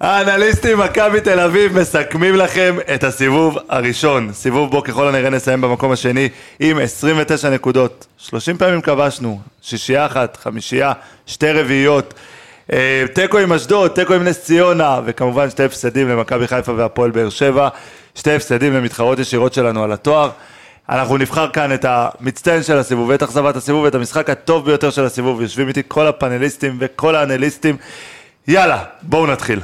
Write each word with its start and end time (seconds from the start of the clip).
האנליסטים 0.00 0.78
מכבי 0.78 1.20
תל 1.20 1.40
אביב 1.40 1.78
מסכמים 1.78 2.36
לכם 2.36 2.76
את 2.94 3.04
הסיבוב 3.04 3.58
הראשון. 3.68 4.32
סיבוב 4.32 4.70
בו 4.70 4.82
ככל 4.82 5.08
הנראה 5.08 5.30
נסיים 5.30 5.60
במקום 5.60 5.92
השני 5.92 6.28
עם 6.60 6.78
29 6.78 7.50
נקודות. 7.50 8.06
30 8.18 8.56
פעמים 8.56 8.80
כבשנו, 8.80 9.40
שישייה 9.62 10.06
אחת, 10.06 10.36
חמישייה, 10.36 10.92
שתי 11.26 11.52
רביעיות. 11.52 12.14
אה, 12.72 13.04
תיקו 13.14 13.38
עם 13.38 13.52
אשדוד, 13.52 13.90
תיקו 13.90 14.14
עם 14.14 14.24
נס 14.24 14.44
ציונה, 14.44 15.00
וכמובן 15.04 15.50
שתי 15.50 15.64
הפסדים 15.64 16.08
למכבי 16.08 16.46
חיפה 16.46 16.72
והפועל 16.72 17.10
באר 17.10 17.30
שבע. 17.30 17.68
שתי 18.14 18.32
הפסדים 18.32 18.74
למתחרות 18.74 19.18
ישירות 19.18 19.54
שלנו 19.54 19.84
על 19.84 19.92
התואר. 19.92 20.30
אנחנו 20.88 21.16
נבחר 21.16 21.50
כאן 21.50 21.72
את 21.72 21.84
המצטיין 21.88 22.62
של 22.62 22.78
הסיבוב 22.78 23.08
ואת 23.08 23.22
אכזבת 23.22 23.56
הסיבוב 23.56 23.84
ואת 23.84 23.94
המשחק 23.94 24.30
הטוב 24.30 24.64
ביותר 24.64 24.90
של 24.90 25.04
הסיבוב. 25.04 25.42
יושבים 25.42 25.68
איתי 25.68 25.82
כל 25.88 26.06
הפאנליסטים 26.06 26.76
וכל 26.80 27.16
האנליסטים. 27.16 27.76
יאללה, 28.48 28.78
בואו 29.02 29.26
נתחיל. 29.26 29.60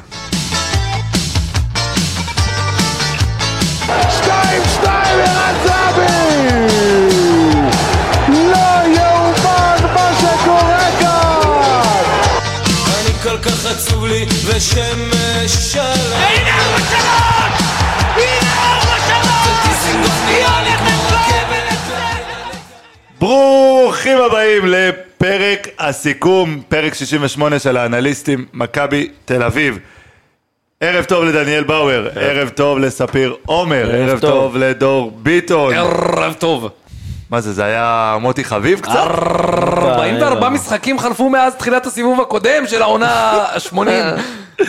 שתיים, 4.10 4.62
שתיים, 4.74 5.18
ערן 5.18 5.54
זהבי! 5.64 6.46
לא 8.28 8.96
יאומן 8.96 9.94
מה 9.94 10.10
שקורה 10.20 10.88
כאן! 11.00 12.02
אני 13.00 13.14
כל 13.22 13.38
כך 13.38 13.66
עצוב 13.66 14.06
לי 14.06 14.26
ושמש 14.46 15.72
שלם 15.72 15.84
הנה 16.12 16.56
ארבע 16.58 16.78
שלוש! 16.78 17.66
הנה 20.28 20.62
לי 20.62 20.70
כמו 20.78 20.90
רכבת 21.08 21.78
ברוכים 23.20 24.18
הבאים 24.18 24.66
לפרק 25.16 25.68
הסיכום, 25.78 26.62
פרק 26.68 26.94
68 26.94 27.58
של 27.58 27.76
האנליסטים, 27.76 28.44
מכבי 28.52 29.08
תל 29.24 29.42
אביב. 29.42 29.78
ערב 30.80 31.04
טוב 31.04 31.24
לדניאל 31.24 31.64
באואר, 31.64 32.08
ערב 32.14 32.48
טוב 32.48 32.78
לספיר 32.78 33.36
עומר, 33.46 33.90
ערב 33.92 34.20
טוב. 34.20 34.30
טוב 34.30 34.56
לדור 34.56 35.10
ביטון. 35.22 35.74
ערב 35.74 36.34
טוב. 36.38 36.68
מה 37.30 37.40
זה, 37.40 37.52
זה 37.52 37.64
היה 37.64 38.16
מוטי 38.20 38.44
חביב 38.44 38.80
קצת? 38.80 38.90
44 38.92 40.48
משחקים 40.48 40.98
חלפו 40.98 41.30
מאז 41.30 41.54
תחילת 41.54 41.86
הסיבוב 41.86 42.20
הקודם 42.20 42.66
של 42.66 42.82
העונה 42.82 43.10
ה-80. 43.12 43.76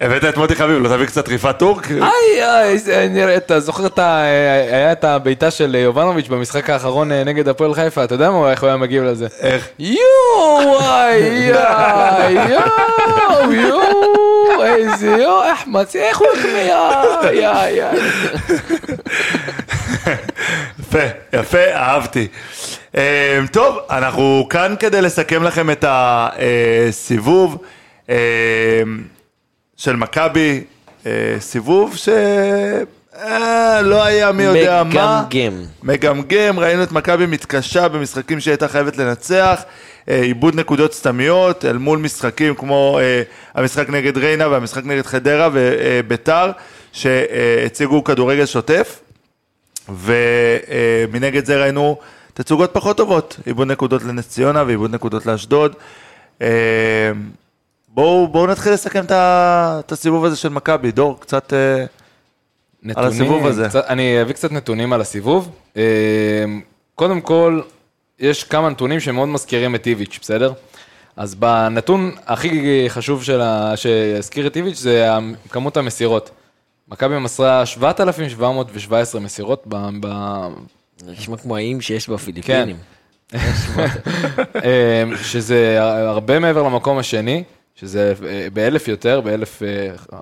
הבאת 0.00 0.24
את 0.24 0.36
מוטי 0.36 0.54
חביב, 0.54 0.82
לא 0.82 0.88
תביא 0.88 1.06
קצת 1.06 1.24
טריפת 1.24 1.58
טורק? 1.58 1.90
איי, 1.90 2.44
איי, 2.88 3.08
נראה, 3.08 3.36
אתה 3.36 3.60
זוכר 3.60 3.86
את 3.86 3.98
ה... 3.98 4.22
היה 4.70 4.92
את 4.92 5.04
הבעיטה 5.04 5.50
של 5.50 5.74
יובנוביץ' 5.74 6.28
במשחק 6.28 6.70
האחרון 6.70 7.12
אה, 7.12 7.24
נגד 7.24 7.48
הפועל 7.48 7.74
חיפה, 7.74 8.04
אתה 8.04 8.14
יודע 8.14 8.30
מה, 8.30 8.50
איך 8.50 8.62
הוא 8.62 8.68
היה 8.68 8.76
מגיב 8.76 9.02
לזה? 9.02 9.26
איך? 9.40 9.68
יואו, 9.78 9.98
וואי, 10.66 11.18
יואו, 12.50 13.52
יואו, 13.52 14.64
איזה 14.64 15.06
יואו, 15.06 15.52
אחמד, 15.52 15.84
איך 15.94 16.18
הוא 16.18 16.28
החמיא, 16.36 16.72
יאי, 17.32 17.70
יאי. 17.70 17.98
יפה, 20.80 21.06
יפה, 21.32 21.72
אהבתי. 21.74 22.28
אה, 22.96 23.38
טוב, 23.52 23.78
אנחנו 23.90 24.46
כאן 24.50 24.74
כדי 24.78 25.02
לסכם 25.02 25.42
לכם 25.42 25.70
את 25.70 25.84
הסיבוב 25.88 27.58
אה, 28.10 28.16
של 29.76 29.96
מכבי, 29.96 30.64
אה, 31.06 31.36
סיבוב 31.40 31.96
ש... 31.96 32.08
אה, 33.18 33.82
לא 33.82 34.04
היה 34.04 34.32
מי 34.32 34.42
יודע 34.42 34.82
מה. 34.82 35.22
מגמגם. 35.28 35.62
מגמגם, 35.82 36.58
ראינו 36.58 36.82
את 36.82 36.92
מכבי 36.92 37.26
מתקשה 37.26 37.88
במשחקים 37.88 38.40
שהיא 38.40 38.52
הייתה 38.52 38.68
חייבת 38.68 38.96
לנצח, 38.96 39.62
אה, 40.08 40.22
איבוד 40.22 40.54
נקודות 40.54 40.92
סתמיות 40.92 41.64
אל 41.64 41.78
מול 41.78 41.98
משחקים 41.98 42.54
כמו 42.54 42.98
אה, 43.02 43.22
המשחק 43.54 43.88
נגד 43.88 44.16
ריינה 44.18 44.48
והמשחק 44.48 44.84
נגד 44.84 45.06
חדרה 45.06 45.48
וביתר, 45.52 46.50
שהציגו 46.92 48.04
כדורגל 48.04 48.46
שוטף, 48.46 49.00
ומנגד 49.88 51.44
זה 51.44 51.62
ראינו 51.62 51.96
תצוגות 52.34 52.70
פחות 52.72 52.96
טובות, 52.96 53.40
איבוד 53.46 53.68
נקודות 53.68 54.02
לנס 54.02 54.28
ציונה 54.28 54.64
ואיבוד 54.66 54.94
נקודות 54.94 55.26
לאשדוד. 55.26 55.74
בואו 57.96 58.28
בואו 58.28 58.46
נתחיל 58.46 58.72
לסכם 58.72 59.04
את 59.04 59.12
את 59.12 59.92
הסיבוב 59.92 60.24
הזה 60.24 60.36
של 60.36 60.48
מכבי, 60.48 60.92
דור, 60.92 61.20
קצת... 61.20 61.52
אה, 61.52 61.84
נתונים, 62.82 63.08
הסיבוב 63.08 63.46
הזה. 63.46 63.68
קצת, 63.68 63.84
אני 63.88 64.22
אביא 64.22 64.34
קצת 64.34 64.52
נתונים 64.52 64.92
על 64.92 65.00
הסיבוב. 65.00 65.50
אה, 65.76 65.82
קודם 66.94 67.20
כל, 67.20 67.60
יש 68.18 68.44
כמה 68.44 68.70
נתונים 68.70 69.00
שמאוד 69.00 69.28
מזכירים 69.28 69.74
את 69.74 69.86
איביץ', 69.86 70.18
בסדר? 70.22 70.52
אז 71.16 71.34
בנתון 71.34 72.10
הכי 72.26 72.84
חשוב. 72.88 73.24
שהזכיר 73.76 74.46
את 74.46 74.56
איביץ' 74.56 74.78
זה 74.78 75.08
כמות 75.50 75.76
המסירות. 75.76 76.30
מכבי 76.88 77.18
מסרה 77.18 77.66
7,717 77.66 79.20
מסירות 79.20 79.62
ב... 79.66 79.88
ב... 80.00 80.08
נשמע 81.06 81.36
כמו 81.36 81.56
האיים 81.56 81.80
שיש 81.80 82.08
בפיליפינים. 82.08 82.76
אה, 84.64 85.04
שזה 85.22 85.76
הרבה 85.80 86.38
מעבר 86.38 86.62
למקום 86.62 86.98
השני, 86.98 87.44
שזה 87.76 88.14
אה, 88.26 88.46
באלף 88.52 88.88
יותר, 88.88 89.20
באלף 89.20 89.62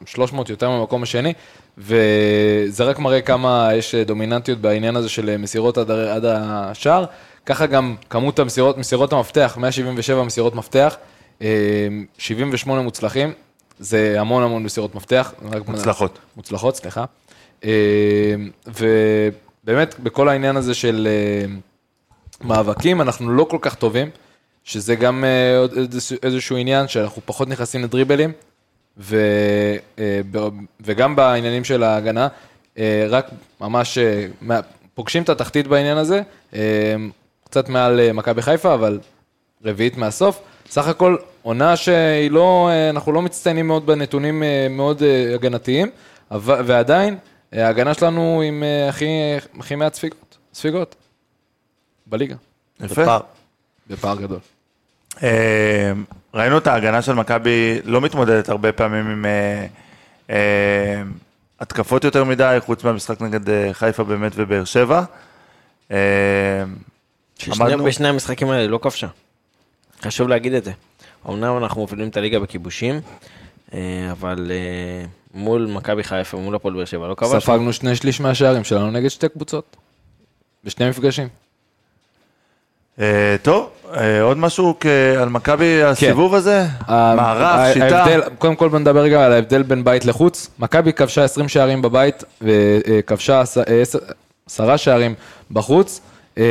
שלוש 0.06 0.32
מאות 0.32 0.50
יותר 0.50 0.70
מהמקום 0.70 1.03
השני, 1.03 1.32
וזה 1.78 2.84
רק 2.84 2.98
מראה 2.98 3.20
כמה 3.20 3.69
יש 3.75 3.94
דומיננטיות 3.94 4.59
בעניין 4.59 4.97
הזה 4.97 5.09
של 5.09 5.37
מסירות 5.37 5.78
עד, 5.78 5.91
עד 5.91 6.25
השער. 6.25 7.04
ככה 7.47 7.66
גם 7.66 7.97
כמות 8.10 8.38
המסירות, 8.38 8.78
מסירות 8.78 9.12
המפתח, 9.12 9.56
177 9.60 10.22
מסירות 10.22 10.54
מפתח, 10.54 10.97
אה, 11.42 11.88
78 12.19 12.82
מוצלחים, 12.82 13.32
זה 13.78 14.21
המון 14.21 14.42
המון 14.42 14.62
מסירות 14.62 14.94
מפתח. 14.94 15.34
מוצלחות. 15.69 16.19
מוצלחות, 16.36 16.76
סליחה. 16.76 17.04
אה, 17.65 18.34
ובאמת, 18.66 20.00
בכל 20.00 20.28
העניין 20.28 20.56
הזה 20.56 20.75
של 20.75 21.09
אה, 21.10 21.54
מאבקים, 22.41 23.00
אנחנו 23.00 23.31
לא 23.31 23.44
כל 23.44 23.59
כך 23.60 23.75
טובים, 23.75 24.10
שזה 24.65 24.95
גם 24.95 25.25
אה, 25.25 25.65
איזשהו- 26.23 26.57
עניין 26.57 26.89
שאנחנו 26.89 27.23
פחות 27.25 27.49
נכנסים 27.49 27.85
לדריבלים, 27.85 28.33
ו, 28.99 29.17
אה, 29.99 30.21
וגם 30.81 31.17
בעניינים 31.17 31.65
של 31.65 31.83
ההגנה, 31.83 32.29
אה, 32.79 33.07
רק 33.09 33.31
ממש 33.61 33.99
פוגשים 34.95 35.23
את 35.23 35.29
התחתית 35.29 35.67
בעניין 35.67 35.99
הזה, 35.99 36.23
קצת 37.45 37.69
מעל 37.69 38.13
מכבי 38.13 38.43
חיפה, 38.43 38.75
אבל 38.75 39.01
רביעית 39.65 39.97
מהסוף. 39.97 40.41
סך 40.71 40.87
הכל 40.89 41.17
עונה 41.43 41.77
שהיא 41.77 42.31
לא, 42.31 42.71
אנחנו 42.91 43.13
לא 43.13 43.23
מצטיינים 43.23 43.67
מאוד 43.67 43.87
בנתונים 43.87 44.43
מאוד 44.71 45.03
הגנתיים, 45.35 45.91
ועדיין 46.41 47.19
ההגנה 47.53 47.95
שלנו 47.95 48.43
עם 48.47 48.63
הכי, 48.89 49.07
הכי 49.59 49.75
מעט 49.75 49.95
ספיגות, 49.95 50.39
ספיגות 50.55 50.95
בליגה, 52.07 52.35
יפה. 52.81 53.03
בפער. 53.03 53.21
בפער 53.87 54.17
גדול. 54.17 54.39
אה, 55.23 55.93
ראינו 56.35 56.59
את 56.59 56.67
ההגנה 56.67 57.03
של 57.03 57.13
מכבי 57.13 57.79
לא 57.85 58.01
מתמודדת 58.01 58.49
הרבה 58.49 58.73
פעמים 58.73 59.07
עם 59.11 59.27
אה, 59.27 59.67
אה, 60.31 61.03
התקפות 61.61 62.05
יותר 62.05 62.25
מדי, 62.25 62.57
חוץ 62.61 62.85
מהמשחק 62.85 63.21
נגד 63.21 63.51
אה, 63.51 63.69
חיפה 63.73 64.05
באמת 64.05 64.33
ובאר 64.35 64.65
שבע. 64.65 65.03
אה, 65.91 65.97
ששני- 67.39 67.55
עמדנו- 67.65 67.85
בשני 67.85 68.09
המשחקים 68.09 68.51
האלה 68.51 68.67
לא 68.69 68.79
כבשה. 68.83 69.07
חשוב 70.03 70.29
להגיד 70.29 70.53
את 70.55 70.65
זה. 70.65 70.73
אמנם 71.29 71.57
אנחנו 71.59 71.81
מובילים 71.81 72.09
את 72.09 72.17
הליגה 72.17 72.39
בכיבושים, 72.41 73.01
אה, 73.75 73.79
אבל 74.13 74.51
אה, 74.55 75.07
מול 75.35 75.67
מכבי 75.67 76.05
חיפה, 76.05 76.37
מול 76.37 76.55
הפועל 76.55 76.75
באר 76.75 76.85
שבע, 76.85 77.09
לא 77.09 77.15
כבשנו. 77.15 77.41
ספגנו 77.41 77.73
שני 77.73 77.97
שליש 77.97 78.21
מהשערים 78.21 78.65
שלנו 78.65 78.91
נגד 78.91 79.09
שתי 79.09 79.29
קבוצות, 79.29 79.77
בשני 80.65 80.89
מפגשים. 80.89 81.29
אה, 83.00 83.06
טוב, 83.43 83.69
אה, 83.97 84.22
עוד 84.22 84.37
משהו 84.38 84.75
על 85.21 85.28
מכבי 85.28 85.82
הסיבוב 85.82 86.34
הזה? 86.34 86.62
ה- 86.88 87.15
מערך, 87.16 87.72
שיטה. 87.75 88.05
קודם 88.38 88.56
כל 88.56 88.69
בוא 88.69 88.78
נדבר 88.78 89.00
רגע 89.00 89.27
על 89.27 89.32
ההבדל 89.32 89.62
בין 89.62 89.84
בית 89.84 90.04
לחוץ. 90.04 90.51
מכבי 90.59 90.92
כבשה 90.92 91.24
20 91.24 91.48
שערים 91.48 91.83
בבית 91.83 92.24
וכבשה 92.42 93.41
עש- 93.41 93.59
אה, 93.59 93.80
עשר- 93.83 93.98
עשרה 94.48 94.78
שערים 94.78 95.15
בחוץ, 95.51 96.01
אה, 96.39 96.45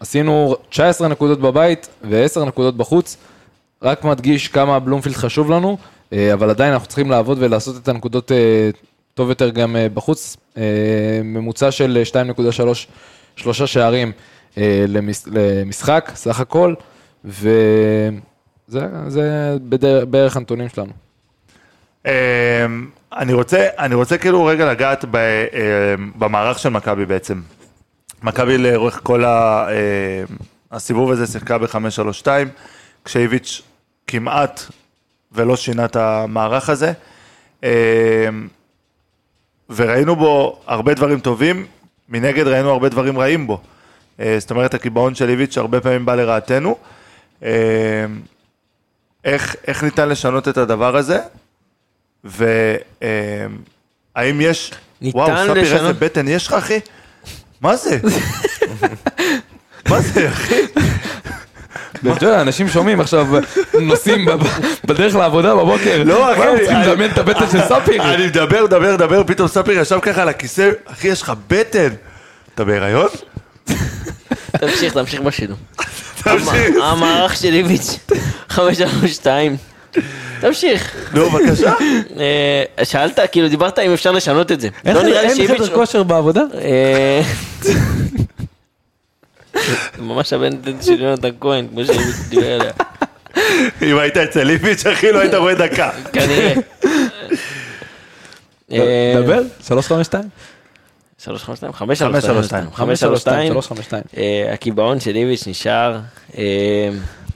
ועשינו 0.00 0.56
19 0.68 1.08
נקודות 1.08 1.40
בבית 1.40 1.88
ו-10 2.04 2.44
נקודות 2.44 2.76
בחוץ. 2.76 3.16
רק 3.82 4.04
מדגיש 4.04 4.48
כמה 4.48 4.78
בלומפילד 4.78 5.16
חשוב 5.16 5.50
לנו, 5.50 5.76
אה, 6.12 6.32
אבל 6.32 6.50
עדיין 6.50 6.72
אנחנו 6.72 6.86
צריכים 6.86 7.10
לעבוד 7.10 7.38
ולעשות 7.40 7.76
את 7.82 7.88
הנקודות 7.88 8.32
אה, 8.32 8.36
טוב 9.14 9.28
יותר 9.28 9.48
גם 9.50 9.76
אה, 9.76 9.86
בחוץ. 9.94 10.36
אה, 10.56 10.62
ממוצע 11.24 11.70
של 11.70 12.02
2.3 12.04 12.86
שלושה 13.36 13.66
שערים 13.66 14.08
אה, 14.08 14.12
למש- 14.88 15.26
למשחק, 15.26 16.10
סך 16.14 16.40
הכל, 16.40 16.74
וזה 17.24 18.10
זה 19.08 19.22
בדר- 19.68 20.04
בערך 20.04 20.36
הנתונים 20.36 20.68
שלנו. 20.68 20.92
אמ, 22.06 22.10
אני 23.12 23.32
רוצה, 23.32 23.66
אני 23.78 23.94
רוצה 23.94 24.18
כאילו 24.18 24.44
רגע 24.44 24.72
לגעת 24.72 25.04
ב, 25.10 25.16
אמ, 25.16 26.12
במערך 26.18 26.58
של 26.58 26.68
מכבי 26.68 27.06
בעצם. 27.06 27.40
מכבי 28.22 28.58
לאורך 28.58 29.00
כל 29.02 29.24
ה, 29.24 29.66
אמ, 29.70 30.36
הסיבוב 30.72 31.10
הזה 31.10 31.26
שיחקה 31.26 31.58
ב-5-3-2, 31.58 32.26
כשאיביץ' 33.04 33.62
כמעט 34.06 34.60
ולא 35.32 35.56
שינה 35.56 35.84
את 35.84 35.96
המערך 35.96 36.68
הזה. 36.70 36.92
אה, 37.64 38.28
וראינו 39.70 40.16
בו 40.16 40.60
הרבה 40.66 40.94
דברים 40.94 41.20
טובים, 41.20 41.66
מנגד 42.08 42.46
ראינו 42.46 42.70
הרבה 42.70 42.88
דברים 42.88 43.18
רעים 43.18 43.46
בו. 43.46 43.60
אה, 44.20 44.36
זאת 44.38 44.50
אומרת, 44.50 44.74
הקיבעון 44.74 45.14
של 45.14 45.28
איביץ' 45.28 45.58
הרבה 45.58 45.80
פעמים 45.80 46.06
בא 46.06 46.14
לרעתנו. 46.14 46.76
אה, 47.44 47.50
איך, 49.24 49.56
איך 49.66 49.82
ניתן 49.84 50.08
לשנות 50.08 50.48
את 50.48 50.56
הדבר 50.58 50.96
הזה? 50.96 51.18
והאם 52.24 52.50
יש... 54.40 54.72
ניתן 55.00 55.18
וואו, 55.18 55.28
ספיר, 55.48 55.56
איזה 55.62 55.74
לשנות- 55.74 55.98
בטן 55.98 56.28
יש 56.28 56.46
לך, 56.46 56.52
אחי? 56.52 56.80
מה 57.60 57.76
זה? 57.76 57.98
מה 59.90 60.00
זה, 60.00 60.28
אחי? 60.28 60.60
אתה 61.94 62.24
יודע, 62.26 62.40
אנשים 62.40 62.68
שומעים 62.68 63.00
עכשיו, 63.00 63.26
נוסעים 63.80 64.26
בדרך 64.84 65.14
לעבודה 65.14 65.54
בבוקר. 65.54 66.02
לא, 66.04 66.32
אחי, 66.32 66.40
מה, 66.40 66.58
צריכים 66.58 66.76
לדמיין 66.80 67.10
את 67.10 67.18
הבטן 67.18 67.50
של 67.52 67.60
ספיר. 67.68 68.14
אני 68.14 68.26
מדבר, 68.26 68.64
מדבר, 68.64 68.94
מדבר, 68.94 69.24
פתאום 69.26 69.48
ספיר 69.48 69.78
ישב 69.80 69.98
ככה 70.02 70.22
על 70.22 70.28
הכיסא, 70.28 70.70
אחי, 70.86 71.08
יש 71.08 71.22
לך 71.22 71.32
בטן. 71.48 71.88
אתה 72.54 72.64
בהיריון? 72.64 73.08
תמשיך, 74.58 74.92
תמשיך 74.92 75.20
בשידור. 75.20 75.56
תמשיך. 76.22 76.76
המערך 76.82 77.36
של 77.36 77.52
איביץ', 77.54 77.98
532. 78.48 79.56
תמשיך. 80.40 81.10
נו, 81.14 81.30
בבקשה. 81.30 81.72
אה, 82.78 82.84
שאלת, 82.84 83.18
כאילו 83.32 83.48
דיברת 83.48 83.78
אם 83.78 83.92
אפשר 83.92 84.12
לשנות 84.12 84.52
את 84.52 84.60
זה. 84.60 84.68
לא 84.84 85.02
נראה 85.02 85.22
לי 85.22 85.28
אין 85.28 85.36
שאיביץ'... 85.36 85.60
חדר 85.60 85.74
כושר 85.74 86.02
בעבודה? 86.02 86.42
אה, 86.60 87.22
ממש 89.98 90.32
הבן 90.32 90.50
של 90.82 91.02
יונתן 91.02 91.28
כהן, 91.40 91.66
כמו 91.68 91.84
שאיביץ' 91.84 92.16
דיבר 92.28 92.52
עליה. 92.52 92.72
אם 93.82 93.98
היית 93.98 94.16
אצל 94.16 94.42
ליביץ', 94.42 94.86
אחי, 94.86 95.12
לא 95.12 95.20
היית 95.20 95.34
רואה 95.34 95.54
דקה. 95.54 95.90
כנראה. 96.12 96.54
אה, 98.72 99.14
דבר, 99.22 99.42
352. 99.66 100.24
352? 101.24 101.72
532. 101.72 102.70
532. 102.72 103.52
352. 103.52 104.02
אה, 104.16 104.52
הקיבעון 104.52 105.00
של 105.00 105.16
איביץ' 105.16 105.46
נשאר 105.46 106.00
אה, 106.38 106.88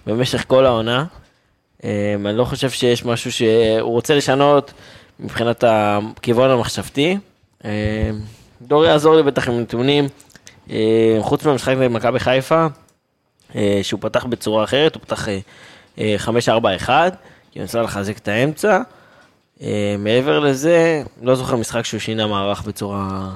במשך 0.06 0.44
כל 0.46 0.66
העונה. 0.66 1.04
אה, 1.84 2.14
אני 2.24 2.36
לא 2.36 2.44
חושב 2.44 2.70
שיש 2.70 3.04
משהו 3.04 3.32
שהוא 3.32 3.90
רוצה 3.92 4.14
לשנות 4.14 4.72
מבחינת 5.20 5.64
הכיוון 5.66 6.50
המחשבתי. 6.50 7.18
דור 8.62 8.84
יעזור 8.84 9.16
לי 9.16 9.22
בטח 9.22 9.48
עם 9.48 9.60
נתונים. 9.60 10.08
חוץ 11.20 11.44
מהמשחק 11.44 11.74
נגד 11.78 11.90
מכבי 11.90 12.18
חיפה, 12.18 12.66
שהוא 13.82 14.00
פתח 14.00 14.24
בצורה 14.24 14.64
אחרת, 14.64 14.94
הוא 14.94 15.02
פתח 15.02 15.28
אה, 15.28 15.38
אה, 15.98 16.16
5-4-1, 16.78 16.88
כי 17.50 17.58
הוא 17.58 17.62
ניסה 17.62 17.82
לחזק 17.82 18.18
את 18.18 18.28
האמצע. 18.28 18.80
מעבר 19.98 20.38
לזה, 20.40 21.02
לא 21.22 21.34
זוכר 21.34 21.56
משחק 21.56 21.84
שהוא 21.84 22.00
שינה 22.00 22.26
מערך 22.26 22.62
בצורה... 22.62 23.30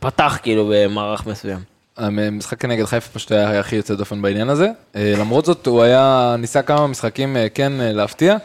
פתח 0.00 0.38
כאילו 0.42 0.72
במערך 0.74 1.26
מסוים. 1.26 1.58
המשחק 1.96 2.64
נגד 2.64 2.84
חיפה 2.84 3.10
פשוט 3.12 3.32
היה 3.32 3.60
הכי 3.60 3.76
יוצא 3.76 3.94
דופן 3.94 4.22
בעניין 4.22 4.48
הזה. 4.48 4.68
אה, 4.96 5.14
למרות 5.18 5.44
זאת, 5.44 5.66
הוא 5.66 5.82
היה, 5.82 6.36
ניסה 6.38 6.62
כמה 6.62 6.86
משחקים 6.86 7.36
אה, 7.36 7.48
כן 7.48 7.80
אה, 7.80 7.92
להפתיע, 7.92 8.36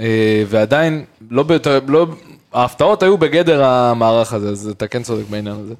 אה, 0.00 0.42
ועדיין, 0.48 1.04
לא 1.30 1.42
ביותר, 1.42 1.80
לא, 1.88 2.06
ההפתעות 2.52 3.02
היו 3.02 3.18
בגדר 3.18 3.64
המערך 3.64 4.32
הזה, 4.32 4.48
אז 4.48 4.68
אתה 4.68 4.86
כן 4.86 5.02
צודק 5.02 5.24
בעניין 5.30 5.56
הזה. 5.56 5.74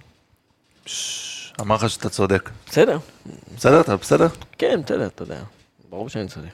אמר 1.60 1.74
לך 1.74 1.90
שאתה 1.90 2.08
צודק. 2.08 2.50
בסדר, 2.70 2.98
בסדר? 3.56 3.80
אתה 3.80 3.96
בסדר? 3.96 4.28
כן, 4.58 4.80
בסדר, 4.84 5.06
אתה 5.06 5.22
יודע. 5.22 5.38
ברור 5.90 6.08
שאני 6.08 6.28
צודק. 6.28 6.48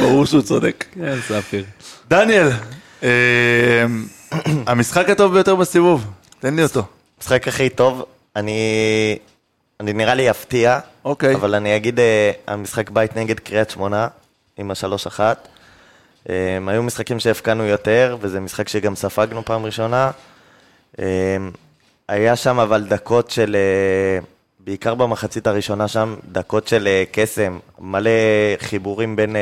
ברור 0.00 0.26
שהוא 0.26 0.42
צודק. 0.42 0.84
כן, 0.94 1.16
ספיר. 1.28 1.64
דניאל, 2.08 2.48
אה, 3.02 3.86
המשחק 4.66 5.10
הטוב 5.10 5.32
ביותר 5.32 5.54
בסיבוב, 5.54 6.06
תן 6.40 6.54
לי 6.56 6.62
אותו. 6.62 6.82
המשחק 7.18 7.48
הכי 7.48 7.68
טוב, 7.68 8.04
אני... 8.36 8.58
אני 9.80 9.92
נראה 9.92 10.14
לי 10.14 10.30
אפתיע, 10.30 10.78
אוקיי. 11.04 11.34
אבל 11.34 11.54
אני 11.54 11.76
אגיד, 11.76 12.00
אה, 12.00 12.30
המשחק 12.46 12.90
בית 12.90 13.16
נגד 13.16 13.40
קריית 13.40 13.70
שמונה, 13.70 14.08
עם 14.56 14.70
השלוש 14.70 15.06
אחת. 15.06 15.48
אה, 16.28 16.58
היו 16.66 16.82
משחקים 16.82 17.20
שהפקענו 17.20 17.64
יותר, 17.64 18.16
וזה 18.20 18.40
משחק 18.40 18.68
שגם 18.68 18.96
ספגנו 18.96 19.44
פעם 19.44 19.64
ראשונה. 19.64 20.10
אה, 20.98 21.36
היה 22.08 22.36
שם 22.36 22.58
אבל 22.58 22.84
דקות 22.84 23.30
של, 23.30 23.56
אה, 23.56 24.24
בעיקר 24.60 24.94
במחצית 24.94 25.46
הראשונה 25.46 25.88
שם, 25.88 26.14
דקות 26.32 26.68
של 26.68 26.86
אה, 26.86 27.04
קסם, 27.12 27.58
מלא 27.78 28.10
חיבורים 28.58 29.16
בין 29.16 29.36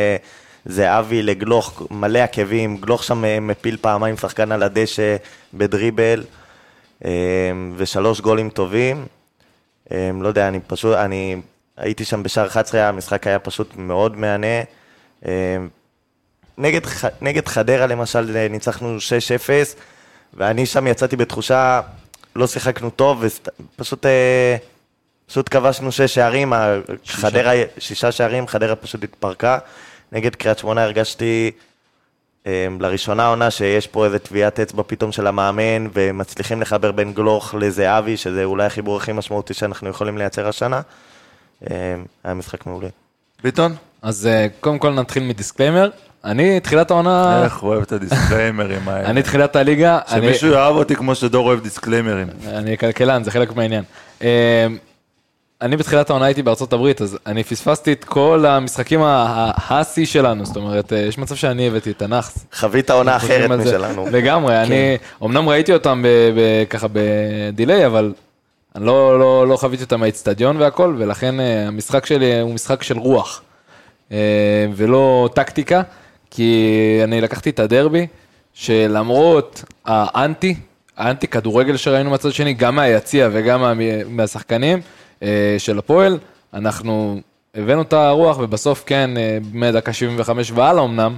אה, 0.66 0.72
זהבי 0.72 1.22
לגלוך, 1.22 1.82
מלא 1.90 2.18
עקבים, 2.18 2.76
גלוך 2.76 3.04
שם 3.04 3.24
אה, 3.24 3.40
מפיל 3.40 3.76
פעמיים 3.80 4.16
שחקן 4.16 4.52
על 4.52 4.62
הדשא 4.62 5.16
בדריבל, 5.54 6.24
אה, 7.04 7.10
ושלוש 7.76 8.20
גולים 8.20 8.50
טובים. 8.50 9.06
אה, 9.92 10.10
לא 10.20 10.28
יודע, 10.28 10.48
אני 10.48 10.60
פשוט, 10.66 10.96
אני 10.96 11.36
הייתי 11.76 12.04
שם 12.04 12.22
בשער 12.22 12.46
11, 12.46 12.88
המשחק 12.88 13.26
היה 13.26 13.38
פשוט 13.38 13.76
מאוד 13.76 14.16
מהנה. 14.16 14.62
נגד, 16.58 16.80
נגד 17.20 17.48
חדרה 17.48 17.86
למשל 17.86 18.48
ניצחנו 18.50 18.96
6-0, 18.98 19.74
ואני 20.34 20.66
שם 20.66 20.86
יצאתי 20.86 21.16
בתחושה, 21.16 21.80
לא 22.36 22.46
שיחקנו 22.46 22.90
טוב, 22.90 23.24
ופשוט 23.76 24.06
פשוט 25.26 25.48
כבשנו 25.50 25.92
שש 25.92 26.14
שערים, 26.14 26.52
ה- 26.52 26.78
חדרה, 27.06 27.52
שישה 27.78 28.12
שערים, 28.12 28.48
חדרה 28.48 28.76
פשוט 28.76 29.04
התפרקה. 29.04 29.58
נגד 30.12 30.34
קריית 30.36 30.58
שמונה 30.58 30.82
הרגשתי 30.84 31.50
אה, 32.46 32.66
לראשונה 32.80 33.26
עונה 33.26 33.50
שיש 33.50 33.86
פה 33.86 34.04
איזה 34.06 34.18
טביעת 34.18 34.60
אצבע 34.60 34.82
פתאום 34.86 35.12
של 35.12 35.26
המאמן, 35.26 35.86
ומצליחים 35.92 36.60
לחבר 36.60 36.92
בין 36.92 37.12
גלוך 37.12 37.54
לזהבי, 37.58 38.16
שזה 38.16 38.44
אולי 38.44 38.64
החיבור 38.66 38.96
הכי 38.96 39.12
משמעותי 39.12 39.54
שאנחנו 39.54 39.88
יכולים 39.88 40.18
לייצר 40.18 40.48
השנה. 40.48 40.80
אה, 41.70 41.76
היה 42.24 42.34
משחק 42.34 42.66
מעולה. 42.66 42.88
ביטון? 43.44 43.74
אז 44.02 44.26
אה, 44.26 44.46
קודם 44.60 44.78
כל 44.78 44.90
נתחיל 44.94 45.22
מ 45.22 45.28
disclaimer. 45.28 45.90
אני, 46.24 46.60
תחילת 46.60 46.90
העונה, 46.90 47.44
איך 47.44 47.62
אוהב 47.62 47.82
את 47.82 47.92
הדיסקליימרים 47.92 48.88
האלה. 48.88 49.10
אני 49.10 49.22
תחילת 49.22 49.56
הליגה, 49.56 49.98
אני- 50.08 50.26
שמישהו 50.26 50.48
יאהב 50.52 50.76
אותי 50.76 50.94
כמו 50.96 51.14
שדור 51.14 51.46
אוהב 51.48 51.60
דיסקליימרים. 51.62 52.26
אני 52.46 52.78
כלכלן, 52.78 53.24
זה 53.24 53.30
חלק 53.30 53.56
מהעניין. 53.56 53.84
אני 55.62 55.76
בתחילת 55.76 56.10
העונה 56.10 56.24
הייתי 56.24 56.42
בארצות 56.42 56.72
הברית, 56.72 57.02
אז 57.02 57.18
אני 57.26 57.44
פספסתי 57.44 57.92
את 57.92 58.04
כל 58.04 58.46
המשחקים 58.46 59.02
ה- 59.02 59.06
ה- 59.06 59.80
השיא 59.80 60.06
שלנו, 60.06 60.46
זאת 60.46 60.56
אומרת, 60.56 60.92
אה, 60.92 60.98
יש 60.98 61.18
מצב 61.18 61.34
שאני 61.34 61.66
הבאתי 61.68 61.90
את 61.90 62.02
הנאחס. 62.02 62.46
חווית 62.54 62.90
עונה 62.90 63.16
אחרת. 63.16 63.50
משלנו. 63.50 64.06
לגמרי, 64.12 64.62
אני 64.62 64.96
אמנם 65.22 65.48
ראיתי 65.48 65.72
אותם 65.72 66.04
ככה 66.70 66.86
בדיליי, 66.92 67.86
אבל 67.86 68.12
אני 68.76 68.86
לא, 68.86 69.18
לא, 69.18 69.48
לא 69.48 69.56
חוויתי 69.56 69.82
אותם 69.84 70.00
מהאיצטדיון 70.00 70.56
והכל, 70.56 70.96
ולכן 70.98 71.40
אה, 71.40 71.66
המשחק 71.68 72.06
שלי 72.06 72.40
הוא 72.40 72.54
משחק 72.54 72.82
של 72.82 72.98
רוח, 72.98 73.42
אה, 74.12 74.16
ולא 74.74 75.28
טקטיקה, 75.34 75.82
כי 76.30 76.70
אני 77.04 77.20
לקחתי 77.20 77.50
את 77.50 77.60
הדרבי, 77.60 78.06
שלמרות 78.54 79.64
האנטי, 79.84 80.54
האנטי 80.96 81.26
כדורגל 81.26 81.76
שראינו 81.76 82.10
מהצד 82.10 82.28
השני, 82.28 82.54
גם 82.54 82.76
מהיציע 82.76 83.28
וגם 83.32 83.60
מה, 83.60 83.72
מהשחקנים 84.08 84.80
של 85.58 85.78
הפועל, 85.78 86.18
אנחנו 86.54 87.20
הבאנו 87.54 87.82
את 87.82 87.92
הרוח, 87.92 88.38
ובסוף 88.38 88.84
כן, 88.86 89.16
אה, 89.16 89.38
מדקה 89.52 89.92
75 89.92 90.50
והלאה 90.50 90.84
אמנם, 90.84 91.16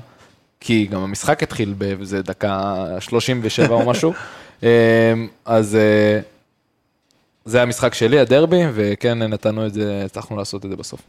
כי 0.60 0.86
גם 0.86 1.00
המשחק 1.00 1.42
התחיל 1.42 1.74
באיזה 1.78 2.22
דקה 2.22 2.86
37 3.00 3.74
או 3.74 3.86
משהו, 3.86 4.12
אה, 4.62 5.14
אז 5.44 5.74
אה, 5.74 6.20
זה 7.44 7.62
המשחק 7.62 7.94
שלי, 7.94 8.18
הדרבי, 8.18 8.62
וכן 8.74 9.22
נתנו 9.22 9.66
את 9.66 9.74
זה, 9.74 10.02
הצלחנו 10.04 10.36
לעשות 10.36 10.64
את 10.64 10.70
זה 10.70 10.76
בסוף. 10.76 11.00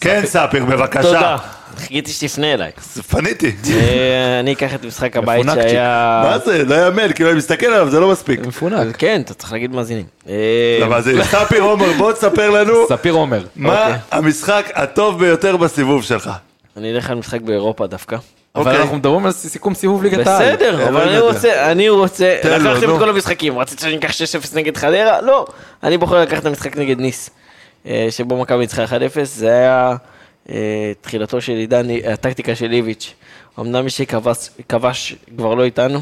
כן, 0.00 0.22
ספיר, 0.26 0.64
בבקשה. 0.64 1.02
תודה. 1.02 1.36
חיכיתי 1.76 2.10
שתפנה 2.10 2.54
אליי. 2.54 2.70
פניתי. 3.08 3.52
אה, 3.70 4.40
אני 4.40 4.52
אקח 4.52 4.74
את 4.74 4.84
משחק 4.84 5.16
הבית. 5.16 5.46
שהיה... 5.54 6.22
מה 6.24 6.38
זה? 6.38 6.64
לא 6.64 6.74
יאמן, 6.74 7.12
כאילו 7.12 7.30
אני 7.30 7.38
מסתכל 7.38 7.66
עליו, 7.66 7.90
זה 7.90 8.00
לא 8.00 8.10
מספיק. 8.10 8.46
מפונק. 8.46 8.96
כן, 8.96 9.20
אתה 9.24 9.34
צריך 9.34 9.52
להגיד 9.52 9.70
מאזינים. 9.70 10.04
אה, 10.28 10.78
לא? 10.80 11.24
ספיר 11.24 11.62
עומר, 11.62 11.92
בוא 11.98 12.12
תספר 12.12 12.50
לנו 12.50 12.74
ספיר 12.88 13.12
עומר. 13.12 13.44
מה 13.56 13.86
אוקיי. 13.86 13.98
המשחק 14.10 14.70
הטוב 14.74 15.18
ביותר 15.18 15.56
בסיבוב 15.56 16.02
שלך. 16.02 16.30
אני 16.76 16.92
אלך 16.92 17.10
על 17.10 17.16
משחק 17.16 17.40
באירופה 17.40 17.86
דווקא. 17.86 18.16
אבל 18.56 18.64
אוקיי. 18.64 18.82
אנחנו 18.82 18.96
מדברים 18.96 19.26
על 19.26 19.32
סיכום 19.32 19.74
סיבוב 19.74 20.02
ליגת 20.02 20.26
העל. 20.26 20.54
בסדר, 20.54 20.80
אה, 20.80 20.88
אבל 20.88 20.92
לא 20.92 21.02
אני 21.02 21.12
יודע. 21.12 21.20
רוצה, 21.28 21.70
אני 21.72 21.88
רוצה, 21.88 22.36
לקחתם. 22.44 22.94
את 22.94 22.98
כל 22.98 23.08
המשחקים, 23.08 23.58
רצית 23.58 23.78
שאני 23.78 23.96
אקח 23.96 24.10
6-0 24.10 24.14
נגד 24.54 24.76
חדרה? 24.76 25.20
לא, 25.20 25.46
אני 25.82 25.98
בוחר 25.98 26.20
לקחת 26.20 26.40
את 26.40 26.46
המשחק 26.46 26.76
נגד 26.76 27.00
ניס, 27.00 27.30
שבו 28.10 28.40
מכבי 28.40 28.58
ניצחה 28.58 28.84
1-0, 28.84 28.88
זה 29.24 29.48
היה 29.48 29.96
אה, 30.50 30.54
תחילתו 31.00 31.40
של 31.40 31.52
עידן, 31.52 31.86
הטקטיקה 32.12 32.54
של 32.54 32.72
איביץ'. 32.72 33.14
אמנם 33.60 33.84
מי 33.84 33.90
שכבש 33.90 34.50
כבש 34.68 35.14
כבר 35.38 35.54
לא 35.54 35.64
איתנו, 35.64 36.00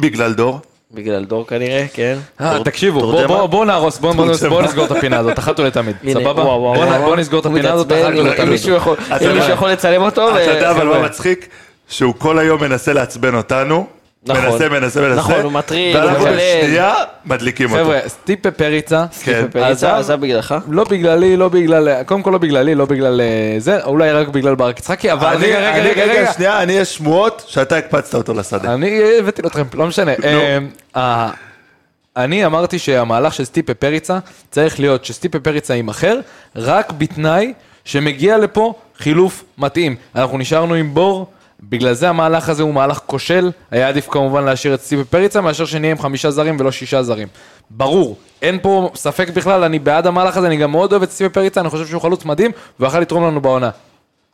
בגלל 0.00 0.32
דור. 0.34 0.58
בגלל 0.94 1.24
דור 1.24 1.46
כנראה, 1.46 1.86
כן. 1.94 2.18
אה, 2.40 2.58
תקשיבו, 2.64 3.00
בוא- 3.00 3.12
תורג'מן? 3.12 3.26
בוא- 3.36 3.46
בוא 3.46 3.64
נהרוס, 3.64 3.98
בוא- 3.98 4.12
בוא 4.12 4.26
תורג'מן. 4.26 4.48
בוא 4.48 4.62
נסגור 4.62 4.84
את 4.86 4.90
הפינה 4.90 5.18
הזאת, 5.18 5.38
אחת 5.38 5.60
ולתמיד, 5.60 5.96
סבבה? 6.12 6.42
וואו, 6.42 6.60
וואו, 6.60 6.74
בוא 6.74 6.84
נ- 6.84 6.88
וואו. 6.88 7.02
בוא 7.02 7.16
נסגור 7.16 7.40
את 7.40 7.46
הפינה 7.46 7.72
הזאת 7.72 7.92
אחת 7.92 8.00
ולתמיד. 8.16 8.48
מישהו 8.48 8.74
יכול- 8.76 8.96
אתה 9.16 9.30
אם 9.30 9.36
מישהו 9.36 9.52
יכול 9.52 9.70
לצלם 9.70 10.02
אותו, 10.02 10.30
אתה 10.30 10.40
יודע 10.42 10.70
אבל. 10.70 10.86
מה 10.86 11.02
מצחיק? 11.02 11.48
שהוא 11.88 12.14
כל 12.18 12.38
היום 12.38 12.60
מנסה 12.60 12.92
לעצבן 12.92 13.34
אותנו. 13.34 13.86
נכון. 14.26 14.44
מנסה, 14.44 14.68
מנסה, 14.68 15.00
מנסה. 15.00 15.20
נכון, 15.20 15.40
הוא 15.40 15.52
מטריד, 15.52 15.96
הוא 15.96 16.04
ואנחנו 16.04 16.24
מקלל. 16.24 16.36
בשנייה 16.36 16.94
מדליקים 17.24 17.72
אותו. 17.72 17.84
חבר'ה, 17.84 17.98
סטיפה 18.08 18.50
פריצה, 18.50 19.04
כן. 19.24 19.46
פריצה 19.52 19.96
עזב- 19.98 20.20
בגללך? 20.20 20.54
לא 20.68 20.84
בגללי, 20.84 21.36
לא 21.36 21.48
בגלל, 21.48 22.02
קודם 22.02 22.22
כל 22.22 22.30
לא 22.30 22.38
בגללי, 22.38 22.74
לא 22.74 22.84
בגלל 22.84 23.20
אה, 23.20 23.26
זה, 23.58 23.84
אולי 23.84 24.12
רק 24.12 24.28
בגלל 24.28 24.54
ברק 24.54 24.78
יצחקי, 24.78 25.12
אבל 25.12 25.26
אני- 25.26 25.46
רגע, 25.46 25.58
רגע, 25.58 25.72
אני- 25.80 25.90
רגע, 25.90 26.04
רגע, 26.04 26.32
שנייה, 26.32 26.62
אני 26.62 26.72
יש 26.72 26.94
שמועות 26.96 27.44
שאתה 27.48 27.76
הקפצת 27.76 28.14
אותו 28.14 28.34
לשדה. 28.34 28.74
אני 28.74 29.00
הבאתי 29.18 29.42
לו 29.42 29.48
טרמפ, 29.48 29.74
לא 29.74 29.86
משנה. 29.86 30.12
אה, 30.24 30.58
אה, 30.96 31.30
אני 32.16 32.46
אמרתי 32.46 32.78
שהמהלך 32.78 33.34
של 33.34 33.44
סטיפה 33.44 33.74
פריצה 33.74 34.18
צריך 34.50 34.80
להיות 34.80 35.04
שסטיפה 35.04 35.38
פריצה 35.40 35.74
יימכר 35.74 36.20
רק 36.56 36.92
בתנאי 36.98 37.52
שמגיע 37.84 38.38
לפה 38.38 38.74
חילוף 38.98 39.44
מתאים. 39.58 39.96
אנחנו 40.16 40.38
נשארנו 40.38 40.74
עם 40.74 40.94
בור, 40.94 41.26
בגלל 41.62 41.92
זה 41.92 42.08
המהלך 42.08 42.48
הזה 42.48 42.62
הוא 42.62 42.74
מהלך 42.74 43.00
כושל. 43.06 43.50
היה 43.70 43.88
עדיף 43.88 44.08
כמובן 44.10 44.44
להשאיר 44.44 44.74
את 44.74 44.80
סטיפה 44.80 45.04
פריצה 45.04 45.40
מאשר 45.40 45.64
שנהיה 45.64 45.90
עם 45.90 45.98
חמישה 45.98 46.30
זרים 46.30 46.56
ולא 46.60 46.72
שישה 46.72 47.02
זרים. 47.02 47.28
ברור, 47.70 48.16
אין 48.42 48.58
פה 48.62 48.90
ספק 48.94 49.28
בכלל, 49.28 49.64
אני 49.64 49.78
בעד 49.78 50.06
המהלך 50.06 50.36
הזה, 50.36 50.46
אני 50.46 50.56
גם 50.56 50.70
מאוד 50.70 50.92
אוהב 50.92 51.02
את 51.02 51.10
סטיפה 51.10 51.30
פריצה, 51.34 51.60
אני 51.60 51.70
חושב 51.70 51.86
שהוא 51.86 52.02
חלוץ 52.02 52.24
מדהים, 52.24 52.50
והוא 52.78 52.88
יכול 52.88 53.00
לתרום 53.00 53.24
לנו 53.24 53.40
בעונה. 53.40 53.70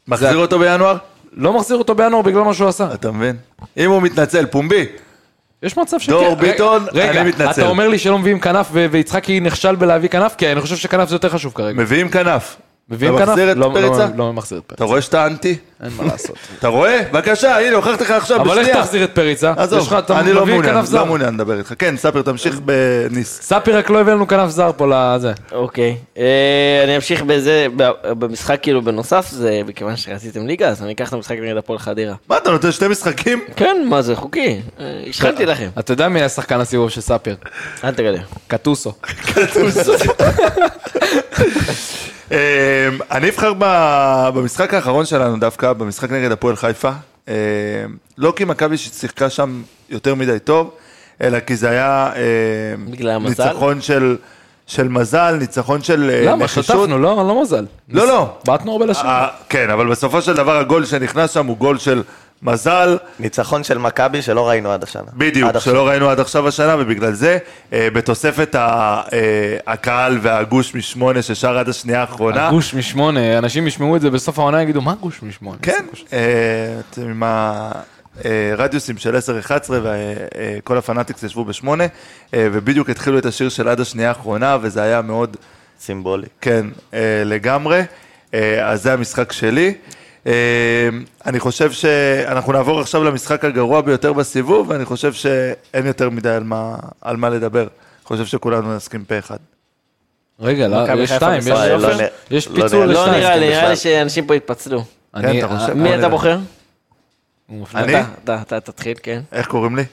מחזיר 0.09 0.37
אותו 0.37 0.59
בינואר? 0.59 0.97
לא 1.33 1.52
מחזיר 1.52 1.76
אותו 1.76 1.95
בינואר 1.95 2.23
בגלל 2.23 2.42
מה 2.42 2.54
שהוא 2.54 2.68
עשה. 2.68 2.95
אתה 2.95 3.11
מבין? 3.11 3.37
אם 3.76 3.90
הוא 3.90 4.02
מתנצל, 4.02 4.47
פומבי. 4.47 4.87
יש 5.62 5.76
מצב 5.78 5.99
שכן. 5.99 6.12
דור 6.12 6.35
ביטון, 6.35 6.87
רגע, 6.92 7.21
אני 7.21 7.28
מתנצל. 7.28 7.50
אתה 7.50 7.66
אומר 7.66 7.88
לי 7.88 7.99
שלא 7.99 8.18
מביאים 8.18 8.40
כנף 8.40 8.68
ויצחקי 8.73 9.40
נכשל 9.40 9.76
בלהביא 9.76 10.09
כנף? 10.09 10.35
כי 10.38 10.52
אני 10.52 10.61
חושב 10.61 10.76
שכנף 10.76 11.09
זה 11.09 11.14
יותר 11.14 11.28
חשוב 11.28 11.52
כרגע. 11.54 11.83
מביאים 11.83 12.09
כנף. 12.09 12.56
מביאים 12.90 13.14
אתה 13.16 13.23
כנף? 13.26 13.28
מחזיר 13.33 13.52
את 13.52 13.57
לא- 13.57 13.71
פריצה? 13.75 14.07
לא- 14.07 14.26
לא 14.26 14.33
מחזיר 14.33 14.59
את 14.59 14.64
אתה 14.66 14.69
פריצה. 14.69 14.85
רואה 14.85 15.02
שאתה 15.02 15.26
אנטי? 15.26 15.57
אין 15.83 15.90
מה 15.97 16.05
לעשות. 16.05 16.37
אתה 16.59 16.69
רואה? 16.69 17.00
בבקשה, 17.12 17.59
הנה, 17.59 17.76
הוכחתי 17.76 18.05
לך 18.05 18.11
עכשיו, 18.11 18.40
אבל 18.40 18.50
איך 18.50 18.59
בשנייה. 18.69 18.83
תחזיר 18.85 19.05
את 19.05 19.14
פריצה? 19.14 19.50
יש 19.57 19.62
עזוב, 19.62 19.81
לך- 19.87 19.93
אתה 19.99 20.21
אני 20.21 20.33
לא 20.33 20.43
מביא 20.43 20.52
מעוניין, 20.55 20.75
כנף 20.75 20.85
זר. 20.85 20.99
לא 20.99 21.07
מעוניין 21.07 21.35
לדבר 21.35 21.59
איתך. 21.59 21.75
כן, 21.78 21.97
ספיר, 21.97 22.23
תמשיך 22.23 22.61
בניס. 22.64 23.38
ספי 23.43 23.73
רק 23.73 23.90
לא 23.90 24.00
הביא 24.00 24.12
לנו 24.12 24.28
כנף 24.28 24.50
זר 24.50 24.71
פה 24.76 24.87
לזה. 24.90 25.33
אוקיי. 25.52 25.97
אה, 26.19 26.25
אני 26.85 26.97
אמשיך 26.97 27.23
בזה, 27.23 27.66
ב- 27.76 27.90
במשחק 28.19 28.59
כאילו 28.62 28.83
בנוסף, 28.83 29.28
זה 29.31 29.61
מכיוון 29.66 29.97
שרציתם 29.97 30.47
ליגה, 30.47 30.69
אז 30.69 30.83
אני 30.83 30.93
אקח 30.93 31.09
את 31.09 31.12
המשחק 31.12 31.37
נגד 31.43 31.57
הפועל 31.57 31.78
חדרה. 31.78 32.14
מה, 32.28 32.37
אתה 32.37 32.50
נותן 32.50 32.73
שתי 32.73 32.88
משחקים? 32.88 33.40
כן, 33.57 33.76
מה 33.88 34.02
זה, 34.02 34.16
חוקי. 34.16 34.61
אה, 34.81 35.02
השחלתי 35.09 35.47
לכם. 35.47 35.69
אתה 35.78 35.93
יודע 35.93 36.09
מי 36.09 36.23
השחקן 36.23 36.61
הסיבוב 36.61 36.90
של 36.90 37.00
ספיר? 37.00 37.37
אל 37.85 37.95
תגלה. 37.95 38.19
קטוסו. 38.49 38.93
אמ, 42.30 42.37
אני 43.11 43.28
אבחר 43.28 43.52
במשחק 44.35 44.75
האחרון 44.75 45.06
שלנו 45.06 45.38
דווקא, 45.40 45.73
במשחק 45.73 46.11
נגד 46.11 46.33
הפועל 46.33 46.56
חיפה. 46.56 46.90
אמ, 47.28 47.35
לא 48.18 48.33
כי 48.37 48.45
מכבי 48.45 48.76
שיחקה 48.76 49.30
שם 49.30 49.62
יותר 49.90 50.14
מדי 50.14 50.38
טוב, 50.38 50.71
אלא 51.23 51.40
כי 51.40 51.56
זה 51.56 51.68
היה 51.71 52.12
אמ? 52.76 53.23
ניצחון 53.25 53.80
של, 53.80 54.16
של 54.66 54.88
מזל, 54.88 55.37
ניצחון 55.38 55.83
של 55.83 56.11
אה, 56.11 56.23
למה? 56.25 56.45
נחישות. 56.45 56.64
שטפנו, 56.64 56.99
לא 56.99 57.16
לא 57.16 57.42
מזל. 57.42 57.66
לא, 57.88 58.06
לא. 58.06 58.37
בעטנו 58.47 58.73
הרבה 58.73 58.87
לשם. 58.87 59.06
אה, 59.06 59.28
כן, 59.49 59.71
אבל 59.71 59.90
בסופו 59.90 60.23
של 60.23 60.35
דבר 60.35 60.56
הגול 60.59 60.85
שנכנס 60.85 61.30
שם 61.30 61.47
הוא 61.47 61.56
גול 61.56 61.78
של 61.78 62.02
מזל, 62.43 62.97
ניצחון 63.21 63.64
של 63.64 63.78
מכבי 63.78 64.23
שלא 64.23 64.49
ראינו 64.49 64.71
עד 64.73 64.83
השנה. 64.83 65.02
בדיוק, 65.14 65.49
עד 65.49 65.57
עכשיו. 65.57 65.73
שלא 65.73 65.88
ראינו 65.88 66.09
עד 66.11 66.21
עכשיו 66.21 66.49
השנה, 66.49 66.76
ובגלל 66.78 67.12
זה, 67.12 67.38
אה, 67.73 67.88
בתוספת 67.93 68.55
ה- 68.55 69.02
אה, 69.12 69.19
הקהל 69.66 70.19
והגוש 70.23 70.75
משמונה 70.75 71.23
ששר 71.23 71.59
עד 71.59 71.69
השנייה 71.69 72.00
האחרונה. 72.00 72.50
גוש 72.50 72.75
משמונה, 72.75 73.38
אנשים 73.38 73.66
ישמעו 73.66 73.97
את 73.97 74.00
זה 74.00 74.11
בסוף 74.11 74.38
העונה, 74.38 74.62
יגידו, 74.62 74.81
מה 74.83 74.95
גוש 74.95 75.23
משמונה? 75.23 75.59
כן, 75.62 75.85
אה, 76.12 76.19
אתם 76.90 77.02
עם 77.02 77.23
הרדיוסים 78.25 78.99
של 78.99 79.16
10-11 79.16 79.71
וכל 79.83 80.78
הפנאטיקס 80.78 81.23
ישבו 81.23 81.45
בשמונה, 81.45 81.85
אה, 82.35 82.49
ובדיוק 82.52 82.90
התחילו 82.90 83.19
את 83.19 83.26
השיר 83.26 83.49
של 83.49 83.69
עד 83.69 83.81
השנייה 83.81 84.09
האחרונה, 84.09 84.57
וזה 84.61 84.83
היה 84.83 85.02
מאוד, 85.02 85.37
סימבולי. 85.81 86.26
כן, 86.40 86.66
אה, 86.95 86.99
לגמרי. 87.25 87.83
אה, 88.35 88.69
אז 88.71 88.83
זה 88.83 88.93
המשחק 88.93 89.33
שלי. 89.33 89.75
אה, 90.26 90.33
אני 91.26 91.40
חושב 91.40 91.73
שאנחנו 91.73 92.52
נעבור 92.52 92.80
עכשיו 92.80 93.04
למשחק 93.04 93.45
הגרוע 93.45 93.80
ביותר 93.80 94.12
בסיבוב, 94.12 94.71
ואני 94.71 94.85
חושב 94.85 95.12
שאין 95.12 95.87
יותר 95.87 96.11
מדי 96.11 96.30
על 96.30 96.42
מה, 96.45 96.76
על 97.00 97.16
מה 97.16 97.28
לדבר. 97.30 97.61
אני 97.61 97.68
חושב 98.04 98.26
שכולנו 98.26 98.76
נסכים 98.76 99.04
פה 99.04 99.18
אחד. 99.18 99.37
רגע, 100.40 100.68
לא, 100.68 100.76
יש 100.99 101.11
שתיים, 101.11 101.38
יש 101.40 101.49
לא? 101.49 101.78
נראה- 101.95 102.06
יש 102.30 102.49
לא 102.49 102.62
פיצול 102.62 102.87
לא 102.87 102.92
לשתיים. 102.92 103.12
נראה 103.23 103.37
לי. 103.37 103.49
נראה 103.49 103.68
לי 103.68 103.76
שאנשים 103.76 104.26
פה 104.26 104.35
התפצלו. 104.35 104.85
אני- 105.14 105.23
כן, 105.33 105.38
אתה 105.38 105.59
חושב? 105.59 105.68
אה, 105.68 105.75
מי 105.75 105.99
אתה. 105.99 106.09
בוחר? 106.09 106.38
אני? 107.75 107.92
אתה, 108.00 108.04
אתה, 108.25 108.38
אתה 108.42 108.61
תתחיל, 108.61 108.95
כן. 109.02 109.21
איך 109.33 109.47
קוראים 109.47 109.76
לי? 109.76 109.85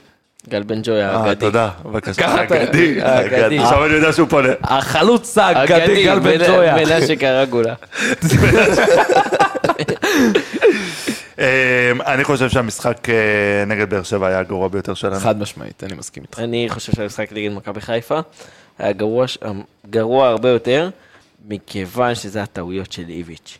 גל 0.50 0.64
בן 0.64 0.80
ג'וי 0.84 1.02
אה, 1.04 1.12
האגדי. 1.18 1.36
תודה, 1.40 1.70
בבקשה. 1.86 2.22
ככה 2.24 2.44
אתה- 2.44 2.64
אגדי, 2.64 3.02
האגדי. 3.02 3.60
עכשיו 3.60 3.86
אני 3.86 3.94
יודע 3.94 4.14
שהוא 4.14 4.28
פונה. 4.30 4.50
החלוץ 4.64 5.38
האגדי 5.38 5.76
אגדי, 5.84 6.04
גל 6.04 6.20
בן 6.20 6.38
ג'ויה. 6.48 6.76
מנשה 6.76 7.16
קרגולה. 7.16 7.74
אמ, 11.40 11.44
אני 12.02 12.24
חושב 12.24 12.50
שהמשחק 12.50 13.10
אה, 13.10 13.16
נגד 13.68 13.90
באר 13.90 14.04
שבע 14.04 14.28
היה 14.28 14.40
הגרוע 14.40 14.68
ביותר 14.68 14.94
שלנו. 14.94 15.16
חד 15.20 15.40
משמעית, 15.40 15.84
אני 15.84 15.94
מסכים 15.98 16.24
איתך. 16.24 16.40
אני 16.40 16.66
חושב 16.70 16.94
שהמשחק 16.96 17.32
נגד 17.32 17.52
מכבי 17.52 17.82
חיפה 17.82 18.20
היה 18.80 18.92
גרוע, 18.92 19.28
ש- 19.28 19.38
גרוע 19.90 20.28
הרבה 20.28 20.50
יותר, 20.50 20.90
מכיוון 21.50 22.16
שזה 22.16 22.44
הטעויות 22.44 22.92
של 22.92 23.04
איביץ'. 23.10 23.58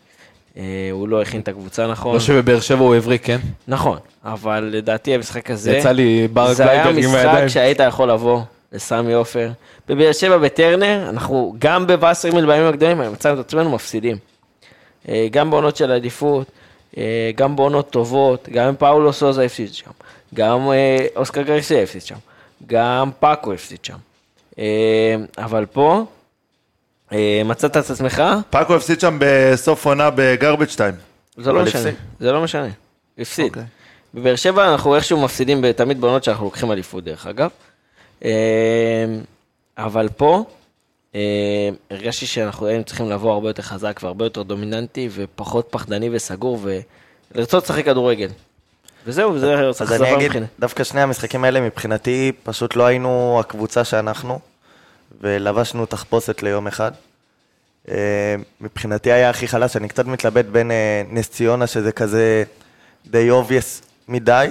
אה, 0.58 0.64
הוא 0.92 1.08
לא 1.08 1.22
הכין 1.22 1.42
את 1.42 1.48
הקבוצה 1.48 1.88
נכון. 1.88 2.14
לא 2.14 2.20
שבבאר 2.20 2.60
שבע 2.60 2.80
הוא 2.80 2.96
הבריק, 2.96 3.26
כן? 3.26 3.38
נכון, 3.68 3.98
אבל 4.26 4.70
לדעתי 4.74 5.16
המשחק 5.16 5.52
הזה, 5.52 5.72
יצא 5.78 5.92
לי 5.92 6.28
זה 6.54 6.70
היה 6.72 6.84
בלייברג 6.84 7.04
עם 7.06 7.16
הידיים. 7.16 7.36
משחק 7.36 7.48
שהיית 7.48 7.80
יכול 7.88 8.12
לבוא 8.12 8.42
לסמי 8.72 9.14
עופר. 9.14 9.50
בבאר 9.88 10.12
שבע 10.12 10.38
בטרנר, 10.38 11.10
אנחנו 11.10 11.56
גם 11.60 11.88
בווסרמיל 11.88 12.46
בימים 12.46 12.66
הגדולים, 12.68 12.98
מצאנו 13.14 13.40
את 13.42 13.46
עצמנו 13.46 13.70
מפסידים. 13.70 14.18
אה, 15.10 15.28
גם 15.32 15.52
בעונות 15.52 15.76
של 15.76 15.92
עדיפות, 15.92 16.48
אה, 16.98 17.32
גם 17.36 17.56
בעונות 17.56 17.90
טובות, 17.90 18.50
גם 18.52 18.76
פאולו 18.76 19.14
סוזה 19.14 19.44
הפסיד 19.44 19.74
שם, 19.74 19.92
גם 20.34 20.72
אה, 20.72 21.06
אוסקר 21.16 21.42
גרסיה 21.42 21.84
הפסיד 21.84 22.02
שם, 22.02 22.16
גם 22.68 23.12
פאקו 23.20 23.54
הפסיד 23.54 23.86
שם. 23.86 23.98
אבל 25.38 25.66
פה, 25.66 26.06
מצאת 27.46 27.78
את 27.78 27.90
עצמך, 27.90 28.24
פאקו 28.50 28.76
הפסיד 28.76 29.00
שם 29.00 29.18
בסוף 29.20 29.86
עונה 29.86 30.10
בגרבג' 30.16 30.70
2. 30.70 30.94
זה 31.38 31.52
לא 31.52 31.64
משנה. 31.64 31.92
זה 32.20 32.32
לא 32.32 32.42
משנה, 32.44 32.68
הפסיד. 33.20 33.48
אוקיי. 33.48 33.64
בבאר 34.14 34.36
שבע 34.36 34.72
אנחנו 34.72 34.96
איכשהו 34.96 35.22
מפסידים 35.22 35.72
תמיד 35.72 36.02
בעונות 36.02 36.24
שאנחנו 36.24 36.46
לוקחים 36.46 36.72
אליפות 36.72 37.04
דרך 37.04 37.28
אגב. 37.28 37.50
אבל 39.78 40.10
פה 40.18 40.44
הרגשתי 41.92 42.26
שאנחנו 42.26 42.68
היינו 42.68 42.84
צריכים 42.84 43.10
לבוא 43.10 43.32
הרבה 43.32 43.50
יותר 43.50 43.62
חזק 43.62 44.00
והרבה 44.04 44.26
יותר 44.26 44.44
דומיננטי 44.44 45.10
ופחות 45.12 45.68
פחדני 45.70 46.10
וסגור 46.12 46.60
ולרצות 47.34 47.64
לשחק 47.64 47.86
כדורגל. 47.86 48.30
וזהו, 49.06 49.40
זה 49.40 49.56
אז 49.80 49.92
אני 49.94 50.16
אגיד. 50.16 50.32
דווקא 50.60 50.84
שני 50.84 51.02
המשחקים 51.02 51.44
האלה 51.44 51.62
מבחינתי 51.62 52.32
פשוט 52.44 52.76
לא 52.76 52.86
היינו 52.86 53.38
הקבוצה 53.40 53.84
שאנחנו, 53.84 54.40
ולבשנו 55.22 55.86
תחפושת 55.86 56.44
ליום 56.44 56.68
אחד. 56.68 56.92
אה, 57.90 58.36
מבחינתי 58.62 59.12
היה 59.12 59.30
הכי 59.30 59.48
חלש, 59.48 59.78
אני 59.78 59.88
קצת 59.88 60.06
מתלבט 60.06 60.46
בין 60.46 60.72
אה, 60.72 61.02
נס 61.10 61.30
ציונה, 61.30 61.68
שזה 61.68 61.92
כזה 61.92 62.44
די 63.08 63.30
obvious 63.30 63.82
מדי, 64.08 64.48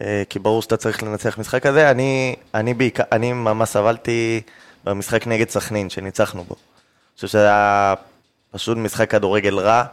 אה, 0.00 0.22
כי 0.28 0.38
ברור 0.38 0.62
שאתה 0.62 0.76
צריך 0.76 1.02
לנצח 1.02 1.38
משחק 1.38 1.62
כזה. 1.62 1.90
אני, 1.90 2.36
אני, 2.54 2.74
אני 3.12 3.32
ממש 3.32 3.68
סבלתי 3.68 4.40
במשחק 4.86 5.26
נגד 5.26 5.48
סכנין, 5.48 5.90
שניצחנו 5.90 6.44
בו. 6.44 6.54
אני 6.54 7.14
חושב 7.14 7.28
שזה 7.28 7.42
היה 7.42 7.94
פשוט 8.50 8.78
משחק 8.78 9.10
כדורגל 9.10 9.58
רע, 9.58 9.84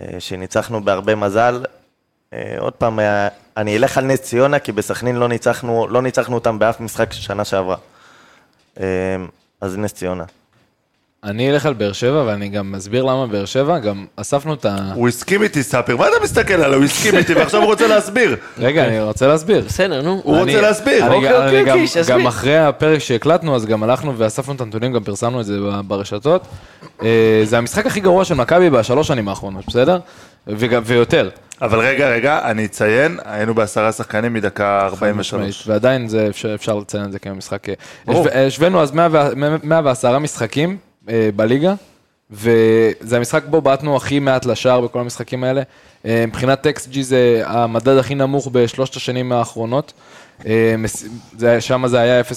אה, 0.00 0.20
שניצחנו 0.20 0.84
בהרבה 0.84 1.14
מזל. 1.14 1.64
אה, 2.32 2.56
עוד 2.58 2.72
פעם, 2.72 3.00
אה, 3.00 3.28
אני 3.56 3.76
אלך 3.76 3.98
על 3.98 4.04
נס 4.04 4.20
ציונה, 4.20 4.58
כי 4.58 4.72
בסכנין 4.72 5.16
לא 5.16 5.28
ניצחנו, 5.28 5.86
לא 5.88 6.02
ניצחנו 6.02 6.34
אותם 6.34 6.58
באף 6.58 6.80
משחק 6.80 7.12
שנה 7.12 7.44
שעברה. 7.44 7.76
אז 9.60 9.78
נס 9.78 9.92
ציונה. 9.92 10.24
אני 11.24 11.50
אלך 11.50 11.66
על 11.66 11.74
באר 11.74 11.92
שבע, 11.92 12.22
ואני 12.26 12.48
גם 12.48 12.74
אסביר 12.74 13.02
למה 13.04 13.26
באר 13.26 13.44
שבע, 13.44 13.78
גם 13.78 14.04
אספנו 14.16 14.54
את 14.54 14.64
ה... 14.66 14.76
הוא 14.94 15.08
הסכים 15.08 15.42
איתי, 15.42 15.62
ספיר, 15.62 15.96
מה 15.96 16.06
אתה 16.08 16.24
מסתכל 16.24 16.54
עליו? 16.54 16.74
הוא 16.78 16.84
הסכים 16.84 17.16
איתי 17.16 17.34
ועכשיו 17.34 17.60
הוא 17.60 17.66
רוצה 17.70 17.86
להסביר. 17.86 18.36
רגע, 18.58 18.84
אני 18.84 19.00
רוצה 19.00 19.26
להסביר. 19.26 19.64
בסדר, 19.66 20.02
נו. 20.02 20.20
הוא 20.24 20.36
אני- 20.36 20.44
רוצה 20.52 20.60
להסביר. 20.68 21.04
אוקיי, 21.12 21.28
גם- 21.30 21.42
אוקיי, 21.42 21.60
אוקיי, 21.60 21.86
שיסביר. 21.86 22.16
גם 22.18 22.26
אחרי 22.26 22.58
הפרק 22.58 22.98
שהקלטנו, 22.98 23.56
אז 23.56 23.66
גם 23.66 23.82
הלכנו 23.82 24.18
ואספנו 24.18 24.54
את 24.54 24.60
הנתונים, 24.60 24.92
גם 24.92 25.04
פרסמנו 25.04 25.40
את 25.40 25.46
זה 25.46 25.56
ברשתות. 25.86 26.46
אה, 27.02 27.08
זה 27.44 27.58
המשחק 27.58 27.86
הכי 27.86 28.00
גרוע 28.00 28.24
של 28.24 28.34
מכבי 28.34 28.70
בשלוש 28.70 29.08
שנים 29.08 29.28
האחרונות, 29.28 29.64
בסדר? 29.68 29.98
ויותר. 30.84 31.28
אבל 31.62 31.78
רגע, 31.78 32.08
רגע, 32.08 32.40
אני 32.44 32.64
אציין, 32.64 33.18
היינו 33.24 33.54
בעשרה 33.54 33.92
שחקנים 33.92 34.32
מדקה 34.34 34.80
43. 34.86 35.34
משמעית, 35.34 35.54
ועדיין 35.66 36.08
זה 36.08 36.26
אפשר, 36.30 36.54
אפשר 36.54 36.74
לציין 36.78 37.04
את 37.04 37.12
זה 37.12 37.18
כמשחק. 37.18 37.62
אה, 38.08 38.46
השווינו 38.46 38.82
אז 38.82 38.92
100 38.92 39.08
ו- 39.12 39.28
110 39.62 40.18
משחקים 40.18 40.76
בליגה, 41.36 41.74
וזה 42.30 43.16
המשחק 43.16 43.44
בו 43.44 43.60
בעטנו 43.60 43.96
הכי 43.96 44.18
מעט 44.18 44.46
לשער 44.46 44.80
בכל 44.80 45.00
המשחקים 45.00 45.44
האלה. 45.44 45.62
אה, 46.06 46.24
מבחינת 46.26 46.66
XG 46.66 47.00
זה 47.00 47.42
המדד 47.46 47.96
הכי 47.96 48.14
נמוך 48.14 48.48
בשלושת 48.52 48.96
השנים 48.96 49.32
האחרונות. 49.32 49.92
אה, 50.46 50.74
מס- 50.78 51.04
זה- 51.38 51.60
שם 51.60 51.84
זה 51.86 52.00
היה 52.00 52.20
0.22 52.20 52.28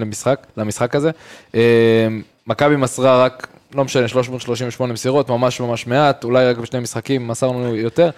למשחק, 0.00 0.46
למשחק 0.56 0.94
הזה. 0.94 1.10
אה, 1.54 1.60
מכבי 2.46 2.76
מסרה 2.76 3.24
רק, 3.24 3.46
לא 3.74 3.84
משנה, 3.84 4.08
338 4.08 4.92
מסירות, 4.92 5.28
ממש 5.28 5.60
ממש 5.60 5.86
מעט, 5.86 6.24
אולי 6.24 6.46
רק 6.46 6.56
בשני 6.58 6.80
משחקים 6.80 7.28
מסרנו 7.28 7.76
יותר. 7.76 8.10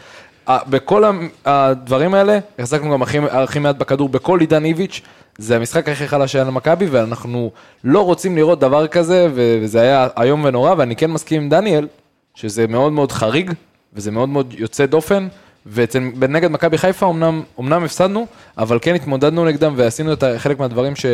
בכל 0.49 1.05
הדברים 1.45 2.15
האלה, 2.15 2.39
החזקנו 2.59 2.93
גם 2.93 3.03
הכי, 3.03 3.19
הכי 3.31 3.59
מעט 3.59 3.77
בכדור 3.77 4.09
בכל 4.09 4.41
עידן 4.41 4.65
איביץ', 4.65 5.01
זה 5.39 5.57
המשחק 5.57 5.89
הכי 5.89 6.09
חלש 6.09 6.33
שהיה 6.33 6.45
למכבי, 6.45 6.87
ואנחנו 6.87 7.51
לא 7.85 8.01
רוצים 8.01 8.37
לראות 8.37 8.61
דבר 8.61 8.87
כזה, 8.87 9.29
וזה 9.35 9.81
היה 9.81 10.09
איום 10.21 10.45
ונורא, 10.45 10.75
ואני 10.79 10.97
כן 10.97 11.11
מסכים 11.11 11.43
עם 11.43 11.49
דניאל, 11.49 11.89
שזה 12.35 12.67
מאוד 12.67 12.93
מאוד 12.93 13.13
חריג, 13.13 13.53
וזה 13.95 14.11
מאוד 14.11 14.29
מאוד 14.29 14.55
יוצא 14.59 14.87
דופן, 14.87 15.29
ונגד 15.67 16.51
מכבי 16.51 16.79
חיפה 16.79 17.11
אמנם, 17.11 17.43
אמנם 17.61 17.85
הפסדנו, 17.85 18.27
אבל 18.59 18.79
כן 18.83 18.95
התמודדנו 18.95 19.45
נגדם 19.45 19.73
ועשינו 19.77 20.13
את 20.13 20.25
חלק 20.39 20.59
מהדברים 20.59 20.97
ש, 20.97 21.07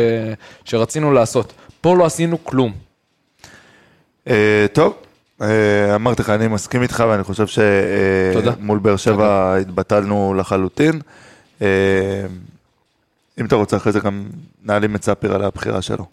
שרצינו 0.65 1.11
לעשות. 1.11 1.53
פה 1.81 1.95
לא 1.95 2.05
עשינו 2.05 2.43
כלום. 2.43 2.71
אה, 4.27 4.65
טוב, 4.73 4.93
אמרתי 5.95 6.21
לך, 6.21 6.29
אני 6.29 6.47
מסכים 6.47 6.81
איתך, 6.81 7.03
ואני 7.09 7.23
חושב. 7.23 7.47
שמול 7.47 8.79
באר 8.79 8.95
שבע 8.95 9.55
התבטלנו 9.55 10.33
לחלוטין. 10.37 11.01
אה, 11.61 11.67
אם 13.39 13.45
אתה 13.45 13.55
רוצה, 13.55 13.77
אחרי 13.77 13.91
זה 13.91 13.99
גם 13.99 14.25
נעלים 14.63 14.95
את 14.95 15.03
ספיר 15.03 15.35
על 15.35 15.43
הבחירה 15.43 15.81
שלו. 15.81 16.05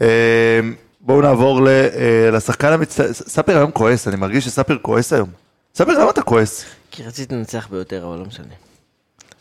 אה, 0.00 0.60
בואו 1.00 1.20
נעבור 1.20 1.68
אה, 1.68 2.30
לשחקן 2.32 2.72
המצטיין. 2.72 3.12
ספיר 3.12 3.56
היום 3.56 3.70
כועס, 3.70 4.08
אני 4.08 4.16
מרגיש 4.16 4.44
שספיר 4.44 4.78
כועס 4.82 5.12
היום. 5.12 5.28
ספיר, 5.74 5.98
למה 5.98 6.10
אתה 6.10 6.22
כועס? 6.22 6.64
כי 6.90 7.02
רציתי 7.02 7.34
לנצח 7.34 7.68
ביותר, 7.70 8.06
אבל 8.06 8.18
לא 8.18 8.24
משנה. 8.24 8.54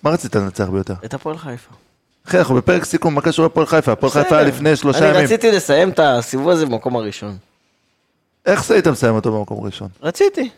מה 0.04 0.10
רצית 0.10 0.36
לנצח 0.36 0.70
ביותר? 0.70 0.94
את 1.06 1.14
הפועל 1.14 1.38
חיפה. 1.38 1.72
אחי, 2.28 2.38
אנחנו 2.38 2.56
בפרק 2.56 2.86
סיכום, 2.86 3.16
מה 3.16 3.22
קשור 3.22 3.46
לפועל 3.46 3.66
חיפה? 3.66 3.92
הפועל 3.92 4.12
חיפה 4.12 4.38
היה 4.38 4.48
לפני 4.48 4.76
שלושה 4.76 5.00
אני 5.00 5.08
ימים. 5.08 5.24
רציתי 5.24 5.52
לסיים 5.52 5.90
את 5.90 6.00
הסיבוב 6.04 6.50
הזה 6.50 6.66
במקום 6.66 6.96
הראשון. 6.96 7.38
איך 8.48 8.66
זה 8.66 8.74
היית 8.74 8.88
מסיים 8.88 9.16
אותו 9.16 9.32
במקום 9.32 9.66
ראשון? 9.66 9.88
רציתי. 10.04 10.50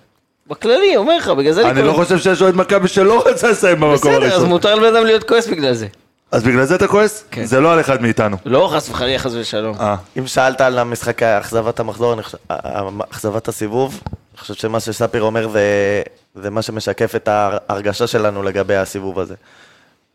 בכללי, 0.47 0.97
אומר 0.97 1.17
לך, 1.17 1.27
בגלל 1.27 1.53
זה 1.53 1.69
אני 1.69 1.81
לא 1.81 1.93
כועס. 1.93 2.07
חושב 2.07 2.17
שיש 2.19 2.41
אוהד 2.41 2.55
מכבי 2.55 2.87
שלא 2.87 3.23
רצה 3.27 3.49
לסיים 3.51 3.79
במקום 3.79 3.95
בסדר, 4.11 4.25
אז 4.25 4.31
הראשון. 4.31 4.49
מותר 4.49 4.75
לבן 4.75 4.95
אדם 4.95 5.05
להיות 5.05 5.23
כועס 5.23 5.47
בגלל 5.47 5.73
זה. 5.73 5.87
אז 6.31 6.43
בגלל 6.43 6.65
זה 6.65 6.75
אתה 6.75 6.87
כועס? 6.87 7.23
כן. 7.31 7.45
זה 7.45 7.59
לא 7.59 7.73
על 7.73 7.79
אחד 7.79 8.01
מאיתנו. 8.01 8.37
לא 8.45 8.69
חס 8.73 8.89
וחלילה, 8.89 9.19
חס 9.19 9.31
ושלום. 9.33 9.75
אה, 9.79 9.95
אם 10.19 10.27
שאלת 10.27 10.61
על 10.61 10.79
המשחק 10.79 11.23
אכזבת 11.23 11.79
המחזור, 11.79 12.13
אני 12.13 12.21
אכזבת 13.11 13.47
הסיבוב, 13.47 14.01
אני 14.33 14.39
חושב 14.41 14.53
שמה 14.53 14.79
שספיר 14.79 15.21
אומר 15.23 15.49
זה, 15.49 15.61
זה 16.35 16.49
מה 16.49 16.61
שמשקף 16.61 17.15
את 17.15 17.27
ההרגשה 17.31 18.07
שלנו 18.07 18.43
לגבי 18.43 18.75
הסיבוב 18.75 19.19
הזה. 19.19 19.35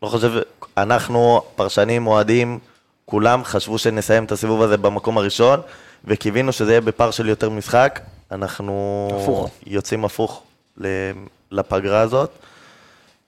לא 0.03 0.07
חושב, 0.07 0.31
אנחנו, 0.77 1.41
פרשנים, 1.55 2.07
אוהדים, 2.07 2.59
כולם 3.05 3.43
חשבו 3.43 3.77
שנסיים 3.77 4.23
את 4.23 4.31
הסיבוב 4.31 4.61
הזה 4.61 4.77
במקום 4.77 5.17
הראשון, 5.17 5.59
וקיווינו 6.07 6.51
שזה 6.51 6.71
יהיה 6.71 6.81
בפער 6.81 7.11
של 7.11 7.29
יותר 7.29 7.49
משחק. 7.49 7.99
אנחנו 8.31 9.07
הפוך. 9.21 9.49
יוצאים 9.67 10.05
הפוך 10.05 10.43
ל- 10.77 11.11
לפגרה 11.51 11.99
הזאת. 12.01 12.29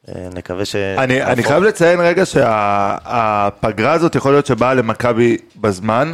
אה, 0.07 0.27
נקווה 0.33 0.65
ש... 0.65 0.75
אני, 0.75 1.23
אני 1.23 1.43
חייב 1.43 1.63
לציין 1.63 1.99
רגע 1.99 2.25
שהפגרה 2.25 3.93
הזאת 3.93 4.15
יכול 4.15 4.31
להיות 4.31 4.45
שבאה 4.45 4.73
למכבי 4.73 5.37
בזמן, 5.55 6.13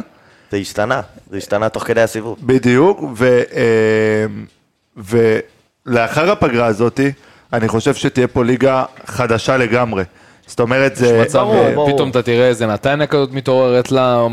זה 0.51 0.57
השתנה, 0.57 1.01
זה 1.29 1.37
השתנה 1.37 1.69
תוך 1.69 1.83
כדי 1.83 2.01
הסיבוב. 2.01 2.37
בדיוק, 2.41 2.99
ו, 3.17 3.41
אה, 3.53 4.25
ולאחר 5.87 6.31
הפגרה 6.31 6.65
הזאת, 6.65 6.99
אני 7.53 7.67
חושב 7.67 7.93
שתהיה 7.95 8.27
פה 8.27 8.43
ליגה 8.43 8.83
חדשה 9.05 9.57
לגמרי. 9.57 10.03
זאת 10.47 10.59
אומרת, 10.59 10.95
זה... 10.95 11.21
מצב, 11.21 11.47
אה. 11.51 11.93
פתאום 11.93 12.09
אתה 12.09 12.21
תראה 12.21 12.47
איזה 12.47 12.67
נתניה 12.67 13.07
כזאת 13.07 13.31
מתעוררת 13.31 13.91
לה, 13.91 14.27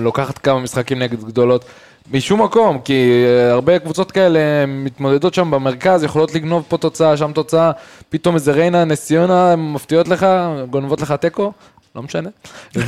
לוקחת 0.00 0.38
כמה 0.38 0.60
משחקים 0.60 0.98
נגד 0.98 1.24
גדולות. 1.24 1.64
משום 2.12 2.42
מקום, 2.42 2.78
כי 2.78 3.24
אה, 3.26 3.52
הרבה 3.52 3.78
קבוצות 3.78 4.12
כאלה 4.12 4.66
מתמודדות 4.66 5.34
שם 5.34 5.50
במרכז, 5.50 6.02
יכולות 6.02 6.34
לגנוב 6.34 6.64
פה 6.68 6.76
תוצאה, 6.78 7.16
שם 7.16 7.32
תוצאה, 7.32 7.70
פתאום 8.08 8.34
איזה 8.34 8.52
ריינה, 8.52 8.84
נס 8.84 9.04
ציונה, 9.06 9.56
מפתיעות 9.56 10.08
לך, 10.08 10.26
גונבות 10.70 11.00
לך 11.00 11.12
תיקו, 11.12 11.52
לא 11.96 12.02
משנה. 12.02 12.30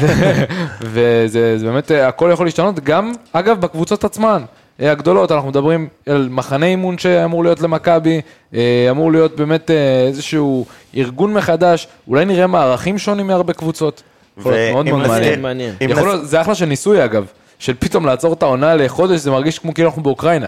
וזה 0.81 1.59
זה 1.59 1.67
באמת, 1.67 1.93
אה, 1.93 2.09
הכל 2.09 2.31
יכול 2.33 2.47
להשתנות, 2.47 2.81
גם, 2.81 3.13
אגב, 3.33 3.61
בקבוצות 3.61 4.05
עצמן. 4.05 4.43
אה, 4.81 4.91
הגדולות, 4.91 5.33
אנחנו 5.33 5.49
מדברים 5.49 5.89
על 6.07 6.29
מחנה 6.31 6.67
אימון 6.67 6.99
שאמור 6.99 7.45
להיות 7.45 7.61
למכבי, 7.61 8.21
אה, 8.55 8.87
אמור 8.91 9.13
להיות 9.13 9.37
באמת 9.37 9.71
אה, 9.71 10.07
איזשהו 10.07 10.67
ארגון 10.97 11.35
מחדש, 11.35 11.89
אולי 12.09 12.25
נראה 12.25 12.47
מערכים 12.47 12.99
שונים 12.99 13.27
מהרבה 13.27 13.53
קבוצות. 13.53 14.03
יכול 14.39 14.53
להיות 14.53 14.73
מאוד 14.73 14.87
מאוד 14.87 15.07
מעניין. 15.07 15.43
מעניין. 15.43 15.75
יכול 15.81 16.09
להיות, 16.09 16.29
זה 16.29 16.41
אחלה 16.41 16.55
של 16.55 16.65
ניסוי 16.65 17.05
אגב, 17.05 17.27
של 17.59 17.75
פתאום 17.79 18.07
לעצור 18.07 18.33
את 18.33 18.43
העונה 18.43 18.75
לחודש, 18.75 19.21
זה 19.21 19.31
מרגיש 19.31 19.59
כמו 19.59 19.75
כאילו 19.75 19.89
אנחנו 19.89 20.03
באוקראינה. 20.03 20.47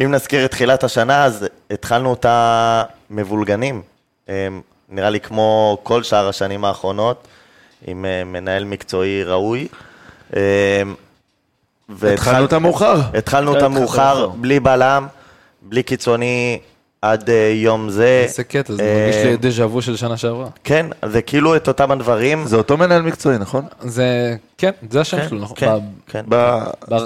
אם 0.00 0.10
נזכיר 0.10 0.44
את 0.44 0.50
תחילת 0.50 0.84
השנה, 0.84 1.24
אז 1.24 1.46
התחלנו 1.70 2.10
אותה 2.10 2.82
מבולגנים. 3.10 3.82
נראה 4.88 5.10
לי 5.10 5.20
כמו 5.20 5.78
כל 5.82 6.02
שאר 6.02 6.28
השנים 6.28 6.64
האחרונות, 6.64 7.28
עם 7.86 8.04
מנהל 8.26 8.64
מקצועי 8.64 9.24
ראוי. 9.24 9.68
התחלנו 12.12 12.42
אותה 12.42 12.58
מאוחר. 12.58 13.00
התחלנו 13.14 13.46
לא 13.46 13.50
אותה 13.50 13.66
התחלנו 13.66 13.80
מאוחר, 13.80 14.18
מאוחר. 14.20 14.36
בלי 14.36 14.60
בלם, 14.60 15.06
בלי 15.62 15.82
קיצוני 15.82 16.58
עד 17.02 17.30
אה, 17.30 17.52
יום 17.54 17.90
זה. 17.90 18.22
איזה 18.24 18.44
קטע, 18.44 18.72
זה 18.72 18.82
אה, 18.82 19.06
מרגיש 19.06 19.16
לי 19.16 19.36
דז'ה 19.36 19.66
וו 19.66 19.82
של 19.82 19.96
שנה 19.96 20.16
שעברה. 20.16 20.48
כן, 20.64 20.86
זה 21.06 21.22
כאילו 21.22 21.56
את 21.56 21.68
אותם 21.68 21.90
הדברים. 21.90 22.46
זה 22.46 22.56
אותו 22.56 22.76
מנהל 22.76 23.02
מקצועי, 23.02 23.38
נכון? 23.38 23.64
זה, 23.80 24.36
כן, 24.58 24.70
זה 24.90 25.00
השם 25.00 25.16
כן, 25.16 25.28
שלו, 25.28 25.38
נכון? 25.38 25.56
כן, 25.56 25.68
כן. 26.06 26.24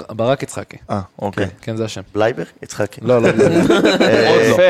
ברק 0.09 0.43
יצחקי. 0.43 0.77
אה, 0.89 1.01
אוקיי. 1.19 1.47
כן, 1.61 1.75
זה 1.75 1.85
השם. 1.85 2.01
בלייבר? 2.13 2.43
יצחקי. 2.63 3.01
לא, 3.03 3.21
לא, 3.21 3.27
אה, 4.01 4.47
יפה. 4.51 4.63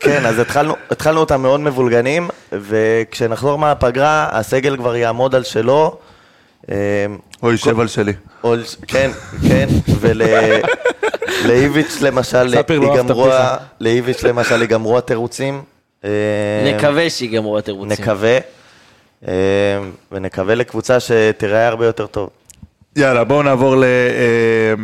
כן, 0.00 0.26
אז 0.26 0.38
התחלנו, 0.38 0.74
התחלנו 0.90 1.20
אותם 1.20 1.42
מאוד 1.42 1.60
מבולגנים, 1.60 2.28
וכשנחזור 2.52 3.58
מהפגרה, 3.58 4.28
הסגל 4.32 4.76
כבר 4.76 4.96
יעמוד 4.96 5.34
על 5.34 5.44
שלו. 5.44 5.98
או 7.44 7.50
יישב 7.50 7.80
על 7.80 7.88
שלי. 7.88 8.12
כן, 8.86 9.10
כן, 9.48 9.68
ולאיביץ' 11.44 12.00
למשל, 12.00 12.42
לא. 12.42 12.62
לאיביץ' 13.80 14.22
למשל 14.22 14.62
ייגמרו 14.62 14.98
התירוצים. 14.98 15.62
אמ, 16.04 16.08
נקווה 16.64 17.10
שיגמרו 17.10 17.58
התירוצים. 17.58 17.92
נקווה, 17.92 18.38
אמ, 19.22 19.30
ונקווה 20.12 20.54
לקבוצה 20.54 21.00
שתיראה 21.00 21.68
הרבה 21.68 21.86
יותר 21.86 22.06
טוב. 22.06 22.30
יאללה, 22.96 23.24
בואו 23.24 23.42
נעבור 23.42 23.76
ל... 23.76 23.84
אה, 23.84 24.74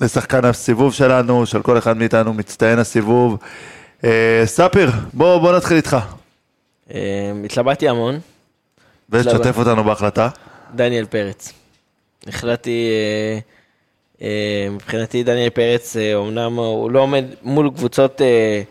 לשחקן 0.00 0.44
הסיבוב 0.44 0.94
שלנו, 0.94 1.46
של 1.46 1.62
כל 1.62 1.78
אחד 1.78 1.96
מאיתנו, 1.96 2.34
מצטיין 2.34 2.78
הסיבוב. 2.78 3.38
אה, 4.04 4.42
ספיר, 4.44 4.90
בוא, 5.12 5.38
בוא 5.38 5.56
נתחיל 5.56 5.76
איתך. 5.76 5.96
אה, 6.94 7.00
התלבטתי 7.44 7.88
המון, 7.88 8.18
ותשתף 9.10 9.58
אותנו 9.58 9.84
בהחלטה. 9.84 10.28
דניאל 10.74 11.04
פרץ. 11.04 11.63
החלטתי, 12.28 12.88
אה, 12.90 13.38
אה, 14.22 14.68
מבחינתי 14.70 15.22
דניאל 15.22 15.50
פרץ, 15.50 15.96
אה, 15.96 16.14
אומנם 16.14 16.56
הוא 16.56 16.90
לא 16.90 17.00
עומד 17.00 17.24
מול 17.42 17.70
קבוצות 17.76 18.22
אה, 18.22 18.62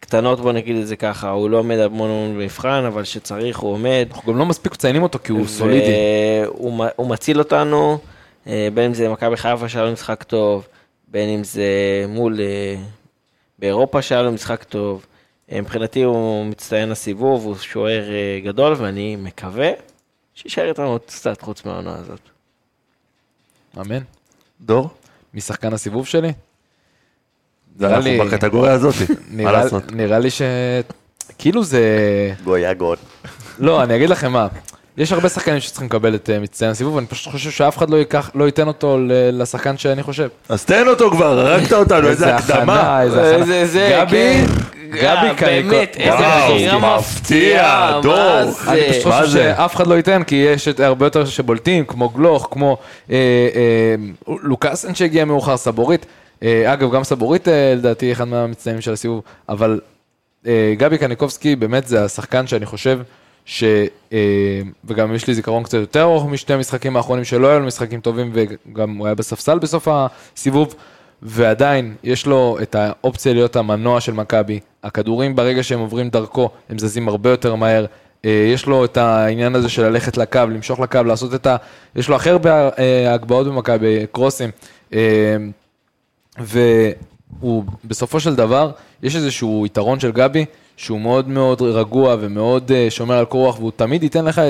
קטנות, 0.00 0.40
בוא 0.40 0.52
נגיד 0.52 0.76
את 0.76 0.86
זה 0.86 0.96
ככה, 0.96 1.30
הוא 1.30 1.50
לא 1.50 1.58
עומד 1.58 1.78
המון 1.78 2.10
המון 2.10 2.34
במבחן, 2.34 2.84
אבל 2.86 3.02
כשצריך 3.02 3.58
הוא 3.58 3.72
עומד. 3.72 4.06
אנחנו 4.10 4.32
גם 4.32 4.38
לא 4.38 4.46
מספיק 4.46 4.72
מציינים 4.72 5.02
אותו 5.02 5.18
כי 5.24 5.32
הוא 5.32 5.46
סולידי. 5.46 5.94
הוא, 6.96 7.06
מציל 7.08 7.38
אותנו, 7.38 7.98
אה, 8.46 8.68
בין 8.74 8.84
אם 8.84 8.94
זה 8.94 9.08
מכבי 9.08 9.36
חיפה 9.36 9.68
שהיה 9.68 9.84
לו 9.84 9.92
משחק 9.92 10.22
טוב, 10.22 10.68
בין 11.08 11.28
אם 11.28 11.44
זה 11.44 11.64
מול 12.08 12.40
אה, 12.40 12.76
באירופה 13.58 14.02
שהיה 14.02 14.22
לו 14.22 14.32
משחק 14.32 14.64
טוב. 14.64 15.06
אה, 15.52 15.60
מבחינתי 15.60 16.02
הוא 16.02 16.44
מצטיין 16.44 16.90
הסיבוב, 16.90 17.44
הוא 17.44 17.56
שוער 17.56 18.10
אה, 18.10 18.40
גדול, 18.44 18.74
ואני 18.78 19.16
מקווה 19.16 19.70
שיישאר 20.34 20.68
איתנו 20.68 20.86
עוד 20.86 21.00
קצת 21.00 21.42
חוץ 21.42 21.64
מהעונה 21.64 21.94
הזאת. 21.94 22.29
אמן. 23.80 23.98
דור? 24.60 24.90
משחקן 25.34 25.72
הסיבוב 25.72 26.06
שלי? 26.06 26.32
זה 27.78 27.86
אנחנו 27.88 28.04
לי- 28.04 28.18
בקטגוריה 28.20 28.72
הזאת, 28.72 28.94
מה 29.30 29.52
לעשות? 29.52 29.92
נראה 29.92 30.18
לי 30.18 30.30
ש... 30.30 30.42
כאילו 31.38 31.64
זה... 31.64 31.84
גויה 32.44 32.74
גול. 32.74 32.96
לא, 33.58 33.82
אני 33.82 33.96
אגיד 33.96 34.10
לכם 34.10 34.32
מה. 34.32 34.48
יש 34.98 35.12
הרבה 35.12 35.28
שחקנים 35.28 35.60
שצריכים 35.60 35.86
לקבל 35.88 36.14
את 36.14 36.30
אה, 36.30 36.38
מצטיין 36.38 36.70
הסיבוב, 36.70 36.98
אני 36.98 37.06
פשוט 37.06 37.32
חושב 37.32 37.50
שאף 37.50 37.78
אחד 37.78 37.90
לא 37.90 37.96
ייקח, 37.96 38.30
לא 38.34 38.44
ייתן 38.44 38.68
אותו 38.68 38.98
לשחקן 39.32 39.76
שאני 39.78 40.02
חושב. 40.02 40.28
אז 40.48 40.64
תן 40.64 40.88
אותו 40.88 41.10
כבר, 41.10 41.40
הרגת 41.40 41.72
אותנו, 41.72 42.08
איזה 42.08 42.34
הקדמה. 42.36 42.80
הכנה, 42.80 43.02
איזה 43.02 43.30
הכנה. 43.34 43.46
זה, 43.46 43.66
זה, 43.66 43.98
גבי, 44.00 44.34
כן. 44.92 44.96
גבי 44.96 45.34
קניקוב. 45.36 45.70
באמת, 45.70 45.96
איזה 45.96 46.16
בחירה 46.18 46.98
מפתיע, 46.98 46.98
מפתיעה, 46.98 48.00
דור. 48.02 48.14
מה 48.16 48.40
אני 48.42 48.50
זה? 48.80 48.88
פשוט 48.90 49.02
חושב 49.12 49.26
זה? 49.26 49.54
שאף 49.56 49.76
אחד 49.76 49.86
לא 49.86 49.94
ייתן, 49.94 50.22
כי 50.22 50.34
יש 50.34 50.68
את- 50.68 50.80
הרבה 50.80 51.06
יותר 51.06 51.24
שבולטים, 51.24 51.84
כמו 51.84 52.08
גלוך, 52.08 52.48
כמו 52.50 52.76
אה, 53.10 53.16
אה, 53.16 53.94
לוקאסן 54.42 54.94
שהגיע 54.94 55.24
מאוחר, 55.24 55.56
סבורית. 55.56 56.06
אה, 56.42 56.72
אגב, 56.72 56.94
גם 56.94 57.04
סבורית 57.04 57.48
אה, 57.48 57.74
לדעתי 57.76 58.12
אחד 58.12 58.28
מהמצטיינים 58.28 58.80
של 58.82 58.92
הסיבוב, 58.92 59.22
אבל 59.48 59.80
אה, 60.46 60.74
גבי 60.78 60.98
קניקובסקי 60.98 61.56
באמת 61.56 61.86
זה 61.88 62.04
השחקן 62.04 62.46
שאני 62.46 62.66
חושב 62.66 62.98
ש... 63.50 63.64
אה, 64.12 64.18
וגם 64.84 65.14
יש 65.14 65.26
לי 65.26 65.34
זיכרון 65.34 65.62
קצת 65.62 65.78
יותר 65.78 66.02
ארוך 66.02 66.26
משתי 66.26 66.52
המשחקים 66.52 66.96
האחרונים 66.96 67.24
שלא 67.24 67.48
היו 67.48 67.60
לו 67.60 67.66
משחקים 67.66 68.00
טובים 68.00 68.32
וגם 68.34 68.96
הוא 68.96 69.06
היה 69.06 69.14
בספסל 69.14 69.58
בסוף 69.58 69.88
הסיבוב 69.90 70.74
ועדיין 71.22 71.94
יש 72.02 72.26
לו 72.26 72.58
את 72.62 72.74
האופציה 72.74 73.32
להיות 73.32 73.56
המנוע 73.56 74.00
של 74.00 74.12
מכבי. 74.12 74.60
הכדורים 74.82 75.36
ברגע 75.36 75.62
שהם 75.62 75.78
עוברים 75.80 76.08
דרכו 76.08 76.50
הם 76.68 76.78
זזים 76.78 77.08
הרבה 77.08 77.30
יותר 77.30 77.54
מהר. 77.54 77.86
אה, 78.24 78.50
יש 78.54 78.66
לו 78.66 78.84
את 78.84 78.96
העניין 78.96 79.54
הזה 79.54 79.68
של 79.68 79.82
ללכת 79.82 80.16
לקו, 80.16 80.40
למשוך 80.50 80.80
לקו, 80.80 81.02
לעשות 81.02 81.34
את 81.34 81.46
ה... 81.46 81.56
יש 81.96 82.08
לו 82.08 82.16
הרבה 82.26 82.68
אה, 82.78 83.14
הגבהות 83.14 83.46
במכבי, 83.46 84.06
קרוסים. 84.12 84.50
והוא 86.38 87.64
בסופו 87.84 88.20
של 88.20 88.34
דבר, 88.34 88.70
יש 89.02 89.16
איזשהו 89.16 89.66
יתרון 89.66 90.00
של 90.00 90.12
גבי, 90.12 90.44
שהוא 90.80 91.00
מאוד 91.00 91.28
מאוד 91.28 91.62
רגוע 91.62 92.16
ומאוד 92.20 92.70
uh, 92.70 92.90
שומר 92.90 93.14
על 93.18 93.24
קור 93.24 93.46
רוח, 93.46 93.58
והוא 93.58 93.72
תמיד 93.76 94.02
ייתן 94.02 94.24
לך 94.24 94.40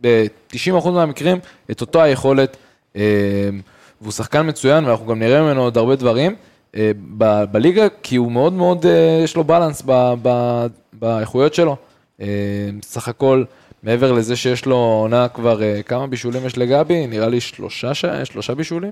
ב-90% 0.00 0.88
מהמקרים 0.90 1.38
את 1.70 1.80
אותו 1.80 2.02
היכולת, 2.02 2.56
uh, 2.94 2.98
והוא 4.00 4.12
שחקן 4.12 4.48
מצוין, 4.48 4.84
ואנחנו 4.84 5.06
גם 5.06 5.18
נראה 5.18 5.42
ממנו 5.42 5.62
עוד 5.62 5.76
הרבה 5.78 5.96
דברים 5.96 6.34
ב- 7.18 7.44
בליגה, 7.52 7.86
כי 8.02 8.16
הוא 8.16 8.32
מאוד 8.32 8.52
מאוד, 8.52 8.86
יש 9.24 9.36
לו 9.36 9.44
בלנס 9.44 9.82
ב- 9.86 10.14
ב- 10.22 10.66
באיכויות 10.92 11.54
שלו. 11.54 11.76
סך 12.82 13.08
הכל, 13.08 13.44
מעבר 13.82 14.12
לזה 14.12 14.36
שיש 14.36 14.66
לו 14.66 14.76
עונה 14.76 15.28
כבר, 15.28 15.60
כמה 15.82 16.06
בישולים 16.06 16.46
יש 16.46 16.58
לגבי? 16.58 17.06
נראה 17.06 17.28
לי 17.28 17.40
שלושה. 17.40 17.94
שלושה 18.24 18.54
בישולים. 18.54 18.90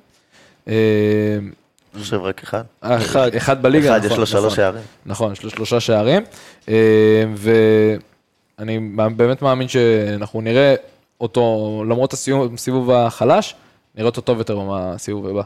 אני 1.96 2.04
חושב 2.04 2.20
רק 2.20 2.42
אחד. 2.42 2.62
אחד, 2.80 3.34
אחד 3.36 3.62
בליגה, 3.62 3.96
אחד, 3.96 4.04
נכון, 4.04 4.12
יש 4.12 4.18
לו 4.18 4.26
שלוש 4.26 4.44
נכון. 4.44 4.56
שערים. 4.56 4.82
נכון, 5.06 5.32
יש 5.32 5.44
לו 5.44 5.50
שלושה 5.50 5.80
שערים, 5.80 6.22
אה, 6.68 7.24
ואני 8.58 8.78
באמת 9.16 9.42
מאמין 9.42 9.68
שאנחנו 9.68 10.40
נראה 10.40 10.74
אותו, 11.20 11.84
למרות 11.88 12.12
הסיבוב 12.12 12.54
הסיבוב 12.54 12.90
החלש, 12.90 13.54
נראה 13.94 14.06
אותו 14.06 14.20
טוב 14.20 14.38
יותר 14.38 14.60
בסיבוב 14.70 15.26
הבא. 15.26 15.42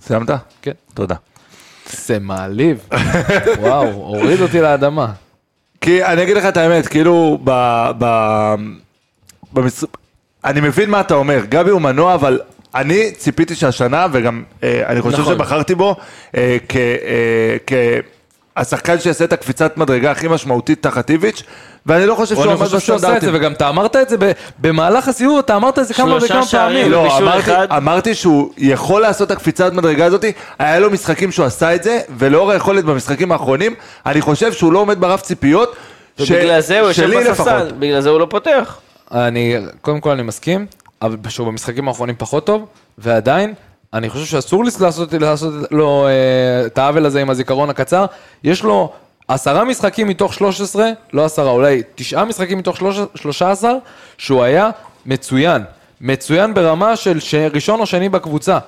סיימת? 0.00 0.30
כן. 0.62 0.72
תודה. 0.94 1.14
זה 1.90 2.18
מעליב, 2.18 2.88
וואו, 3.58 3.84
הוריד 3.92 4.40
אותי 4.40 4.60
לאדמה. 4.60 5.12
כי 5.80 6.04
אני 6.04 6.22
אגיד 6.22 6.36
לך 6.36 6.44
את 6.44 6.56
האמת, 6.56 6.86
כאילו, 6.86 7.38
ב... 7.44 7.50
ב... 7.98 8.06
במס... 9.52 9.84
אני 10.44 10.60
מבין 10.60 10.90
מה 10.90 11.00
אתה 11.00 11.14
אומר, 11.14 11.44
גבי 11.48 11.70
הוא 11.70 11.80
מנוע, 11.80 12.14
אבל 12.14 12.40
אני 12.74 13.10
ציפיתי 13.12 13.54
שהשנה, 13.54 14.06
וגם 14.12 14.42
אה, 14.62 14.82
אני 14.86 15.00
חושב 15.02 15.18
נכון. 15.20 15.34
שבחרתי 15.34 15.74
בו, 15.74 15.96
אה, 16.36 16.56
כ... 16.68 16.76
אה, 16.76 18.02
כהשחקן 18.56 19.00
שיעשה 19.00 19.24
את 19.24 19.32
הקפיצת 19.32 19.76
מדרגה 19.76 20.10
הכי 20.10 20.28
משמעותית 20.28 20.82
תחת 20.82 21.10
איביץ', 21.10 21.42
ואני 21.86 22.06
לא 22.06 22.14
חושב 22.14 22.34
שהוא 22.34 22.44
אני 22.44 22.52
עומד 22.52 22.64
חושב 22.66 22.78
שהוא 22.78 22.96
עושה 22.96 23.06
את 23.06 23.10
זה, 23.10 23.16
בסטנדרטים. 23.16 23.40
וגם 23.40 23.52
אתה 23.52 23.68
אמרת 23.68 23.96
את 23.96 24.08
זה 24.08 24.16
ב- 24.18 24.32
במהלך 24.58 25.08
הסיבוב, 25.08 25.38
אתה 25.38 25.56
אמרת 25.56 25.78
את 25.78 25.86
זה 25.86 25.94
כמה 25.94 26.16
וכמה. 26.16 26.46
פעמים. 26.46 26.90
לא, 26.90 27.18
אמרתי, 27.18 27.38
אחד. 27.40 27.66
אמרתי 27.76 28.14
שהוא 28.14 28.52
יכול 28.58 29.02
לעשות 29.02 29.26
את 29.26 29.36
הקפיצת 29.36 29.72
מדרגה 29.72 30.04
הזאת, 30.04 30.24
היה 30.58 30.78
לו 30.78 30.90
משחקים 30.90 31.32
שהוא 31.32 31.46
עשה 31.46 31.74
את 31.74 31.82
זה, 31.82 32.00
ולאור 32.18 32.50
היכולת 32.50 32.84
במשחקים 32.84 33.32
האחרונים, 33.32 33.74
אני 34.06 34.20
חושב 34.20 34.52
שהוא 34.52 34.72
לא 34.72 34.78
עומד 34.78 35.00
ברף 35.00 35.22
ציפיות. 35.22 35.76
ש- 36.18 36.30
ובגלל 36.30 36.60
זה 36.60 36.80
הוא 36.80 36.88
יושב 36.88 37.02
שלי 37.02 37.16
בספסל, 37.16 37.30
לפחות. 37.56 37.78
בגלל 37.78 38.00
זה 38.00 38.10
הוא 38.10 38.20
לא 38.20 38.26
פותח. 38.30 38.78
אני, 39.12 39.56
קודם 39.80 40.00
כל 40.00 40.10
אני 40.10 40.22
מסכים, 40.22 40.66
אבל 41.02 41.16
שהוא 41.28 41.46
במשחקים 41.46 41.88
האחרונים 41.88 42.14
פחות 42.18 42.46
טוב, 42.46 42.66
ועדיין, 42.98 43.54
אני 43.92 44.10
חושב 44.10 44.24
שאסור 44.24 44.64
לעשות, 44.80 45.12
לעשות 45.12 45.54
לו 45.70 46.06
אה, 46.06 46.66
את 46.66 46.78
העוול 46.78 47.06
הזה 47.06 47.20
עם 47.20 47.30
הזיכרון 47.30 47.70
הקצר. 47.70 48.06
יש 48.44 48.64
לו 48.64 48.92
עשרה 49.28 49.64
משחקים 49.64 50.08
מתוך 50.08 50.34
13, 50.34 50.90
לא 51.12 51.24
עשרה, 51.24 51.50
אולי 51.50 51.82
תשעה 51.94 52.24
משחקים 52.24 52.58
מתוך 52.58 52.76
13, 53.14 53.72
שהוא 54.18 54.42
היה 54.42 54.70
מצוין. 55.06 55.62
מצוין 56.00 56.54
ברמה 56.54 56.96
של 56.96 57.18
ראשון 57.54 57.80
או 57.80 57.86
שני 57.86 58.08
בקבוצה, 58.08 58.58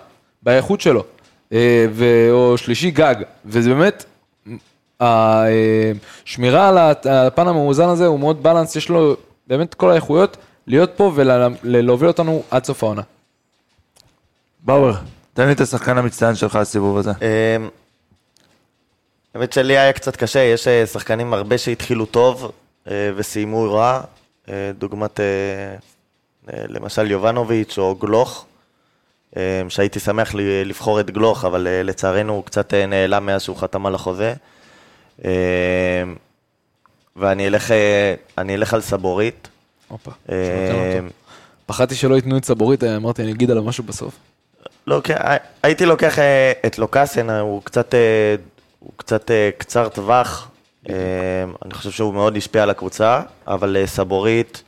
באיכות 0.42 0.80
שלו, 0.80 1.04
אה, 1.52 1.86
ו- 1.90 2.30
או 2.30 2.58
שלישי 2.58 2.90
גג, 2.90 3.14
וזה 3.46 3.70
באמת, 3.70 4.04
השמירה 5.00 6.68
על 6.68 6.78
הפן 7.10 7.48
המאוזן 7.48 7.88
הזה 7.88 8.06
הוא 8.06 8.20
מאוד 8.20 8.42
בלנס, 8.42 8.76
יש 8.76 8.88
לו 8.88 9.16
באמת 9.46 9.74
כל 9.74 9.90
האיכויות 9.90 10.36
להיות 10.66 10.90
פה 10.96 11.12
ולהוביל 11.14 12.08
אותנו 12.08 12.42
עד 12.50 12.64
סוף 12.64 12.82
העונה. 12.84 13.02
באואר, 14.60 14.94
תן 15.34 15.46
לי 15.46 15.52
את 15.52 15.60
השחקן 15.60 15.98
המצטיין 15.98 16.34
שלך 16.34 16.54
לסיבוב 16.60 16.98
הזה. 16.98 17.10
אמ, 17.10 17.68
האמת 19.34 19.52
שלי 19.52 19.78
היה 19.78 19.92
קצת 19.92 20.16
קשה, 20.16 20.38
יש 20.38 20.68
אה, 20.68 20.86
שחקנים 20.86 21.34
הרבה 21.34 21.58
שהתחילו 21.58 22.06
טוב 22.06 22.52
אה, 22.90 23.10
וסיימו 23.16 23.72
רע, 23.72 24.00
אה, 24.48 24.70
דוגמת 24.78 25.20
אה, 25.20 25.24
אה, 26.52 26.64
למשל 26.68 27.10
יובנוביץ' 27.10 27.78
או 27.78 27.94
גלוך, 27.94 28.46
אה, 29.36 29.62
שהייתי 29.68 30.00
שמח 30.00 30.34
לבחור 30.64 31.00
את 31.00 31.10
גלוך, 31.10 31.44
אבל 31.44 31.66
אה, 31.66 31.82
לצערנו 31.82 32.32
הוא 32.32 32.44
קצת 32.44 32.74
אה, 32.74 32.86
נעלם 32.86 33.26
מאז 33.26 33.42
שהוא 33.42 33.56
חתם 33.56 33.86
על 33.86 33.94
החוזה. 33.94 34.34
אה, 35.24 35.30
ואני 37.16 37.46
אלך, 37.46 37.70
אה, 37.70 38.14
אני 38.38 38.54
אלך 38.54 38.74
על 38.74 38.80
סבורית. 38.80 39.48
הופה, 39.88 40.10
אה, 40.32 40.36
אותו. 40.96 41.08
פחדתי 41.66 41.94
שלא 41.94 42.14
ייתנו 42.14 42.36
את 42.36 42.44
סבורית, 42.44 42.84
אמרתי 42.84 43.22
אני 43.22 43.32
אגיד 43.32 43.50
עליו 43.50 43.62
משהו 43.62 43.84
בסוף. 43.84 44.14
לא, 44.86 45.00
כן, 45.04 45.14
הייתי 45.62 45.86
לוקח 45.86 46.18
אה, 46.18 46.52
את 46.66 46.78
לוקאסן, 46.78 47.30
אה, 47.30 47.40
הוא 47.40 47.62
קצת, 47.64 47.94
אה, 47.94 48.34
הוא 48.78 48.92
קצת 48.96 49.30
אה, 49.30 49.50
קצר 49.58 49.88
טווח, 49.88 50.48
אה, 50.88 50.94
אני 51.64 51.74
חושב 51.74 51.90
שהוא 51.90 52.14
מאוד 52.14 52.36
השפיע 52.36 52.62
על 52.62 52.70
הקבוצה, 52.70 53.20
אבל 53.46 53.76
אה, 53.76 53.86
סבורית, 53.86 54.62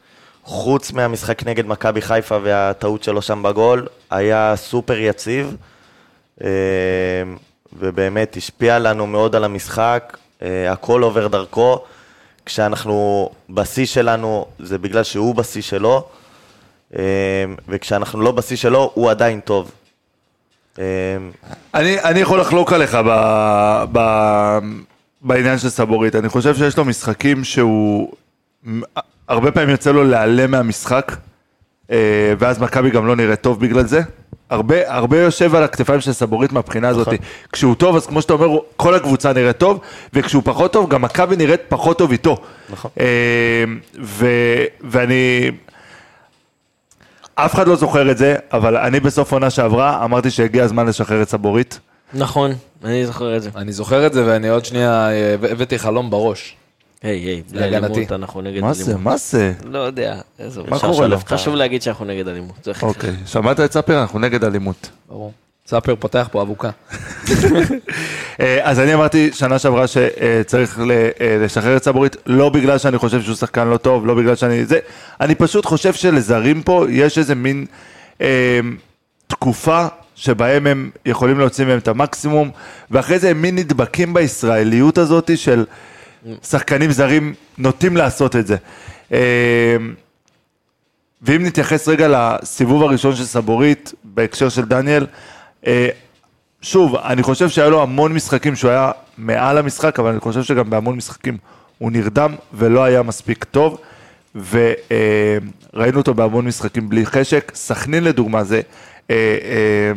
חוץ 0.45 0.93
מהמשחק 0.93 1.47
נגד 1.47 1.67
מכבי 1.67 2.01
חיפה 2.03 2.39
והטעות 2.43 3.03
שלו 3.03 3.23
שם 3.23 3.43
בגול, 3.43 3.87
היה 4.11 4.53
סופר 4.57 4.99
יציב, 4.99 5.57
אה, 6.45 6.49
ובאמת 7.73 8.37
השפיע 8.37 8.79
לנו 8.79 9.07
מאוד 9.07 9.37
על 9.37 9.45
המשחק, 9.45 10.17
אה, 10.43 10.73
הכל 10.73 11.03
עובר 11.03 11.27
דרכו, 11.29 11.85
כשאנחנו 12.47 13.31
בשיא 13.51 13.87
שלנו, 13.87 14.47
זה 14.59 14.79
בגלל 14.79 15.03
שהוא 15.03 15.35
בשיא 15.35 15.63
שלו, 15.63 16.09
אה, 16.97 17.03
וכשאנחנו 17.69 18.21
לא 18.21 18.33
בשיא 18.33 18.57
שלו, 18.57 18.91
הוא 18.95 19.11
עדיין 19.11 19.41
טוב. 19.41 19.71
אה, 20.79 20.85
אני, 21.75 22.01
אני 22.01 22.21
יכול 22.21 22.41
לחלוק 22.41 22.73
עליך 22.73 22.99
ב, 23.07 23.11
ב, 23.93 24.01
בעניין 25.23 25.59
של 25.59 25.69
סבורית. 25.69 26.15
אני 26.15 26.29
חושב 26.29 26.55
שיש 26.55 26.77
לו 26.79 26.85
משחקים 26.85 27.45
שהוא... 27.45 28.13
הרבה 29.29 29.51
פעמים 29.51 29.71
יוצא 29.71 29.93
לו 29.93 30.05
להיעלם 30.05 30.51
מהמשחק, 30.51 31.17
אה, 31.91 32.33
ואז 32.39 32.61
מכבי 32.61 32.91
גם 32.91 33.07
לא 33.07 33.17
נראית 33.17 33.41
טוב 33.41 33.61
בגלל 33.61 33.87
זה. 33.87 34.01
הרבה, 34.51 34.95
הרבה 34.95 35.21
יושב 35.21 35.55
על 35.55 35.63
הכתפיים 35.63 36.01
של 36.01 36.13
סבורית 36.13 36.53
מהבחינה 36.53 36.89
הזאת. 36.89 37.09
כשהוא 37.53 37.75
טוב, 37.75 37.97
אז 37.97 38.07
כמו 38.07 38.23
שאתה 38.23 38.33
אומר, 38.33 38.59
כל 38.77 38.95
הקבוצה 38.95 39.33
נראית 39.33 39.59
טוב, 39.59 39.81
וכשהוא 40.13 40.43
פחות 40.45 40.73
טוב, 40.73 40.91
גם 40.91 41.03
מכבי 41.03 41.37
נראית 41.37 41.61
פחות 41.69 41.99
טוב 41.99 42.11
איתו. 42.11 42.37
נכון. 42.71 42.91
אה, 43.01 43.65
ו, 44.03 44.27
ואני... 44.81 45.51
אף 47.35 47.55
אחד 47.55 47.69
לא 47.69 47.77
זוכר 47.77 48.11
את 48.11 48.19
זה, 48.19 48.37
אבל 48.53 48.77
אני 48.77 49.01
בסוף 49.01 49.33
עונה 49.33 49.51
שעברה 49.51 50.05
אמרתי 50.05 50.31
שהגיע 50.31 50.65
הזמן 50.65 50.87
לשחרר 50.87 51.23
את 51.23 51.29
סבורית. 51.29 51.81
נכון, 52.15 52.53
אני 52.85 53.07
זוכר 53.07 53.37
את 53.37 53.43
זה. 53.43 53.51
אני 53.57 53.73
זוכר 53.73 54.07
את 54.07 54.13
זה 54.13 54.27
ואני 54.27 54.49
עוד 54.49 54.65
שנייה 54.65 55.11
אה, 55.11 55.35
הבאתי 55.51 55.79
חלום 55.79 56.11
בראש. 56.11 56.57
היי, 57.07 57.19
היי, 57.19 57.43
להגנתי. 57.53 58.07
אנחנו 58.15 58.43
נגד 58.43 58.61
מה 58.61 58.71
אלימות. 58.71 58.87
זה? 58.87 58.97
מה 58.97 59.17
זה? 59.17 59.53
לא 59.65 59.79
יודע, 59.79 60.21
עזוב. 60.39 60.71
מה 60.71 60.79
קורה. 60.79 61.07
לו? 61.07 61.19
חשוב 61.27 61.55
להגיד 61.55 61.83
שאנחנו 61.83 62.05
נגד 62.05 62.29
אלימות. 62.29 62.69
אוקיי, 62.83 63.15
שמעת 63.27 63.61
את 63.61 63.73
ספיר? 63.73 64.01
אנחנו 64.01 64.19
נגד 64.19 64.45
אלימות. 64.45 64.91
ברור. 65.09 65.33
ספר 65.67 65.95
פותח 65.99 66.29
פה 66.33 66.43
אבוקה. 66.43 66.71
אה, 68.41 68.59
אז 68.63 68.81
אני 68.81 68.95
אמרתי 68.95 69.31
שנה 69.33 69.59
שעברה 69.59 69.85
שצריך 69.87 70.81
אה, 70.81 71.37
לשחרר 71.45 71.77
את 71.77 71.85
סבורית, 71.85 72.17
לא 72.27 72.49
בגלל 72.49 72.79
שאני 72.79 72.99
חושב 72.99 73.23
שהוא 73.23 73.35
שחקן 73.35 73.69
לא 73.69 73.77
טוב, 73.77 74.07
לא 74.07 74.15
בגלל 74.15 74.37
שאני... 74.37 74.65
זה... 74.65 74.79
אני 75.21 75.35
פשוט 75.35 75.67
חושב 75.67 75.93
שלזרים 75.93 76.63
פה 76.63 76.87
יש 76.91 77.19
איזה 77.19 77.35
מין 77.35 77.67
אה, 78.21 78.61
תקופה 79.27 79.87
שבהם 80.15 80.67
הם 80.67 80.91
יכולים 81.07 81.39
להוציא 81.39 81.65
מהם 81.65 81.79
את 81.79 81.89
המקסימום, 81.89 82.51
ואחרי 82.91 83.19
זה 83.19 83.31
הם 83.31 83.43
מין 83.43 83.57
נדבקים 83.57 84.15
בישראליות 84.15 84.99
הזאת 84.99 85.31
של 85.37 85.65
שחקנים 86.43 86.91
זרים 86.93 87.35
נוטים 87.59 87.97
לעשות 87.97 88.37
את 88.37 88.47
זה. 88.47 88.57
אה, 89.13 89.77
ואם 91.23 91.47
נתייחס 91.47 91.89
רגע 91.89 92.09
לסיבוב 92.09 92.83
הראשון 92.83 93.17
של 93.17 93.25
סבורית, 93.25 93.93
בהקשר 94.05 94.49
של 94.49 94.65
דניאל, 94.65 95.07
אה, 95.67 95.89
שוב, 96.63 96.97
אני 96.97 97.23
חושב 97.23 97.49
שהיה 97.49 97.69
לו 97.69 97.83
המון 97.83 98.13
משחקים 98.15 98.57
שהוא 98.57 98.71
היה 98.71 98.91
מעל 99.19 99.59
המשחק, 99.59 99.99
אבל 99.99 100.11
אני 100.11 100.21
חושב 100.21 100.43
שגם 100.43 100.71
בהמון 100.71 100.97
משחקים 100.97 101.39
הוא 101.79 101.93
נרדם 101.93 102.35
ולא 102.55 102.85
היה 102.85 103.03
מספיק 103.03 103.45
טוב, 103.45 103.79
וראינו 104.35 105.97
אותו 105.99 106.15
בהמון 106.15 106.45
משחקים 106.47 106.89
בלי 106.89 107.07
חשק. 107.07 107.53
סכנין 107.55 108.05
לדוגמה 108.05 108.45
זה 108.45 108.61
אה, 109.11 109.15
אה, 109.43 109.93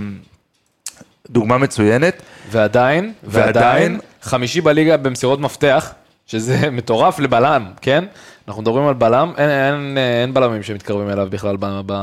דוגמה 1.29 1.57
מצוינת. 1.57 2.21
ועדיין, 2.51 3.13
ועדיין- 3.23 3.55
ועדיין, 3.55 3.99
חמישי 4.21 4.61
בליגה 4.61 4.97
במסירות 4.97 5.39
מפתח, 5.39 5.91
שזה 6.29 6.69
מטורף 6.71 7.19
לבלם, 7.19 7.65
כן? 7.81 8.05
אנחנו 8.47 8.61
מדברים 8.61 8.87
על 8.87 8.93
בלם, 8.93 9.31
אין, 9.37 9.49
אין, 9.49 9.97
אין 9.97 10.33
בלמים 10.33 10.63
שמתקרבים 10.63 11.09
אליו 11.09 11.27
בכלל 11.29 11.57
ב, 11.59 11.81
ב, 11.85 11.93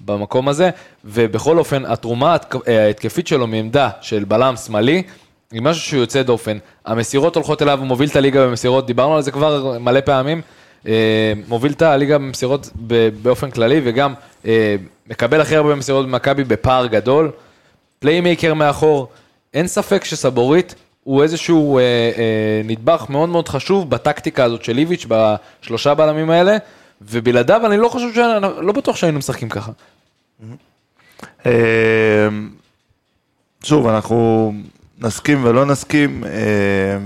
במקום 0.00 0.48
הזה, 0.48 0.70
ובכל 1.04 1.58
אופן, 1.58 1.84
התרומה 1.86 2.32
ההתק- 2.32 2.68
ההתקפית 2.68 3.26
שלו 3.26 3.46
מעמדה 3.46 3.90
של 4.00 4.24
בלם 4.24 4.56
שמאלי, 4.56 5.02
היא 5.52 5.62
משהו 5.62 5.82
שהוא 5.82 6.00
יוצא 6.00 6.22
דופן. 6.22 6.58
המסירות 6.86 7.36
הולכות 7.36 7.62
אליו, 7.62 7.78
הוא 7.78 7.86
מוביל 7.86 8.08
את 8.08 8.16
הליגה 8.16 8.46
במסירות, 8.46 8.86
דיברנו 8.86 9.16
על 9.16 9.22
זה 9.22 9.30
כבר 9.30 9.78
מלא 9.78 10.00
פעמים. 10.00 10.40
אה, 10.86 11.32
מוביל 11.48 11.72
את 11.72 11.82
הליגה 11.82 12.18
במסירות 12.18 12.70
באופן 13.22 13.50
כללי, 13.50 13.80
וגם 13.84 14.14
אה, 14.46 14.76
מקבל 15.10 15.40
הכי 15.40 15.56
הרבה 15.56 15.70
במסירות 15.70 16.06
במכבי 16.06 16.44
בפער 16.44 16.86
גדול. 16.86 17.30
playmaker 17.98 18.54
מאחור, 18.54 19.08
אין 19.54 19.66
ספק 19.66 20.04
שסבוריט 20.04 20.74
הוא 21.04 21.22
איזשהו 21.22 21.78
אה, 21.78 21.82
אה, 21.82 22.62
נדבך 22.64 23.06
מאוד 23.08 23.28
מאוד 23.28 23.48
חשוב 23.48 23.90
בטקטיקה 23.90 24.44
הזאת 24.44 24.64
של 24.64 24.78
איביץ' 24.78 25.06
בשלושה 25.08 25.94
בלמים 25.94 26.30
האלה, 26.30 26.56
ובלעדיו 27.02 27.66
אני 27.66 27.76
לא 27.76 27.88
חושב, 27.88 28.14
שאני, 28.14 28.46
לא 28.66 28.72
בטוח 28.72 28.96
שהיינו 28.96 29.18
משחקים 29.18 29.48
ככה. 29.48 29.72
אה, 31.46 32.28
שוב, 33.64 33.86
אנחנו 33.86 34.52
נסכים 34.98 35.44
ולא 35.44 35.66
נסכים, 35.66 36.24
אה, 36.24 36.30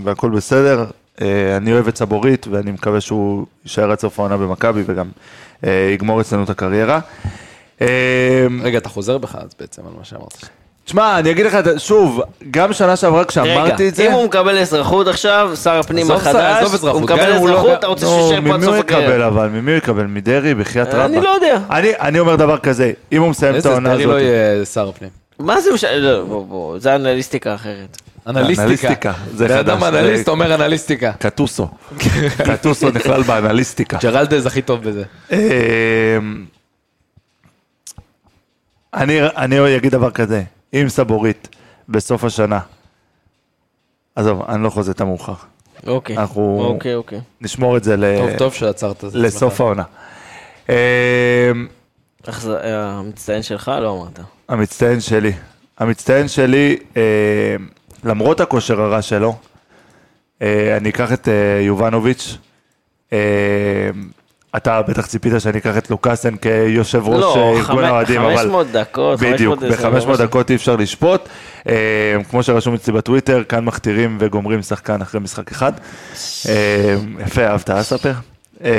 והכל 0.05 0.31
בסדר. 0.31 0.85
אה, 1.23 1.57
אני 1.57 1.73
אוהב 1.73 1.89
את 1.89 1.97
סבורית, 1.97 2.47
ואני 2.47 2.73
מקווה 2.73 3.01
שהוא 3.01 3.47
יישאר 3.65 3.91
עד 3.91 3.99
סוף 4.01 4.21
העונה 4.21 4.37
במכבי, 4.37 4.83
וגם 4.87 5.11
אה, 5.67 5.91
יגמור 5.95 6.21
אצלנו 6.21 6.45
את 6.45 6.51
הקריירה. 6.51 7.01
אה, 7.81 8.47
רגע, 8.63 8.79
אתה 8.79 8.89
חוזר 8.89 9.19
בך 9.19 9.35
אז 9.35 9.51
בעצם 9.61 9.83
על 9.87 9.93
מה 9.99 10.05
שאמרת. 10.05 10.49
תשמע, 10.85 11.19
אני 11.19 11.31
אגיד 11.31 11.47
לך, 11.47 11.57
שוב, 11.79 12.21
גם 12.51 12.73
שנה 12.73 12.97
שעברה 12.97 13.25
כשאמרתי 13.25 13.89
את 13.89 13.95
זה... 13.95 14.07
אם 14.07 14.13
הוא 14.13 14.25
מקבל 14.25 14.59
אזרחות 14.59 15.09
עכשיו, 15.09 15.51
שר 15.63 15.79
הפנים 15.79 16.11
החדש, 16.11 16.73
הוא 16.83 17.01
מקבל 17.01 17.29
לא- 17.29 17.35
אזרחות, 17.35 17.79
אתה 17.79 17.87
רוצה 17.87 18.07
נו, 18.07 18.11
שישאר 18.13 18.41
פה 18.43 18.55
עד 18.55 18.57
ממי 18.57 18.65
סוף 18.65 18.75
הוא 18.75 18.77
יקבל 18.77 18.99
הקריירה. 19.03 19.27
אבל? 19.27 19.49
ממי 19.49 19.71
הוא 19.71 19.79
יקבל? 19.79 20.07
מדרעי? 20.07 20.55
בחייאת 20.55 20.89
רבאק. 20.89 21.05
אני 21.07 21.21
לא 21.21 21.29
יודע. 21.29 21.59
אני, 21.71 21.89
אני 22.01 22.19
אומר 22.19 22.37
דבר 22.37 22.59
כזה, 22.59 22.93
אם 23.13 23.23
הוא 23.23 23.31
מסיים 23.31 23.51
את 23.53 23.57
איזה 23.57 23.71
העונה 23.71 23.89
דרעי 23.89 24.03
הזאת... 24.05 24.15
לא 24.15 24.21
יהיה 24.21 24.65
שר 24.65 24.89
הפנים. 24.89 25.11
מה 25.39 25.61
זה 25.61 25.73
משנה? 25.73 25.97
לא, 25.97 26.25
בוא, 26.25 26.47
בוא, 26.47 26.79
זה 26.79 26.95
אנליסטיקה 26.95 27.55
אחרת. 27.55 28.03
אנליסטיקה. 28.27 29.13
זה 29.35 29.61
אדם 29.61 29.81
חדש, 29.81 29.93
זה- 29.93 30.01
אנליסט 30.01 30.29
אומר 30.29 30.55
אנליסטיקה. 30.55 31.13
קטוסו. 31.19 31.69
קטוסו 32.53 32.91
נכלל 32.91 33.23
באנליסטיקה. 33.23 33.99
ג'רלדז 34.03 34.47
הכי 34.47 34.63
טוב 34.63 34.83
בזה. 34.83 35.03
אמ, 35.33 35.39
אני, 38.95 39.21
אני 39.37 39.77
אגיד 39.77 39.93
דבר 39.93 40.11
כזה, 40.11 40.43
אם 40.75 40.89
סבורית 40.89 41.49
בסוף 41.89 42.25
השנה, 42.25 42.61
עזוב, 44.17 44.43
אני 44.49 44.63
לא 44.63 44.71
חוזה 44.71 44.93
את 44.93 45.01
המאוחר, 45.01 45.35
אוקיי. 45.87 46.17
אנחנו- 46.17 46.61
אוקיי, 46.65 46.95
אוקיי. 46.95 47.21
נשמור 47.41 47.77
את 47.77 47.85
זה 47.85 47.97
ל- 47.97 48.19
טוב, 48.19 48.31
טוב 48.39 48.53
שעצרת 48.55 48.97
את 48.99 49.05
עצמך. 49.05 49.21
לסוף 49.25 49.61
העונה. 49.61 49.83
אמ, 50.69 50.75
איך 52.27 52.41
זה, 52.41 52.57
אה, 52.61 52.91
המצטיין 52.91 53.43
שלך? 53.43 53.73
לא 53.83 53.93
אמרת. 54.01 54.19
המצטיין 54.49 55.01
שלי, 55.01 55.33
המצטיין 55.79 56.29
שלי, 56.29 56.77
אה, 56.97 57.57
למרות 58.05 58.41
הכושר 58.41 58.81
הרע 58.81 59.03
שלו, 59.03 59.37
אה, 60.43 60.77
אני 60.77 60.89
אקח 60.91 61.13
את 61.13 61.29
אה, 61.29 61.33
יובנוביץ'. 61.63 62.39
אה, 64.55 64.59
אתה 64.59 64.83
בטח 64.83 65.07
ציפית 65.07 65.33
שאני 65.39 65.59
אקח 65.59 65.79
את 65.79 65.91
לוקאסן 65.91 66.37
כיושב 66.37 67.09
ראש 67.09 67.21
לא, 67.21 67.37
אה, 67.37 67.59
ארגון 67.59 67.85
האוהדים, 67.85 68.21
אבל... 68.21 68.37
500 68.37 68.67
דקות, 68.73 69.21
בדיוק, 69.21 69.59
500 69.77 70.19
ב-500 70.19 70.23
דקות 70.23 70.51
אי 70.51 70.55
אפשר 70.55 70.77
לשפוט. 70.77 71.29
אה, 71.69 72.17
כמו 72.31 72.43
שרשום 72.43 72.75
אצלי 72.75 72.93
בטוויטר, 72.93 73.43
כאן 73.49 73.65
מכתירים 73.65 74.17
וגומרים 74.21 74.63
שחקן 74.63 75.03
אחרי 75.03 75.21
משחק 75.21 75.51
אחד. 75.51 75.73
אה, 76.49 76.97
יפה, 77.27 77.47
אהבת, 77.47 77.71
אה, 77.71 77.83
ספר? 77.83 78.13
אה, 78.65 78.71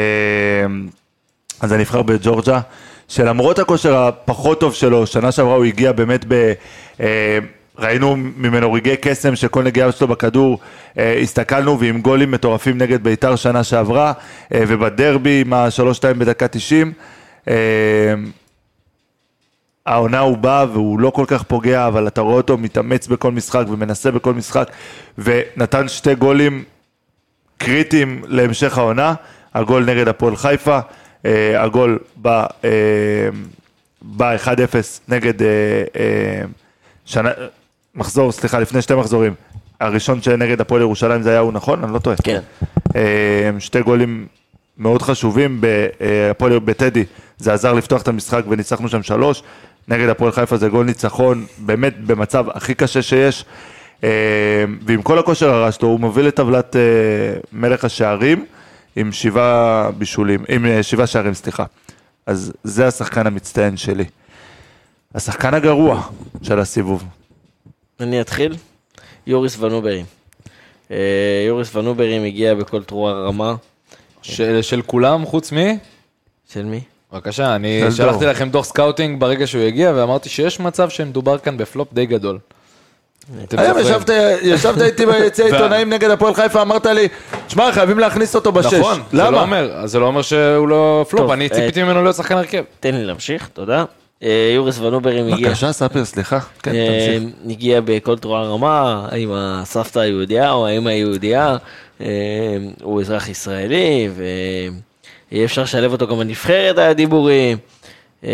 אז 1.62 1.74
אני 1.74 1.84
אבחר 1.84 2.02
בג'ורג'ה, 2.02 2.60
שלמרות 3.08 3.60
הכושר 3.60 3.96
הפחות 3.96 4.60
טוב 4.60 4.74
שלו, 4.74 5.08
שנה 5.08 5.32
שעברה 5.32 5.56
הוא 5.56 5.66
הגיע 5.66 5.92
באמת 5.92 6.26
ב... 6.28 6.54
אה, 7.00 7.40
ראינו 7.78 8.16
ממנו 8.16 8.74
רגעי 8.74 8.98
קסם 9.02 9.36
שכל 9.36 9.64
נגיעה 9.64 9.92
שלו 9.92 10.08
בכדור, 10.08 10.60
אה, 10.98 11.20
הסתכלנו 11.22 11.80
ועם 11.80 12.02
גולים 12.02 12.32
מטורפים 12.32 12.78
נגד 12.78 13.04
ביתר 13.04 13.36
שנה 13.36 13.64
שעברה, 13.64 14.14
אה, 14.54 14.64
ובדרבי 14.68 15.42
עם 15.42 15.54
השלוש-שתיים 15.54 16.20
בדקה 16.20 16.48
90. 16.48 16.94
אה, 17.48 17.54
העונה 19.86 20.20
הוא 20.20 20.38
בא 20.38 20.66
והוא 20.74 21.00
לא 21.00 21.10
כל 21.10 21.26
כך 21.28 21.44
פוגע, 21.44 21.88
אבל 21.88 22.08
אתה 22.08 22.22
רואה 22.22 22.36
אותו 22.36 22.58
מתאמץ 22.58 23.08
בכל 23.08 23.32
משחק 23.32 23.64
ומנסה 23.70 24.12
בכל 24.12 24.34
משחק, 24.34 24.72
ונתן 25.18 25.88
שתי 25.88 26.16
גולים 26.16 26.64
קריטיים 27.58 28.22
להמשך 28.28 28.78
העונה, 28.78 29.14
הגול 29.54 29.86
נגד 29.86 30.08
הפועל 30.08 30.36
חיפה, 30.36 30.80
אה, 31.26 31.64
הגול 31.64 32.00
ב- 32.22 32.28
אה, 32.28 33.30
ב-1-0 34.02 35.02
נגד 35.08 35.42
אה, 35.42 35.48
אה, 35.96 36.42
שנה, 37.06 37.30
מחזור, 37.96 38.32
סליחה, 38.32 38.60
לפני 38.60 38.82
שתי 38.82 38.96
מחזורים. 38.96 39.34
הראשון 39.80 40.22
שנגד 40.22 40.62
הפועל 40.62 40.82
ירושלים 40.82 41.22
זה 41.22 41.30
היה 41.30 41.40
הוא 41.40 41.54
נכון? 41.54 41.84
אני 41.84 41.94
לא 41.94 42.00
טועה. 42.00 42.16
כן. 42.24 42.40
אה, 42.96 43.50
שתי 43.60 43.82
גולים 43.82 44.28
מאוד 44.78 45.02
חשובים 45.02 45.62
בהפועל 45.62 46.60
בטדי, 46.60 47.04
זה 47.38 47.54
עזר 47.54 47.74
לפתוח 47.74 48.02
את 48.02 48.08
המשחק 48.08 48.44
וניצחנו 48.50 48.90
שם 48.90 49.04
שלוש. 49.04 49.44
נגד 49.88 50.10
הפועל 50.10 50.32
חיפה 50.32 50.58
זה 50.58 50.70
גול 50.70 50.86
ניצחון, 50.86 51.46
באמת 51.58 52.00
במצב 52.06 52.46
הכי 52.50 52.74
קשה 52.74 53.02
שיש. 53.02 53.46
אה, 54.04 54.10
ועם 54.82 55.02
כל 55.02 55.20
הכושר 55.20 55.50
הרע 55.50 55.72
שלו, 55.72 55.88
הוא 55.88 56.00
מוביל 56.00 56.28
את 56.28 56.36
טבלת 56.36 56.76
אה, 56.76 56.82
מלך 57.52 57.86
השערים 57.86 58.46
עם 58.96 59.12
שבעה 59.12 59.92
בישולים, 59.98 60.44
עם 60.48 60.66
אה, 60.66 60.84
שבעה 60.84 61.08
שערים, 61.08 61.34
סליחה. 61.34 61.66
אז 62.26 62.54
זה 62.64 62.88
השחקן 62.88 63.28
המצטיין 63.28 63.78
שלי. 63.78 64.06
השחקן 65.16 65.54
הגרוע 65.54 66.02
של 66.42 66.60
הסיבוב. 66.60 67.04
אני 68.00 68.22
אתחיל. 68.22 68.56
יוריס 69.28 69.60
ואן 69.60 69.73
אוברים. 69.73 70.06
אה, 70.92 70.98
יוריס 71.48 71.76
ואן 71.76 71.91
אוברים 71.91 72.24
הגיע 72.24 72.54
בכל 72.54 72.84
תרועה 72.84 73.14
רמה. 73.14 73.56
של 74.22 74.62
של 74.62 74.82
כולם 74.82 75.26
חוץ 75.26 75.54
מ... 75.54 75.58
של 76.54 76.64
מי? 76.64 76.82
בבקשה, 77.14 77.56
אני 77.56 77.82
של 77.84 77.92
שלחתי 77.92 78.20
דור. 78.20 78.30
לכם 78.30 78.50
דוח 78.50 78.66
scouting 78.65 79.20
ברגע 79.20 79.48
שהוא 79.48 79.64
הגיע, 79.64 79.92
ואמרתי 79.96 80.30
שיש 80.30 80.60
מצב 80.60 80.90
שמדובר 80.90 81.38
כאן 81.38 81.58
בפלופ 81.58 81.94
די 81.94 82.06
גדול. 82.06 82.40
היום? 83.58 83.80
ישבת, 83.80 84.10
ישבת 84.42 84.82
איתי 84.82 85.06
ביציע 85.12 85.46
עיתונאים 85.46 85.90
נגד 85.90 86.10
הפועל 86.10 86.34
חיפה, 86.34 86.62
אמרת 86.62 86.86
לי, 86.86 87.08
תשמע, 87.48 87.72
חייבים 87.72 88.00
להכניס 88.00 88.36
אותו 88.36 88.52
בשש. 88.52 88.74
נכון, 88.74 89.02
זה 89.12 89.18
לא 89.18 89.28
למה? 89.28 89.42
אומר, 89.42 89.72
אז 89.76 89.92
זה 89.92 90.00
לא 90.00 90.06
אומר 90.06 90.22
שהוא 90.22 90.68
לא 90.68 91.06
פלופ, 91.10 91.32
אני 91.32 91.44
אה, 91.48 91.50
ציפיתי 91.50 91.84
ממנו 91.84 92.04
להיות 92.04 92.16
שחקן 92.16 92.38
הרכב. 92.38 92.64
תן 92.80 92.96
לי 92.96 93.06
להמשיך, 93.06 93.50
תודה. 93.54 93.86
אה, 94.26 94.52
יוריס 94.56 94.80
ונוברים 94.80 95.34
הגיע. 95.34 95.48
בבקשה, 95.48 95.72
ספר, 95.72 96.06
סליחה. 96.06 96.40
כן, 96.64 96.76
אה, 96.76 97.18
תמשיך. 97.20 97.34
הגיע 97.50 97.82
בכל 97.86 98.18
תרועה 98.18 98.44
רמה, 98.44 99.08
האם 99.12 99.32
הסבתא 99.34 100.00
היהודייה 100.00 100.52
או 100.52 100.68
האמא 100.68 100.90
היהודייה, 100.90 101.58
אה, 102.02 102.08
הוא 102.84 103.02
אזרח 103.02 103.30
ישראלי, 103.30 104.10
ואי 105.32 105.46
אפשר 105.46 105.64
לשלב 105.64 105.92
אותו 105.92 106.08
גם 106.08 106.20
בנבחרת, 106.20 106.78
היה 106.78 106.94
דיבורים. 106.94 107.58
אה, 108.24 108.30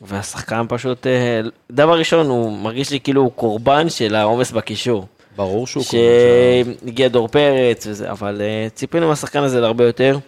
והשחקן 0.00 0.64
פשוט, 0.68 1.06
אה, 1.06 1.40
דבר 1.70 1.98
ראשון, 1.98 2.26
הוא 2.26 2.58
מרגיש 2.58 2.90
לי 2.90 3.00
כאילו 3.00 3.22
הוא 3.22 3.32
קורבן 3.32 3.88
של 3.88 4.14
העומס 4.14 4.50
בקישור. 4.50 5.06
ברור 5.36 5.66
שהוא 5.66 5.84
שהגיע 5.84 7.08
דור 7.08 7.28
פרץ 7.28 7.86
וזה, 7.86 8.10
אבל 8.10 8.40
אה, 8.40 8.68
ציפינו 8.74 9.08
מהשחקן 9.08 9.42
הזה 9.42 9.60
להרבה 9.60 9.84
יותר. 9.84 10.18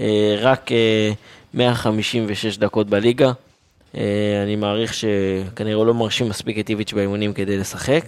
אה, 0.00 0.36
רק 0.40 0.72
אה, 0.72 1.12
156 1.54 2.56
דקות 2.56 2.86
בליגה. 2.86 3.32
אה, 3.96 4.42
אני 4.42 4.56
מעריך 4.56 4.94
שכנראה 4.94 5.84
לא 5.84 5.94
מרשים 5.94 6.28
מספיק 6.28 6.58
את 6.58 6.68
איביץ' 6.68 6.92
באימונים 6.92 7.32
כדי 7.32 7.56
לשחק. 7.56 8.04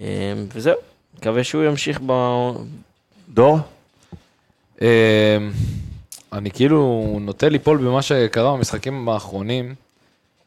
אה, 0.00 0.34
וזהו, 0.54 0.76
מקווה 1.18 1.44
שהוא 1.44 1.64
ימשיך 1.64 2.00
ב... 2.06 2.12
דור? 3.28 3.58
אמ, 4.80 4.86
אני 6.32 6.50
כאילו 6.50 7.16
נוטה 7.20 7.48
ליפול 7.48 7.78
במה 7.78 8.02
שקרה 8.02 8.52
במשחקים 8.52 9.08
האחרונים, 9.08 9.74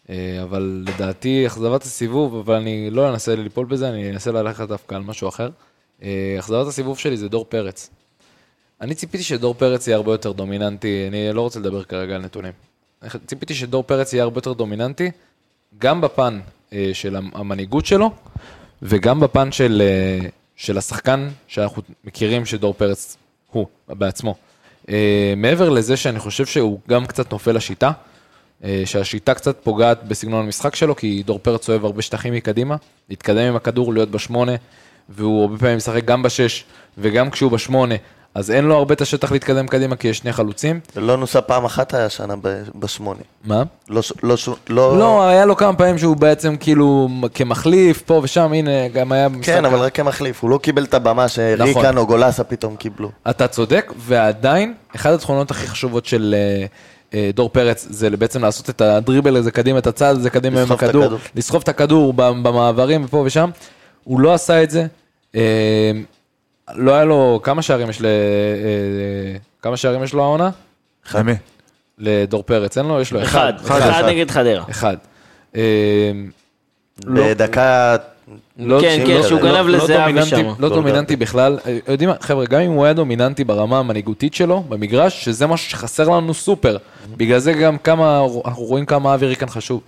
אה, 0.10 0.40
אבל 0.44 0.86
לדעתי 0.88 1.48
אכזבת 1.48 1.84
הסיבוב, 1.84 2.36
אבל 2.36 2.56
אני 2.56 2.90
לא 2.90 3.10
אנסה 3.10 3.36
ליפול 3.36 3.66
בזה, 3.66 3.90
אני 3.90 4.12
אנסה 4.12 4.32
ללכת 4.32 4.68
דווקא 4.68 4.96
על 4.96 5.02
משהו 5.02 5.30
אחר. 5.30 5.50
אה, 6.04 6.36
אכזבת 6.40 6.68
הסיבוב 6.68 7.00
שלי 7.00 7.18
זה 7.18 7.30
דור 7.30 7.46
פרץ. 7.50 7.90
אני 8.82 8.96
ציפיתי 8.96 9.24
שדור 9.24 9.54
פרץ 9.54 9.88
יהיה 9.88 9.98
הרבה 9.98 10.12
יותר 10.12 10.32
דומיננטי, 10.32 11.06
אני 11.08 11.34
לא 11.34 11.42
רוצה 11.42 11.60
לדבר 11.60 11.84
כרגע 11.84 12.16
על 12.16 12.22
נתונים. 12.22 12.69
ציפיתי 13.26 13.56
שדור 13.56 13.84
פרץ 13.84 14.14
יהיה 14.14 14.24
הרבה 14.24 14.38
יותר 14.38 14.54
דומיננטי, 14.54 15.12
גם 15.78 16.02
בפן 16.02 16.40
אה, 16.74 16.90
של 16.94 17.16
המ- 17.16 17.30
המנהיגות 17.34 17.86
שלו, 17.86 18.12
וגם 18.82 19.20
בפן 19.20 19.52
של, 19.52 19.82
אה, 19.86 20.30
של 20.56 20.78
השחקן 20.78 21.30
שאנחנו 21.48 21.82
מכירים 22.04 22.46
שדור 22.46 22.74
פרץ 22.74 23.18
הוא 23.52 23.66
בעצמו. 23.88 24.36
אה, 24.90 25.34
מעבר 25.38 25.70
לזה 25.70 25.98
שאני 25.98 26.20
חושב 26.20 26.46
שהוא 26.46 26.80
גם 26.90 27.06
קצת 27.06 27.32
נופל 27.32 27.52
לשיטה, 27.52 27.92
אה, 28.64 28.82
שהשיטה 28.86 29.34
קצת 29.34 29.58
פוגעת 29.64 30.04
בסגנון 30.04 30.46
המשחק 30.46 30.76
שלו, 30.76 30.96
כי 30.96 31.24
דור 31.26 31.40
פרץ 31.40 31.70
אוהב 31.70 31.86
הרבה 31.86 32.02
שטחים 32.02 32.34
מקדימה, 32.34 32.76
להתקדם 33.10 33.48
עם 33.48 33.56
הכדור, 33.56 33.94
להיות 33.94 34.12
בשמונה, 34.12 34.52
והוא 35.10 35.42
הרבה 35.42 35.58
פעמים 35.58 35.78
משחק 35.78 36.06
גם 36.06 36.24
בשש 36.24 36.64
וגם 36.98 37.30
כשהוא 37.30 37.52
בשמונה, 37.52 37.96
אז 38.36 38.52
אין 38.52 38.66
לו 38.66 38.76
הרבה 38.76 38.94
את 38.94 39.02
השטח 39.02 39.32
להתקדם 39.32 39.68
קדימה, 39.68 39.96
כי 39.96 40.08
יש 40.08 40.18
שני 40.18 40.34
חלוצים. 40.34 40.80
לא 40.96 41.18
נוסה 41.18 41.42
פעם 41.42 41.66
אחת 41.66 41.94
היה 41.94 42.10
שנה 42.10 42.34
בשמונה. 42.76 43.20
מה? 43.44 43.64
לא, 43.90 44.02
לא, 44.24 44.36
לא, 44.70 44.98
לא, 44.98 45.28
היה 45.28 45.46
לו 45.46 45.56
כמה 45.56 45.76
פעמים 45.76 45.98
שהוא 45.98 46.18
בעצם 46.18 46.56
כאילו 46.60 47.10
כמחליף, 47.34 48.02
פה 48.02 48.20
ושם, 48.24 48.54
הנה, 48.54 48.88
גם 48.88 49.12
היה. 49.12 49.28
כן, 49.42 49.66
אבל 49.66 49.80
רק 49.80 49.96
כמחליף, 49.96 50.44
הוא 50.44 50.50
לא 50.50 50.58
קיבל 50.58 50.84
את 50.84 50.94
הבמה 50.94 51.28
שריקן 51.28 51.70
נכון. 51.70 51.98
או 51.98 52.08
גולסה 52.08 52.44
פתאום 52.44 52.76
קיבלו. 52.76 53.12
אתה 53.30 53.48
צודק, 53.48 53.94
ועדיין, 53.98 54.74
אחת 54.96 55.14
התכונות 55.14 55.52
הכי 55.52 55.68
חשובות 55.68 56.06
של 56.06 56.36
אה, 56.38 56.66
אה, 57.14 57.30
דור 57.34 57.50
פרץ, 57.50 57.88
זה 57.90 58.10
בעצם 58.10 58.42
לעשות 58.42 58.70
את 58.70 58.82
הדריבל 58.82 59.36
הזה 59.36 59.52
קדימה, 59.52 59.80
את 59.80 59.88
הצעד 59.88 60.16
הזה 60.16 60.30
קדימה 60.30 60.62
עם 60.62 60.72
הכדור. 60.72 61.04
לסחוב 61.36 61.62
את 61.62 61.70
הכדור 61.70 62.14
במעברים 62.14 63.06
ופה 63.06 63.24
ושם. 63.26 63.50
הוא 64.04 64.20
לא 64.20 64.34
עשה 64.34 64.64
את 64.64 64.70
זה. 64.70 64.86
אה, 66.70 66.74
לא 66.76 66.94
היה 66.94 67.06
לו, 67.06 67.40
כמה 67.44 67.62
שערים 67.62 67.90
יש 67.90 68.02
ל... 68.02 68.06
אה, 68.06 68.12
כמה 69.62 69.78
שערים 69.78 70.04
יש 70.04 70.14
לו 70.14 70.24
העונה? 70.24 70.50
למי? 71.16 71.34
לדור 71.98 72.44
פרץ, 72.44 72.78
אין 72.78 72.86
לו? 72.86 73.02
יש 73.02 73.12
לו 73.14 73.22
אחד. 73.24 73.54
אחד, 73.66 73.82
אחד 73.82 74.04
נגד 74.06 74.32
חדרה. 74.32 74.64
אחד. 74.70 74.98
אה, 75.56 75.62
לא- 77.06 77.24
בדקה... 77.30 77.96
לא, 78.60 78.82
כן, 78.82 79.04
כן, 79.08 79.22
שהוא 79.28 79.42
גנב 79.42 79.68
לא 79.68 79.78
לזהבי 79.78 80.14
דומיננטי- 80.14 80.26
שם. 80.30 80.54
לא 80.60 80.70
דומיננטי 80.70 81.16
בכלל. 81.16 81.58
אה, 81.68 81.78
יודעים 81.88 82.10
מה, 82.10 82.16
חבר'ה, 82.22 82.46
גם 82.46 82.62
אם 82.62 82.72
הוא 82.72 82.86
היה 82.86 82.94
דומיננטי 82.94 83.44
ברמה 83.44 83.80
המנהיגותית 83.80 84.34
שלו, 84.34 84.64
במגרש, 84.70 85.26
שזה 85.26 85.48
משהו 85.48 85.70
שחסר 85.72 86.10
לנו 86.10 86.34
סופר. 86.34 86.78
בגלל 87.18 87.40
זה 87.40 87.54
גם 87.54 87.78
כמה, 87.78 88.26
אנחנו 88.46 88.64
רואים 88.64 88.86
כמה 88.86 89.14
אבי 89.14 89.26
ריקן 89.26 89.48
חשוב. 89.50 89.82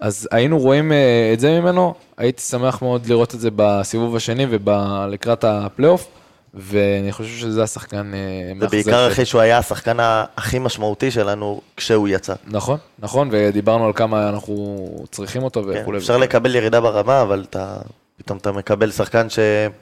אז 0.00 0.28
היינו 0.30 0.58
רואים 0.58 0.92
אה, 0.92 1.30
את 1.32 1.40
זה 1.40 1.60
ממנו, 1.60 1.94
הייתי 2.16 2.42
שמח 2.42 2.82
מאוד 2.82 3.06
לראות 3.06 3.34
את 3.34 3.40
זה 3.40 3.48
בסיבוב 3.56 4.16
השני 4.16 4.46
ולקראת 4.50 5.44
הפלייאוף, 5.44 6.06
ואני 6.54 7.12
חושב 7.12 7.38
שזה 7.38 7.62
השחקן 7.62 8.12
אה, 8.14 8.54
מאכזב. 8.54 8.66
ובעיקר 8.66 9.08
אחרי 9.12 9.24
שהוא 9.24 9.40
היה 9.40 9.58
השחקן 9.58 9.96
הכי 10.36 10.58
משמעותי 10.58 11.10
שלנו 11.10 11.60
כשהוא 11.76 12.08
יצא. 12.08 12.34
נכון, 12.46 12.78
נכון, 12.98 13.28
ודיברנו 13.32 13.86
על 13.86 13.92
כמה 13.92 14.28
אנחנו 14.28 14.86
צריכים 15.10 15.42
אותו 15.42 15.62
כן, 15.62 15.82
וכולי. 15.82 15.98
אפשר 15.98 16.16
לקבל 16.16 16.54
ירידה 16.54 16.80
ברמה, 16.80 17.22
אבל 17.22 17.44
אתה, 17.50 17.76
פתאום 18.16 18.38
אתה 18.38 18.52
מקבל 18.52 18.90
שחקן 18.90 19.28
שאתה 19.28 19.76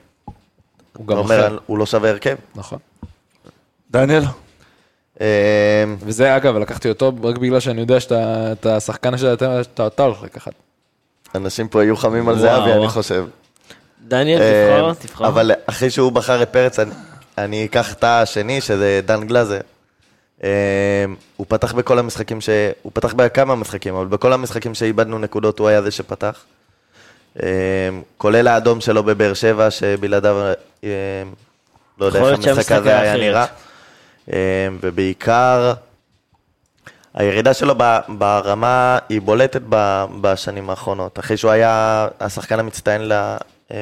הוא 0.97 1.07
גם 1.07 1.17
אומר, 1.17 1.47
אחר. 1.47 1.57
הוא 1.65 1.77
לא 1.77 1.85
שווה 1.85 2.09
הרכב. 2.09 2.35
נכון. 2.55 2.79
דניאל? 3.91 4.23
אה, 5.21 5.25
וזה 5.99 6.35
אגב, 6.35 6.57
לקחתי 6.57 6.89
אותו 6.89 7.11
רק 7.23 7.37
בגלל 7.37 7.59
שאני 7.59 7.81
יודע 7.81 7.99
שאתה 7.99 8.51
אתה 8.51 8.75
השחקן 8.75 9.17
שאתה 9.17 9.61
אתה- 9.61 9.87
אתה 9.87 10.03
הולך 10.03 10.23
לקחת. 10.23 10.51
אנשים 11.35 11.67
פה 11.67 11.83
יהיו 11.83 11.97
חמים 11.97 12.29
על 12.29 12.39
זהבי, 12.39 12.71
אני. 12.73 12.87
חושב. 12.87 13.25
דניאל, 14.07 14.41
אה, 14.41 14.91
תבחר, 14.91 15.07
תבחר. 15.07 15.27
אבל 15.27 15.51
אחרי 15.65 15.89
שהוא 15.89 16.11
בחר 16.11 16.43
את 16.43 16.49
פרץ, 16.49 16.79
אני- 16.79 16.91
אני 17.37 17.65
אקח 17.65 17.93
את 17.93 18.03
השני, 18.03 18.61
שזה 18.61 18.99
דן 19.05 19.23
גלאזר. 19.27 19.59
אה, 20.43 20.49
הוא 21.37 21.45
פתח 21.49 21.73
בכל 21.73 21.99
המשחקים 21.99 22.41
ש... 22.41 22.49
הוא 22.81 22.91
פתח 22.95 23.13
בכמה 23.13 23.55
משחקים, 23.55 23.95
אבל 23.95 24.05
בכל 24.07 24.33
המשחקים 24.33 24.73
שאיבדנו 24.73 25.19
נקודות 25.19 25.59
הוא 25.59 25.67
היה 25.67 25.81
זה 25.81 25.91
שפתח. 25.91 26.43
כולל 28.17 28.47
האדום 28.47 28.81
שלו 28.81 29.03
בבאר 29.03 29.33
שבע, 29.33 29.71
שבלעדיו, 29.71 30.35
לא 31.99 32.05
יודע 32.05 32.19
איך 32.19 32.47
המשחק 32.47 32.71
הזה 32.71 32.99
היה. 32.99 33.17
נראה. 33.17 33.45
אה, 34.31 34.67
ובעיקר, 34.81 35.73
הירידה 37.13 37.53
שלו 37.53 37.75
ברמה 38.07 38.99
היא 39.09 39.21
בולטת 39.21 39.61
בשנים 40.21 40.69
האחרונות. 40.69 41.19
אחרי 41.19 41.37
שהוא 41.37 41.51
היה 41.51 42.07
השחקן 42.19 42.59
המצטיין 42.59 43.01
ל... 43.01 43.11
אה, 43.71 43.77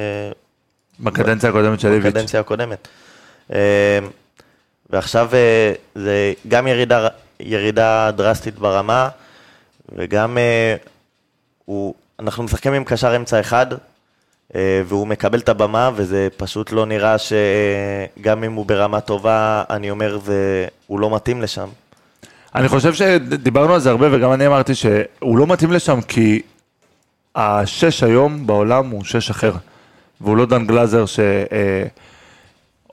בקדנציה 1.00 1.50
הקודמת 1.50 1.80
של 1.80 1.92
איביץ'. 1.92 2.14
בקדנציה 2.14 2.40
הקודמת. 2.40 2.88
אה, 3.54 4.00
ועכשיו 4.90 5.30
זה 5.96 6.34
גם 6.48 6.68
ירידה, 6.68 7.08
ירידה 7.40 8.12
דרסטית 8.12 8.56
ברמה, 8.56 9.10
וגם 9.96 10.38
הוא, 11.66 11.96
אנחנו 12.20 12.44
משחקים 12.44 12.74
עם 12.74 12.84
קשר 12.84 13.16
אמצע 13.16 13.40
אחד, 13.40 13.68
והוא 14.56 15.08
מקבל 15.08 15.40
את 15.40 15.50
הבמה, 15.50 15.92
וזה 15.96 16.28
פשוט 16.38 16.72
לא 16.72 16.86
נראה 16.86 17.16
שגם 17.18 18.44
אם 18.44 18.54
הוא 18.54 18.66
ברמה 18.66 19.00
טובה, 19.00 19.64
אני 19.70 19.90
אומר, 19.90 20.20
זה, 20.26 20.66
הוא 20.88 21.00
לא 21.00 21.16
מתאים 21.16 21.42
לשם. 21.42 21.68
אני 22.56 22.68
חושב 22.68 22.94
שדיברנו 22.94 23.74
על 23.74 23.80
זה 23.80 23.90
הרבה, 23.90 24.08
וגם 24.12 24.34
אני 24.34 24.48
אמרתי 24.48 24.76
שהוא 24.76 25.38
לא 25.38 25.48
מתאים 25.48 25.72
לשם, 25.72 26.02
כי 26.02 26.42
השש 27.36 28.04
היום 28.04 28.48
בעולם 28.48 28.90
הוא 28.90 29.04
שש 29.04 29.30
אחר. 29.30 29.52
והוא 30.22 30.38
לא 30.38 30.46
דן 30.46 30.66
גלאזר 30.68 31.06
ש... 31.06 31.20
אה, 31.20 31.84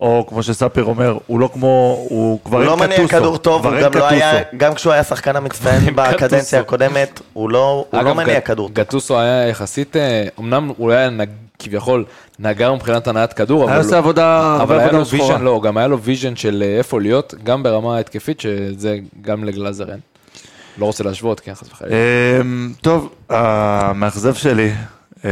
או 0.01 0.27
כמו 0.29 0.43
שספיר 0.43 0.85
אומר, 0.85 1.19
הוא 1.27 1.41
לא 1.41 1.51
כמו, 1.53 2.07
הוא 2.09 2.41
כבר 2.45 2.57
הוא 2.57 2.63
אין 2.63 2.71
לא 2.71 2.77
מניע 2.77 2.97
קטוסו. 2.97 3.09
כדור 3.09 3.39
טוב, 3.39 3.67
הוא 3.67 3.75
גם 3.83 3.91
לא 3.95 4.09
היה, 4.09 4.41
קטוסו. 4.41 4.57
גם 4.57 4.75
כשהוא 4.75 4.93
היה 4.93 5.01
השחקן 5.01 5.37
המצטיין 5.37 5.81
קטוסו. 5.85 5.97
בקדנציה 5.97 6.61
הקודמת, 6.61 7.21
הוא 7.33 7.51
לא, 7.51 7.85
הוא 7.91 8.03
לא 8.03 8.15
מניע 8.15 8.41
כדור 8.41 8.69
טוב. 8.69 8.77
גטוסו 8.77 9.21
היה 9.21 9.49
יחסית, 9.49 9.97
אה, 9.97 10.29
אמנם 10.39 10.73
הוא 10.77 10.93
היה 10.93 11.11
כביכול 11.59 12.05
נגר 12.39 12.75
מבחינת 12.75 13.07
הנעת 13.07 13.33
כדור, 13.33 13.69
היה 13.69 13.77
אבל 13.77 13.85
עושה 13.85 13.99
עבודה, 13.99 14.59
אבל 14.63 14.79
היה 14.79 14.93
לו. 14.93 15.07
ויז'ן, 15.07 15.43
לא, 15.43 15.61
גם 15.65 15.77
היה 15.77 15.87
לו 15.89 16.03
ויז'ן 16.03 16.37
של 16.37 16.63
אה, 16.67 16.79
איפה 16.79 17.01
להיות, 17.01 17.35
גם 17.45 17.63
ברמה 17.63 17.97
ההתקפית, 17.97 18.41
שזה 18.41 18.99
גם 19.21 19.45
לגלאזר 19.45 19.91
אין. 19.91 20.01
לא 20.79 20.87
רוצה 20.87 21.05
להשוות, 21.05 21.41
כן, 21.41 21.55
חס 21.55 21.69
וחלילה. 21.71 21.97
אמ, 22.41 22.73
טוב, 22.81 23.15
המאכזב 23.29 24.35
שלי, 24.35 24.73
אה, 25.25 25.31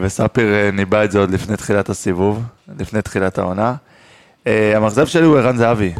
וספיר 0.00 0.54
אה, 0.54 0.70
ניבא 0.70 1.04
את 1.04 1.10
זה 1.10 1.18
עוד 1.18 1.30
לפני 1.30 1.56
תחילת 1.56 1.88
הסיבוב, 1.88 2.42
לפני 2.78 3.02
תחילת 3.02 3.38
העונה. 3.38 3.74
המאכזב 4.46 5.06
שלי 5.06 5.24
הוא 5.24 5.38
ערן 5.38 5.56
זהבי. 5.56 5.92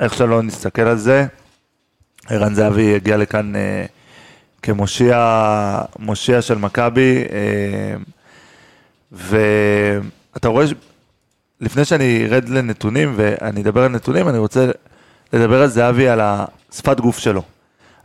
איך 0.00 0.14
שלא 0.14 0.42
נסתכל 0.42 0.82
על 0.82 0.96
זה, 0.96 1.26
ערן 2.28 2.54
זהבי 2.54 2.94
הגיע 2.94 3.16
לכאן 3.16 3.52
כמושיע 4.62 5.18
מושיע 5.98 6.42
של 6.42 6.58
מכבי, 6.58 7.24
אה, 7.32 7.96
ואתה 9.12 10.48
רואה, 10.48 10.66
לפני 11.60 11.84
שאני 11.84 12.26
ארד 12.26 12.48
לנתונים 12.48 13.12
ואני 13.16 13.62
אדבר 13.62 13.82
על 13.82 13.88
נתונים, 13.90 14.28
אני 14.28 14.38
רוצה 14.38 14.66
לדבר 15.32 15.62
על 15.62 15.68
זהבי, 15.68 16.08
על 16.08 16.20
השפת 16.22 17.00
גוף 17.00 17.18
שלו. 17.18 17.42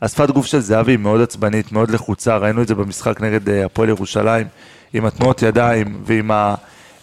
השפת 0.01 0.29
גוף 0.29 0.45
של 0.45 0.59
זהבי 0.59 0.91
היא 0.91 0.99
מאוד 0.99 1.21
עצבנית, 1.21 1.71
מאוד 1.71 1.91
לחוצה, 1.91 2.37
ראינו 2.37 2.61
את 2.61 2.67
זה 2.67 2.75
במשחק 2.75 3.21
נגד 3.21 3.49
אה, 3.49 3.65
הפועל 3.65 3.89
ירושלים, 3.89 4.47
עם 4.93 5.05
התנועות 5.05 5.41
ידיים 5.41 6.01
ועם 6.05 6.31
ה... 6.31 6.55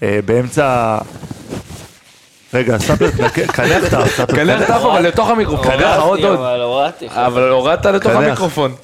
אה, 0.02 0.20
באמצע... 0.24 0.98
רגע, 2.54 2.78
ספר, 2.78 3.10
תנקה- 3.10 3.52
קנח 3.52 3.84
את 3.88 3.92
ה... 3.92 4.06
ספר, 4.08 4.36
קנח 4.36 4.62
את 4.62 4.70
האף 4.70 4.82
אבל 4.82 5.06
לתוך 5.06 5.28
המיקרופון, 5.28 5.66
קנח, 5.72 5.96
עוד 6.00 6.20
עוד. 6.20 6.38
אבל 6.38 6.60
הורדתי. 6.60 7.08
אבל 7.10 7.48
הורדת 7.48 7.86
לתוך. 7.86 8.12
המיקרופון. 8.12 8.74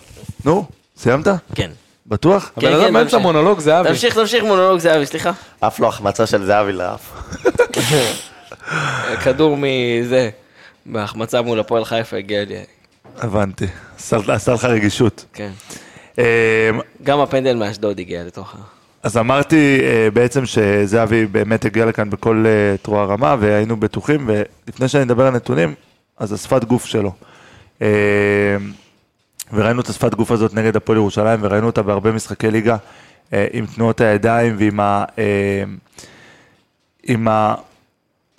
נו, 0.46 0.64
סיימת? 0.96 1.26
כן. 1.54 1.70
בטוח? 2.06 2.52
הבן 2.56 2.68
כן, 2.68 2.74
אדם 2.74 2.92
באמצע. 2.92 3.18
מונולוג, 3.18 3.60
זה 3.60 3.80
אבי. 3.80 3.88
תמשיך, 3.88 4.14
תמשיך 4.14 4.44
מונולוג 4.44 4.78
זהבי, 4.78 5.06
סליחה. 5.06 5.32
אף 5.60 5.80
לא 5.80 5.88
החמצה 5.88 6.26
של 6.26 6.44
זהבי 6.44 6.72
לאף. 6.72 7.12
כדור 9.24 9.56
מזה, 9.60 10.30
בהחמצה 10.86 11.42
מול 11.42 11.60
הפועל 11.60 11.84
חיפה 11.84 12.16
הגיע 12.16 12.44
לי. 12.44 12.54
הבנתי. 13.18 13.66
עשה 14.28 14.52
לך 14.54 14.64
רגישות. 14.64 15.24
כן. 15.32 15.50
אה, 16.18 16.70
גם 17.02 17.20
הפנדל 17.20 17.56
מאשדוד 17.56 17.98
הגיע 17.98 18.24
לתוך 18.24 18.54
ה... 18.54 18.58
אז 19.02 19.16
אמרתי 19.16 19.80
אה, 19.82 20.08
בעצם 20.12 20.46
שזהבי 20.46 21.26
באמת 21.26 21.64
הגיע 21.64 21.86
לכאן 21.86 22.10
בכל 22.10 22.44
אה, 22.46 22.76
תרועה 22.82 23.04
רמה 23.04 23.36
והיינו 23.40 23.76
בטוחים, 23.76 24.30
ולפני 24.66 24.88
שאני 24.88 25.02
אדבר 25.02 25.26
על 25.26 25.34
נתונים, 25.34 25.74
אז 26.18 26.32
השפת 26.32 26.64
גוף 26.64 26.86
שלו. 26.86 27.12
וראינו 29.52 29.80
את 29.80 29.88
השפת 29.88 30.14
גוף 30.14 30.30
הזאת 30.30 30.54
נגד 30.54 30.76
הפועל 30.76 30.98
ירושלים, 30.98 31.38
וראינו 31.42 31.66
אותה 31.66 31.82
בהרבה 31.82 32.12
משחקי 32.12 32.50
ליגה, 32.50 32.76
אה, 33.32 33.46
עם 33.52 33.66
תנועות 33.66 34.00
הידיים 34.00 34.56
ועם 34.58 34.80
ה... 34.80 35.04
אה, 35.18 35.62
עם 37.08 37.28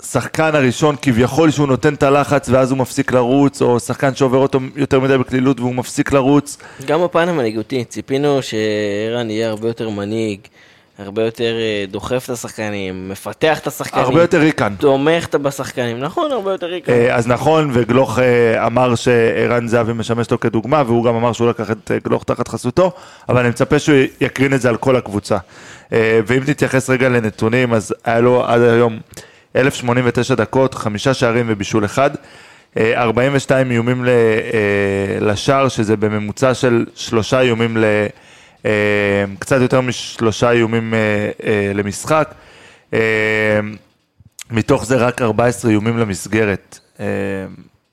השחקן 0.02 0.56
הראשון 0.56 0.96
כביכול 1.02 1.52
שהוא 1.52 1.68
נותן 1.68 1.94
את 1.94 2.04
הלחץ 2.04 2.50
ואז 2.50 2.72
הוא 2.72 2.78
מפסיק 2.78 3.12
לרוץ, 3.12 3.62
או 3.62 3.80
שחקן 3.80 4.16
שעובר 4.16 4.38
אותו 4.38 4.60
יותר 4.76 5.00
מדי 5.00 5.18
בקלילות 5.18 5.60
והוא 5.60 5.76
מפסיק 5.76 6.12
לרוץ. 6.12 6.58
גם 6.86 7.04
בפן 7.04 7.30
המנהיגותי, 7.30 7.86
ציפינו 7.86 8.40
שערן 8.42 9.30
יהיה 9.30 9.50
הרבה 9.50 9.68
יותר 9.68 9.90
מנהיג, 9.90 10.40
הרבה 11.00 11.26
יותר 11.26 11.56
אה, 11.60 11.86
דוחף 11.92 12.26
את 12.26 12.30
השחקנים, 12.30 13.10
מפתח 13.10 13.60
את 13.60 13.68
השחקנים. 13.68 14.06
הרבה 14.06 14.22
יותר 14.22 14.40
ריקן. 14.40 14.74
תומך 14.80 15.36
בשחקנים, 15.36 16.00
נכון, 16.00 16.32
הרבה 16.32 16.52
יותר 16.52 16.68
ריקן. 16.68 16.92
אה, 16.92 17.16
אז 17.16 17.28
נכון, 17.28 17.70
וגלוך 17.74 18.20
אה, 18.20 18.66
אמר 18.66 18.96
שערן 18.96 19.68
זהבי 19.68 19.94
משמש 19.94 20.32
לו 20.32 20.40
כדוגמה, 20.40 20.84
והוא 20.86 21.06
גם 21.06 21.16
אמר 21.16 21.34
שהוא 21.34 21.50
לקח 21.50 21.72
את 21.72 21.92
גלוך 22.04 22.24
תחת 22.24 22.48
חסותו, 22.48 22.92
אבל 23.30 23.40
אני 23.40 23.50
מצפה 23.50 23.80
שהוא 23.80 23.98
יקרין 24.22 24.54
את 24.54 24.62
זה 24.62 24.70
על 24.70 24.78
כל 24.78 24.96
הקבוצה. 24.96 25.38
ואם 25.92 26.44
תתייחס 26.46 26.90
רגע 26.90 27.10
לנתונים, 27.10 27.74
אז 27.74 27.96
היה 28.06 28.20
לו 28.20 28.46
עד 28.46 28.62
היום 28.62 29.00
1,089 29.56 30.36
דקות, 30.36 30.74
חמישה 30.74 31.14
שערים 31.14 31.46
ובישול 31.50 31.86
אחד. 31.86 32.10
אה, 32.78 33.02
42 33.02 33.72
איומים 33.72 34.06
לשער, 35.22 35.68
שזה 35.68 35.98
בממוצע 35.98 36.54
של 36.54 36.86
שלושה 36.96 37.42
איומים 37.42 37.78
ל... 37.78 37.86
אה, 38.68 39.26
קצת 39.40 39.62
יותר 39.62 39.82
משלושה 39.82 40.52
איומים 40.52 40.94
אה, 40.94 41.00
אה, 41.44 41.72
למשחק. 41.74 42.36
מתוך 44.52 44.86
זה 44.86 44.96
רק 44.98 45.22
14 45.22 45.72
איומים 45.72 45.98
למסגרת, 45.98 46.80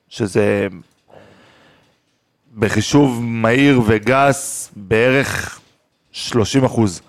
שזה 0.08 0.66
בחישוב 2.58 3.20
מהיר 3.22 3.80
וגס 3.86 4.70
בערך 4.76 5.60
30 6.12 6.64
אחוז, 6.64 7.00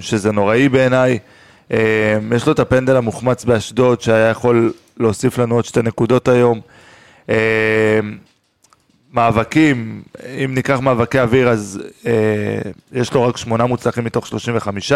שזה 0.00 0.32
נוראי 0.32 0.68
בעיניי. 0.68 1.18
יש 2.36 2.46
לו 2.46 2.52
את 2.52 2.58
הפנדל 2.58 2.96
המוחמץ 2.96 3.44
באשדוד, 3.44 4.00
שהיה 4.00 4.30
יכול 4.30 4.72
להוסיף 4.96 5.38
לנו 5.38 5.54
עוד 5.54 5.64
שתי 5.64 5.82
נקודות 5.82 6.28
היום. 6.28 6.60
אה, 9.06 9.22
מאבקים, 9.22 10.02
אם 10.44 10.54
ניקח 10.54 10.78
מאבקי 10.80 11.20
אוויר, 11.20 11.48
אז 11.48 11.80
אה, 12.06 12.12
יש 12.92 13.12
לו 13.14 13.22
רק 13.22 13.36
שמונה 13.36 13.66
מוצלחים 13.66 14.04
מתוך 14.04 14.26
35, 14.26 14.92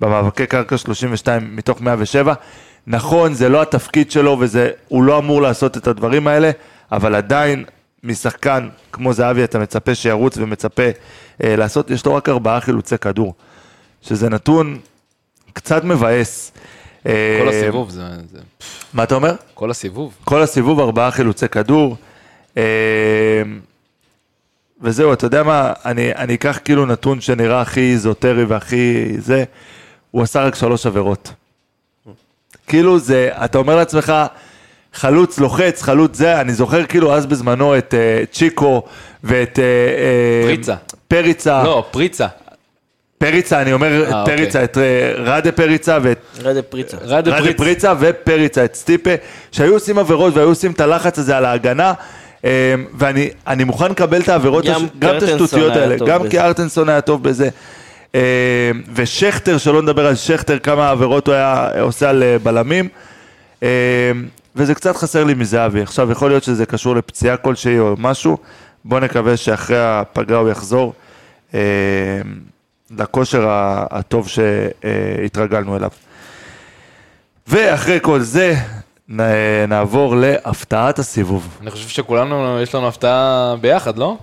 במאבקי 0.00 0.46
קרקע 0.46 0.78
32 0.78 1.56
מתוך 1.56 1.80
107. 1.80 2.34
נכון, 2.86 3.34
זה 3.34 3.48
לא 3.48 3.62
התפקיד 3.62 4.10
שלו 4.10 4.38
והוא 4.40 5.02
לא 5.02 5.18
אמור 5.18 5.42
לעשות 5.42 5.76
את 5.76 5.86
הדברים 5.86 6.26
האלה, 6.26 6.50
אבל 6.92 7.14
עדיין 7.14 7.64
משחקן 8.04 8.68
כמו 8.92 9.12
זהבי 9.12 9.44
אתה 9.44 9.58
מצפה 9.58 9.94
שירוץ 9.94 10.36
ומצפה 10.38 10.82
אה, 11.44 11.56
לעשות, 11.56 11.90
יש 11.90 12.06
לו 12.06 12.14
רק 12.14 12.28
ארבעה 12.28 12.60
חילוצי 12.60 12.98
כדור, 12.98 13.34
שזה 14.02 14.28
נתון 14.28 14.78
קצת 15.52 15.84
מבאס. 15.84 16.52
אה, 17.06 17.38
כל 17.42 17.48
הסיבוב 17.48 17.90
זה... 17.90 18.02
זה- 18.32 18.38
מה 18.94 19.02
אתה 19.02 19.14
אומר? 19.14 19.34
כל 19.54 19.70
הסיבוב. 19.70 20.14
כל 20.24 20.42
הסיבוב 20.42 20.80
ארבעה 20.80 21.10
חילוצי 21.10 21.48
כדור. 21.48 21.96
אה, 22.56 23.42
וזהו, 24.80 25.12
אתה 25.12 25.26
יודע 25.26 25.42
מה, 25.42 25.72
אני, 25.84 26.12
אני 26.14 26.34
אקח 26.34 26.58
כאילו 26.64 26.86
נתון 26.86 27.20
שנראה 27.20 27.60
הכי 27.60 27.92
איזוטרי 27.92 28.44
והכי 28.44 29.06
זה, 29.18 29.44
הוא 30.10 30.22
עשה 30.22 30.42
רק 30.42 30.54
שלוש 30.54 30.86
עבירות. 30.86 31.32
כאילו 32.66 32.98
זה, 32.98 33.30
אתה 33.44 33.58
אומר 33.58 33.76
לעצמך, 33.76 34.12
חלוץ 34.92 35.38
לוחץ, 35.38 35.82
חלוץ 35.82 36.16
זה, 36.16 36.40
אני 36.40 36.52
זוכר 36.54 36.86
כאילו 36.86 37.14
אז 37.14 37.26
בזמנו 37.26 37.78
את 37.78 37.94
uh, 37.94 38.26
צ'יקו 38.32 38.82
ואת... 39.24 39.58
Uh, 39.58 40.46
פריצה. 40.46 40.74
פריצה. 41.08 41.62
לא, 41.64 41.84
פריצה. 41.90 42.26
פריצה, 43.18 43.62
אני 43.62 43.72
אומר 43.72 44.04
אה, 44.04 44.22
את 44.22 44.26
פריצה, 44.26 44.64
את 44.64 44.78
אה, 44.78 45.12
רדה 45.16 45.52
פריצה 45.52 45.98
ואת 46.02 46.18
רדה 46.42 46.62
פריצה. 46.62 46.96
רדה 47.00 47.16
רדה 47.16 47.42
פריצה. 47.42 47.58
פריצה 47.58 47.94
ופריצה, 48.00 48.64
את 48.64 48.74
סטיפה, 48.74 49.10
שהיו 49.52 49.72
עושים 49.72 49.98
עבירות 49.98 50.34
והיו 50.34 50.48
עושים 50.48 50.72
את 50.72 50.80
הלחץ 50.80 51.18
הזה 51.18 51.36
על 51.36 51.44
ההגנה, 51.44 51.92
ואני 52.98 53.28
אני 53.46 53.64
מוכן 53.64 53.90
לקבל 53.90 54.20
את 54.20 54.28
העבירות, 54.28 54.64
גם 54.98 55.16
את 55.16 55.22
השטותיות 55.22 55.76
האלה, 55.76 55.96
גם. 56.06 56.28
כי 56.28 56.40
ארטנסון 56.40 56.88
היה 56.88 57.00
טוב 57.00 57.22
בזה. 57.22 57.48
אה, 58.14 58.70
ושכטר, 58.94 59.58
שלא 59.58 59.82
נדבר 59.82 60.06
על 60.06 60.14
שכטר, 60.14 60.58
כמה 60.58 60.90
עבירות 60.90 61.26
הוא 61.26 61.34
היה 61.34 61.68
עושה 61.80 62.10
על 62.10 62.22
אה, 62.22 62.36
בלמים. 62.38 62.88
אה, 63.62 63.68
וזה 64.56 64.74
קצת 64.74 64.96
חסר 64.96 65.24
לי 65.24 65.34
מזהבי. 65.34 65.82
עכשיו, 65.82 66.10
יכול 66.10 66.30
להיות 66.30 66.42
שזה 66.42 66.66
קשור 66.66 66.96
לפציעה 66.96 67.36
כלשהי 67.36 67.78
או 67.78 67.94
משהו. 67.98 68.36
בואו 68.84 69.00
נקווה 69.00 69.36
שאחרי 69.36 69.76
הפגרה 69.80 70.38
הוא 70.38 70.50
יחזור 70.50 70.92
לכושר 72.98 73.46
הטוב 73.90 74.28
שהתרגלנו 74.28 75.76
אליו. 75.76 75.90
ואחרי 77.46 77.98
כל 78.02 78.20
זה, 78.20 78.54
נעבור 79.68 80.16
להפתעת 80.16 80.98
הסיבוב. 80.98 81.58
אני 81.62 81.70
חושב 81.70 81.88
שכולנו, 81.88 82.58
יש 82.62 82.74
לנו 82.74 82.88
הפתעה 82.88 83.54
ביחד, 83.60 83.98
לא? 83.98 84.16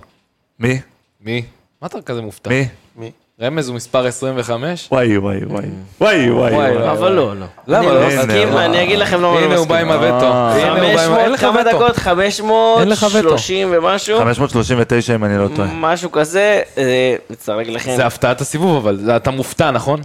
מי? 0.59 0.79
מי? 1.21 1.41
מה 1.81 1.87
אתה 1.87 2.01
כזה 2.01 2.21
מופתע? 2.21 2.49
מי? 2.49 2.67
מי? 2.95 3.11
רמז 3.41 3.67
הוא 3.67 3.75
מספר 3.75 4.05
25? 4.07 4.87
וואי 4.91 5.17
וואי 5.17 5.37
וואי. 5.45 5.65
וואי 6.01 6.29
וואי 6.31 6.53
וואי. 6.53 6.89
אבל 6.91 7.11
לא, 7.11 7.35
לא. 7.35 7.45
למה 7.67 7.79
אני 7.79 7.87
לא? 7.87 8.01
לא 8.01 8.05
הנה, 8.11 8.23
מסכים. 8.23 8.57
אני 8.57 8.83
אגיד 8.83 8.99
לכם 8.99 9.17
למה 9.21 9.37
אני 9.37 9.45
הנה 9.45 9.53
לא 9.55 9.59
הוא 9.59 9.67
בא 9.67 9.75
מסכים. 9.75 9.91
עם 9.91 10.03
הווטו. 10.03 10.25
אה. 10.25 10.51
הנה 10.55 10.87
הוא 10.87 10.95
בא 10.95 11.05
עם... 11.05 11.13
אין 11.15 11.27
500, 11.27 11.31
לך 11.33 11.41
כמה. 11.41 11.63
דקות? 11.63 12.79
אין 12.79 12.89
לך 12.89 13.03
וטו. 13.09 13.29
530 13.29 13.67
ומשהו? 13.71 14.19
539 14.19 15.15
אם 15.15 15.25
אני 15.25 15.37
לא 15.37 15.47
טועה. 15.55 15.67
משהו 15.73 16.11
כזה, 16.11 16.61
אה, 16.77 17.15
מצטרג 17.29 17.69
לכם. 17.69 17.95
זה 17.95 18.05
הפתעת 18.05 18.41
הסיבוב, 18.41 18.75
אבל 18.75 18.97
זה- 18.97 19.15
אתה 19.15 19.31
מופתע, 19.31 19.71
נכון? 19.71 20.01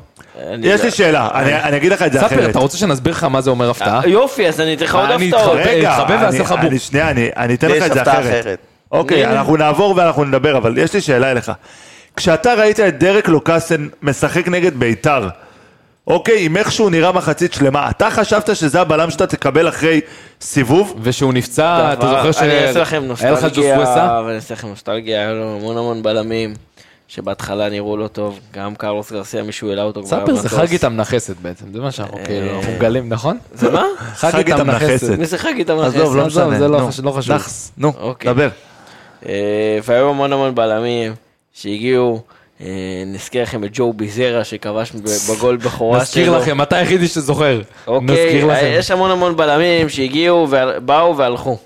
אני 0.52 0.66
יש 0.66 0.82
לי 0.82 0.90
שאלה, 0.90 1.28
אני 1.34 1.54
אני 1.62 1.76
אגיד 1.76 1.92
לך 1.92 2.02
את 2.02 2.12
זה 2.12 2.18
ספר, 2.18 2.26
אחרת. 2.26 2.50
אתה 2.50 2.58
רוצה 2.58 2.76
שנסביר 2.78 3.12
לך 3.12 3.24
מה 3.24 3.40
זה 3.40 3.50
אומר 3.50 3.70
הפתעה? 3.70 4.00
אה, 4.04 4.08
יופי, 4.08 4.48
אז 4.48 4.60
אני 4.60 4.74
אתן 4.74 4.84
לך 4.84 4.94
עוד 4.94 5.10
אני 5.10 5.28
הפתעות. 5.28 5.58
רגע, 5.64 6.04
ואעשה 6.08 6.28
אני- 6.28 6.38
לך 6.38 6.50
בוק. 6.52 6.60
אני- 6.60 6.78
שנייה, 6.78 7.10
אני 7.10 7.28
אני 7.36 7.54
אתן 7.54 7.68
לך 7.70 7.82
את 7.86 7.92
זה 7.94 8.02
אחרת. 8.02 8.58
אוקיי. 8.92 9.26
אנחנו 9.26 9.56
נעבור 9.56 9.94
ואנחנו 9.96 10.24
נדבר, 10.24 10.56
אבל 10.56 10.78
יש 10.78 10.94
לי 10.94 11.00
שאלה 11.00 11.30
אליך. 11.30 11.52
כשאתה 12.16 12.54
ראית 12.54 12.80
את 12.80 12.98
דרק 12.98 13.28
לוקאסן 13.28 13.88
משחק 14.02 14.48
נגד 14.48 14.74
ביתר, 14.74 15.28
אוקיי, 16.06 16.44
עם 16.44 16.56
איך 16.56 16.72
שהוא 16.72 16.90
נראה 16.90 17.12
מחצית 17.12 17.52
שלמה, 17.52 17.90
אתה 17.90 18.10
חשבת 18.10 18.56
שזה 18.56 18.80
הבלם 18.80 19.10
שאתה 19.10 19.26
תקבל 19.26 19.68
אחרי 19.68 20.00
סיבוב? 20.40 20.96
ושהוא 21.02 21.32
נפצע, 21.32 21.92
אתה 21.92 22.08
זוכר 22.08 22.32
ש... 22.32 22.38
אני 22.42 22.66
אעשה 22.66 22.80
לכם 22.80 22.96
לך 22.96 23.22
נוסטלגיה, 23.24 23.48
ג'וסווסה? 23.48 24.20
ואני 24.26 24.36
אעשה 24.36 24.54
לכם 24.54 24.68
נוסטלגיה, 24.68 25.20
היה 25.20 25.32
לו 25.32 25.56
המון 25.56 25.76
המון 25.78 26.02
בלמים, 26.02 26.54
שבהתחלה 27.08 27.68
נראו 27.68 27.96
לא 27.96 28.08
טוב, 28.08 28.40
גם 28.52 28.74
קרלוס 28.74 29.12
גרסיה, 29.12 29.42
מישהו 29.42 29.70
העלה 29.70 29.82
אותו 29.82 30.02
כבר 30.02 30.10
ספר 30.10 30.34
זה 30.34 30.42
במטוס. 30.42 30.58
חגיט 30.58 30.84
המנכסת 30.84 31.36
בעצם, 31.36 31.72
זה 31.72 31.80
מה 31.80 31.90
שאנחנו 31.90 32.18
כאילו, 32.24 32.56
אנחנו 32.56 32.72
מגלים, 32.72 33.08
נכון? 33.08 33.38
זה 33.54 33.70
מה? 33.70 33.84
חגיט 34.14 34.54
המנכסת. 34.54 35.18
מי 35.18 35.26
זה 35.26 35.38
חגית 35.38 35.70
המנכסת? 35.70 35.96
עזוב, 35.96 36.16
לא 36.16 36.26
משנה. 36.26 36.58
זה 36.58 36.68
לא 36.68 36.78
חשוב, 36.88 37.04
לא 37.04 37.10
חשוב. 37.10 37.34
נחס, 37.34 37.72
נו, 37.78 37.92
אוקיי. 37.98 38.32
דבר. 38.32 38.48
אה, 39.26 39.78
והיו 39.84 40.08
המון 40.08 40.32
המון 40.32 40.54
בלמים 40.54 41.14
שהגיעו, 41.52 42.22
אה, 42.60 42.66
נזכיר 43.06 43.42
לכם 43.42 43.64
את 43.64 43.70
ג'ו 43.72 43.92
ביזרה 43.92 44.44
שכבש 44.44 44.92
בגול 45.30 45.56
בכורה 45.56 46.04
שלו. 46.04 46.22
נזכיר 46.22 46.38
לכם, 46.38 46.62
אתה 46.62 46.76
היחידי 46.76 47.08
שזוכר. 47.08 47.60
אוקיי. 47.86 48.42
יש 48.78 48.90
המון 48.90 49.10
המון 49.10 49.36
בלמים 49.36 49.88
שהגיעו 49.88 50.48
ובאו 50.50 51.16
והלכו. 51.16 51.58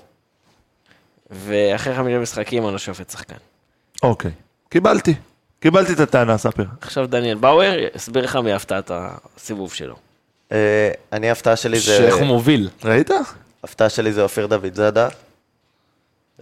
ואחרי 1.31 1.95
חמישה 1.95 2.19
משחקים 2.19 2.63
אני 2.63 2.73
לא 2.73 2.77
שופט 2.77 3.09
שחקן. 3.09 3.35
אוקיי, 4.03 4.31
קיבלתי. 4.69 5.13
קיבלתי 5.61 5.93
את 5.93 5.99
הטענה, 5.99 6.37
ספר. 6.37 6.63
עכשיו 6.81 7.07
דניאל 7.07 7.37
באואר 7.37 7.75
יסביר 7.95 8.23
לך 8.23 8.35
מהפתעת 8.35 8.91
הסיבוב 8.93 9.73
שלו. 9.73 9.95
אה, 10.51 10.91
אני 11.13 11.29
ההפתעה 11.29 11.55
שלי 11.55 11.79
זה... 11.79 11.85
שאיך 11.85 12.15
הוא 12.15 12.25
מוביל. 12.25 12.69
ראית? 12.83 13.09
ההפתעה 13.63 13.89
שלי 13.89 14.13
זה 14.13 14.21
אופיר 14.21 14.47
דוד 14.47 14.73
זאדה. 14.73 15.07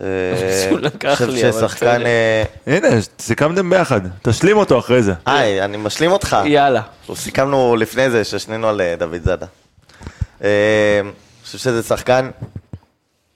אה, 0.02 0.08
הוא 0.72 0.80
לקח 0.80 1.22
לי, 1.22 1.50
אבל 1.50 1.52
ששחקן... 1.52 2.06
אה, 2.06 2.44
הנה, 2.68 2.88
סיכמתם 3.20 3.70
ביחד. 3.70 4.02
תשלים 4.22 4.58
אותו 4.58 4.80
אחרי 4.80 5.04
זה. 5.04 5.14
אה, 5.28 5.66
אני 5.66 5.78
משלים 5.78 6.12
אותך. 6.12 6.38
יאללה. 6.46 6.82
סיכמנו 7.16 7.76
לפני 7.76 8.10
זה 8.10 8.24
ששנינו 8.24 8.68
על 8.68 8.82
דוד 8.98 9.24
זאדה. 9.24 9.46
אני 10.42 10.48
חושב 11.44 11.58
שזה 11.58 11.84
שחקן, 11.84 12.30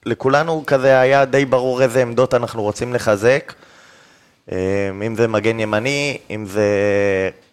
לכולנו 0.05 0.63
כזה 0.67 0.99
היה 0.99 1.25
די 1.25 1.45
ברור 1.45 1.81
איזה 1.81 2.01
עמדות 2.01 2.33
אנחנו 2.33 2.61
רוצים 2.61 2.93
לחזק. 2.93 3.53
אה, 4.51 4.57
אם 5.07 5.15
זה 5.15 5.27
מגן 5.27 5.59
ימני, 5.59 6.17
אם 6.29 6.45
זה 6.45 6.69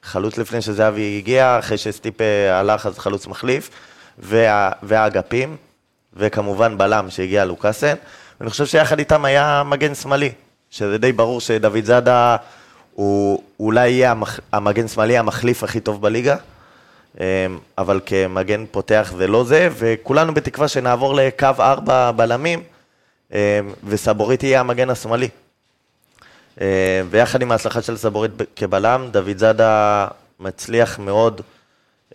חלוץ 0.02 0.38
לפני 0.38 0.62
שזהבי 0.62 1.16
הגיע, 1.18 1.58
אחרי 1.58 1.78
שסטיפה 1.78 2.24
הלך 2.50 2.86
אז 2.86 2.98
חלוץ 2.98 3.26
מחליף, 3.26 3.70
וה, 4.18 4.70
והאגפים, 4.82 5.56
וכמובן 6.16 6.78
בלם 6.78 7.10
שהגיע 7.10 7.44
לוקאסן. 7.44 7.94
ואני 8.40 8.50
חושב 8.50 8.66
שיחד 8.66 8.98
איתם 8.98 9.24
היה 9.24 9.62
מגן 9.66 9.94
שמאלי, 9.94 10.32
שזה 10.70 10.98
די 10.98 11.12
ברור 11.12 11.40
שדוד 11.40 11.84
זאדה 11.84 12.36
הוא 12.94 13.42
אולי 13.60 13.88
יהיה 13.90 14.10
המח, 14.10 14.40
המגן 14.52 14.88
שמאלי 14.88 15.18
המחליף 15.18 15.64
הכי 15.64 15.80
טוב 15.80 16.02
בליגה, 16.02 16.36
אמ, 17.20 17.24
אבל 17.78 18.00
כמגן 18.06 18.64
פותח 18.70 19.12
זה 19.16 19.26
לא 19.26 19.44
זה, 19.44 19.68
וכולנו 19.78 20.34
בתקווה 20.34 20.68
שנעבור 20.68 21.14
לקו 21.14 21.46
ארבע 21.58 22.10
בלמים, 22.10 22.62
אמ, 23.32 23.38
וסבורית 23.84 24.42
יהיה 24.42 24.60
המגן 24.60 24.90
השמאלי. 24.90 25.28
אמ, 26.60 26.66
ויחד 27.10 27.42
עם 27.42 27.52
ההצלחה 27.52 27.82
של 27.82 27.96
סבורית 27.96 28.30
כבלם, 28.56 29.08
דוד 29.10 29.38
זאדה 29.38 30.06
מצליח 30.40 30.98
מאוד 30.98 31.40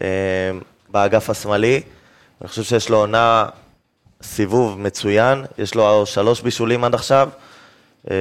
אמ, 0.01 0.07
באגף 0.89 1.29
השמאלי. 1.29 1.81
אני 2.41 2.47
חושב 2.47 2.63
שיש 2.63 2.89
לו 2.89 2.97
עונה 2.97 3.45
סיבוב 4.23 4.79
מצוין, 4.79 5.45
יש 5.57 5.75
לו 5.75 6.05
שלוש 6.05 6.41
בישולים 6.41 6.83
עד 6.83 6.93
עכשיו. 6.93 7.29
אמ, 8.11 8.15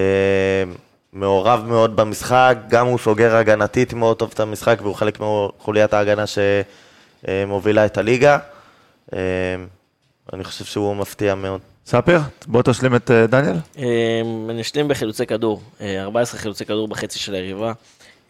מעורב 1.12 1.64
מאוד 1.66 1.97
במשחק, 1.97 2.57
גם 2.68 2.87
הוא 2.87 2.99
סוגר 2.99 3.37
הגנתית 3.37 3.93
מאוד 3.93 4.16
טוב 4.16 4.31
את 4.35 4.41
המשחק, 4.41 4.79
והוא 4.83 4.95
חלק 4.95 5.18
מחוליית 5.20 5.93
ההגנה 5.95 6.25
שמובילה 6.27 7.87
את 7.87 7.99
הליגה. 7.99 8.39
אה, 10.33 10.37
אני 10.37 10.45
חושב 10.45 10.64
שהוא 10.64 10.97
מפתיע 10.97 11.35
מאוד. 11.35 11.61
ספיר, 11.87 12.18
בוא 12.47 12.62
תשלים 12.62 12.95
את 12.97 13.11
אה, 13.11 13.27
דניאל. 13.27 13.57
אה, 13.79 14.20
אני 14.51 14.61
אשלים 14.62 14.89
בחילוצי 14.89 15.27
כדור, 15.27 15.62
אה, 15.81 16.03
14 16.03 16.41
חילוצי 16.41 16.64
כדור 16.64 16.89
בחצי 16.89 17.18
של 17.18 17.35
היריבה. 17.35 17.72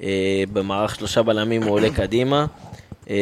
אה, 0.03 0.09
במערך 0.53 0.95
שלושה 0.95 1.22
בלמים 1.22 1.62
הוא 1.62 1.70
עולה 1.72 1.88
קדימה. 1.97 2.47
אה, 3.11 3.16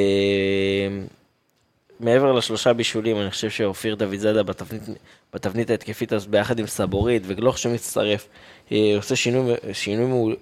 מעבר 2.00 2.32
לשלושה 2.32 2.72
בישולים, 2.72 3.20
אני 3.20 3.30
חושב 3.30 3.50
שאופיר 3.50 3.94
דוד 3.94 4.16
זאדה 4.16 4.42
בתבנית, 4.42 4.82
בתבנית 5.34 5.70
ההתקפית 5.70 6.12
הזאת 6.12 6.28
ביחד 6.28 6.58
עם 6.58 6.66
סבורית 6.66 7.22
וגלוך 7.26 7.58
שמצטרף, 7.58 8.26
אה, 8.72 8.92
עושה 8.96 9.16
שינוי, 9.16 9.54
שינוי 9.72 10.06
מעול- 10.06 10.36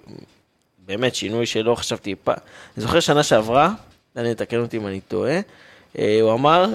באמת 0.85 1.15
שינוי 1.15 1.45
שלא 1.45 1.75
חשבתי 1.75 2.15
פעם. 2.23 2.35
אני 2.77 2.81
זוכר 2.83 2.99
שנה 2.99 3.23
שעברה, 3.23 3.73
דני 4.15 4.35
תקן 4.35 4.57
אותי 4.57 4.77
אם 4.77 4.87
אני 4.87 4.99
טועה, 5.01 5.39
אה, 5.99 6.19
הוא 6.21 6.33
אמר 6.33 6.65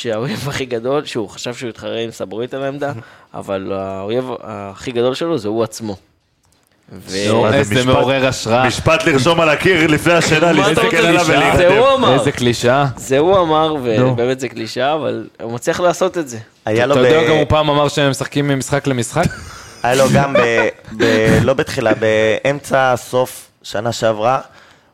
שהאויב 0.00 0.44
הכי 0.48 0.64
גדול, 0.64 1.04
שהוא 1.04 1.28
חשב 1.28 1.54
שהוא 1.54 1.70
יתחרה 1.70 2.00
עם 2.00 2.10
סבורית 2.10 2.54
על 2.54 2.62
העמדה, 2.62 2.92
אבל 3.34 3.72
האויב 3.72 4.30
הכי 4.40 4.92
גדול 4.92 5.14
שלו 5.14 5.38
זה 5.38 5.48
הוא 5.48 5.64
עצמו. 5.64 5.96
זה, 7.06 7.84
מעורר 7.86 8.26
השראה. 8.26 8.66
משפט 8.66 9.04
לרשום 9.06 9.40
על 9.40 9.48
הקיר 9.48 9.86
לפני 9.86 10.12
השינה, 10.12 10.52
להסתכל 10.52 10.96
עליו? 10.96 11.24
ולהירדם. 11.26 11.56
זה 11.56 11.78
הוא 11.78 11.94
אמר. 11.94 12.18
איזה 12.18 12.32
קלישאה. 12.32 12.86
זה 12.96 13.18
הוא 13.18 13.38
אמר. 13.38 13.74
ובאמת 13.82 14.40
זה 14.40 14.48
קלישאה, 14.48 14.94
אבל 14.94 15.26
הוא 15.42 15.52
מצליח 15.52 15.80
לעשות 15.80 16.18
את 16.18 16.28
זה. 16.28 16.38
היה 16.64 16.86
לו 16.86 16.94
אתה 16.94 17.08
יודע 17.08 17.28
גם 17.28 17.36
הוא 17.36 17.44
פעם 17.48 17.70
אמר 17.70 17.88
שהם 17.88 18.10
משחקים 18.10 18.48
ממשחק 18.48 18.86
למשחק? 18.86 19.26
היה 19.82 19.94
לו 19.94 20.04
גם, 20.14 20.34
ב, 20.96 21.04
לא 21.42 21.54
בתחילה, 21.54 21.92
באמצע 21.94 22.94
סוף 22.96 23.50
שנה 23.62 23.92
שעברה, 23.92 24.40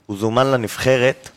הוא 0.07 0.17
זומן 0.19 0.47
לנבחרת, 0.47 1.29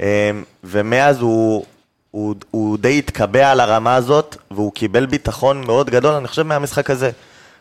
אה, 0.00 0.30
ומאז 0.64 1.20
הוא, 1.20 1.64
הוא, 2.10 2.34
הוא 2.50 2.78
די 2.78 2.98
התקבע 2.98 3.50
על 3.50 3.60
הרמה 3.60 3.94
הזאת, 3.94 4.36
והוא 4.50 4.72
קיבל 4.72 5.06
ביטחון 5.06 5.66
מאוד 5.66 5.90
גדול, 5.90 6.14
אני 6.14 6.28
חושב, 6.28 6.42
מהמשחק 6.42 6.90
הזה. 6.90 7.10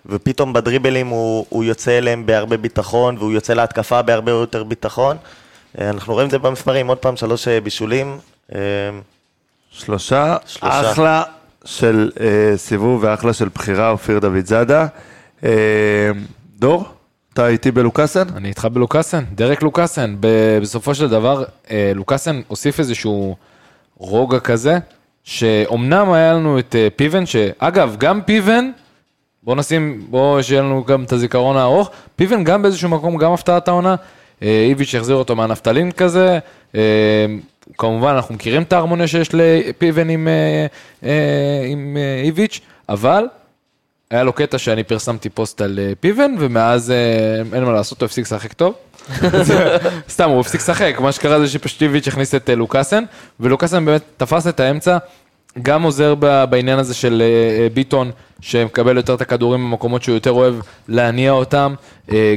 ופתאום 0.06 0.54
בדריבלים 0.54 1.08
הוא, 1.08 1.46
הוא 1.50 1.64
יוצא 1.64 1.98
אליהם 1.98 2.26
בהרבה 2.26 2.58
ביטחון, 2.58 3.18
והוא 3.18 3.32
יוצא 3.32 3.54
להתקפה 3.54 4.02
בהרבה 4.02 4.32
יותר 4.32 4.64
ביטחון. 4.64 5.18
אה, 5.80 5.90
אנחנו 5.90 6.14
רואים 6.14 6.26
את 6.26 6.32
זה 6.32 6.40
במספרים, 6.40 6.88
עוד 6.88 6.98
פעם 6.98 7.16
שלוש 7.18 7.48
אה, 7.48 7.62
בישולים. 7.62 8.18
אה, 8.56 8.60
שלושה, 9.72 10.38
שלושה. 10.46 10.92
אחלה 10.92 11.24
של 11.66 12.12
אה, 12.20 12.58
סיבוב 12.58 13.04
ואחלה 13.04 13.34
של 13.34 13.50
בחירה, 13.56 13.90
אופיר 13.90 14.20
דוד 14.20 14.46
זאדה. 14.46 14.88
אה, 15.44 16.12
דור, 16.60 16.86
אתה 17.40 17.48
איתי 17.48 17.72
בלוקאסן? 17.72 18.24
אני 18.36 18.50
איתך 18.50 18.68
בלוקאסן, 18.74 19.24
דרק 19.36 19.64
לוקאסן. 19.64 20.16
בסופו 20.62 20.96
של 20.96 21.10
דבר, 21.10 21.44
אה, 21.72 21.92
לוקאסן 21.96 22.42
הוסיף 22.48 22.80
איזשהו 22.80 23.36
רוגע 23.98 24.40
כזה, 24.40 24.78
שאומנם 25.24 26.12
היה 26.12 26.34
לנו 26.34 26.60
את 26.60 26.76
אה, 26.76 26.88
פיבן, 26.96 27.26
שאגב, 27.26 27.96
גם 28.00 28.22
פיבן, 28.22 28.72
בוא 29.44 29.56
נשים, 29.56 30.06
בוא 30.10 30.42
שיהיה 30.42 30.62
לנו 30.62 30.84
גם 30.84 31.04
את 31.04 31.12
הזיכרון 31.12 31.58
הארוך, 31.58 31.92
פיבן 32.16 32.44
גם 32.44 32.62
באיזשהו 32.62 32.90
מקום, 32.90 33.18
גם 33.18 33.32
הפתעת 33.32 33.68
העונה, 33.68 33.96
אה, 34.44 34.66
איביץ' 34.70 34.96
החזיר 34.96 35.16
אותו 35.16 35.36
מהנפטלין 35.36 35.92
כזה, 35.92 36.40
כמובן 37.78 38.12
אנחנו 38.12 38.36
מכירים 38.36 38.62
את 38.62 38.74
ההרמוניה 38.74 39.08
שיש 39.08 39.30
לפיבן 39.34 40.10
עם, 40.10 40.28
עם 41.72 41.98
איביץ', 42.24 42.60
אבל 42.90 43.26
היה 44.12 44.24
לו 44.24 44.34
קטע 44.34 44.58
שאני 44.58 44.84
פרסמתי 44.84 45.30
פוסט 45.30 45.62
על 45.62 45.80
אה, 45.82 45.92
פיבן, 46.00 46.36
ומאז 46.40 46.92
אה, 46.92 46.96
אין 47.54 47.64
מה 47.64 47.72
לעשות, 47.72 48.02
הוא 48.02 48.06
הפסיק 48.06 48.26
לשחק 48.26 48.54
טוב. 48.54 48.74
סתם, 50.10 50.30
הוא 50.30 50.40
הפסיק 50.40 50.62
לשחק, 50.62 50.96
מה 51.00 51.12
שקרה 51.12 51.40
זה 51.40 51.48
שפשטיביץ' 51.48 52.08
הכניס 52.08 52.36
את 52.36 52.50
אה, 52.50 52.56
לוקאסן, 52.56 53.04
ולוקאסן 53.40 53.86
באמת 53.86 54.02
תפס 54.18 54.48
את 54.48 54.60
האמצע, 54.60 54.98
גם 55.62 55.84
עוזר 55.84 56.16
בעניין 56.50 56.80
הזה 56.80 56.94
של 56.94 57.24
ביטון, 57.74 58.12
שמקבל 58.42 58.98
יותר 58.98 59.14
את 59.14 59.22
הכדורים 59.22 59.64
במקומות 59.72 60.04
שהוא 60.04 60.16
יותר 60.16 60.32
אוהב 60.32 60.56
להניע 60.88 61.32
אותם, 61.32 61.76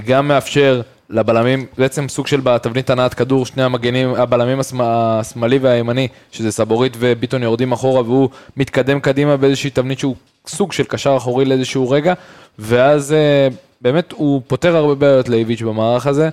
גם 0.06 0.28
מאפשר 0.28 0.80
לבלמים, 1.10 1.66
בעצם 1.78 2.08
סוג 2.08 2.26
של 2.26 2.40
בתבנית 2.40 2.90
הנעת 2.90 3.14
כדור, 3.14 3.46
שני 3.46 3.62
המגנים, 3.62 4.14
הבלמים 4.14 4.60
השמ- 4.60 4.82
השמאלי 4.82 5.58
והימני, 5.58 6.08
שזה 6.32 6.50
סבורית 6.52 6.96
וביטון 6.98 7.42
יורדים 7.42 7.72
אחורה, 7.72 8.02
והוא 8.02 8.28
מתקדם 8.56 9.00
קדימה 9.00 9.36
באיזושהי 9.36 9.70
תבנית 9.70 9.98
שהוא 9.98 10.16
סוג 10.46 10.72
של 10.72 10.84
קשר 10.84 11.16
אחורי 11.16 11.44
לאיזשהו 11.44 11.90
רגע, 11.90 12.14
ואז 12.58 13.12
אה, 13.12 13.48
באמת 13.80 14.12
הוא 14.12 14.42
פותר 14.46 14.76
הרבה 14.76 14.94
בעיות 14.94 15.28
לאיביץ' 15.28 15.62
במערך 15.62 16.06
הזה. 16.06 16.28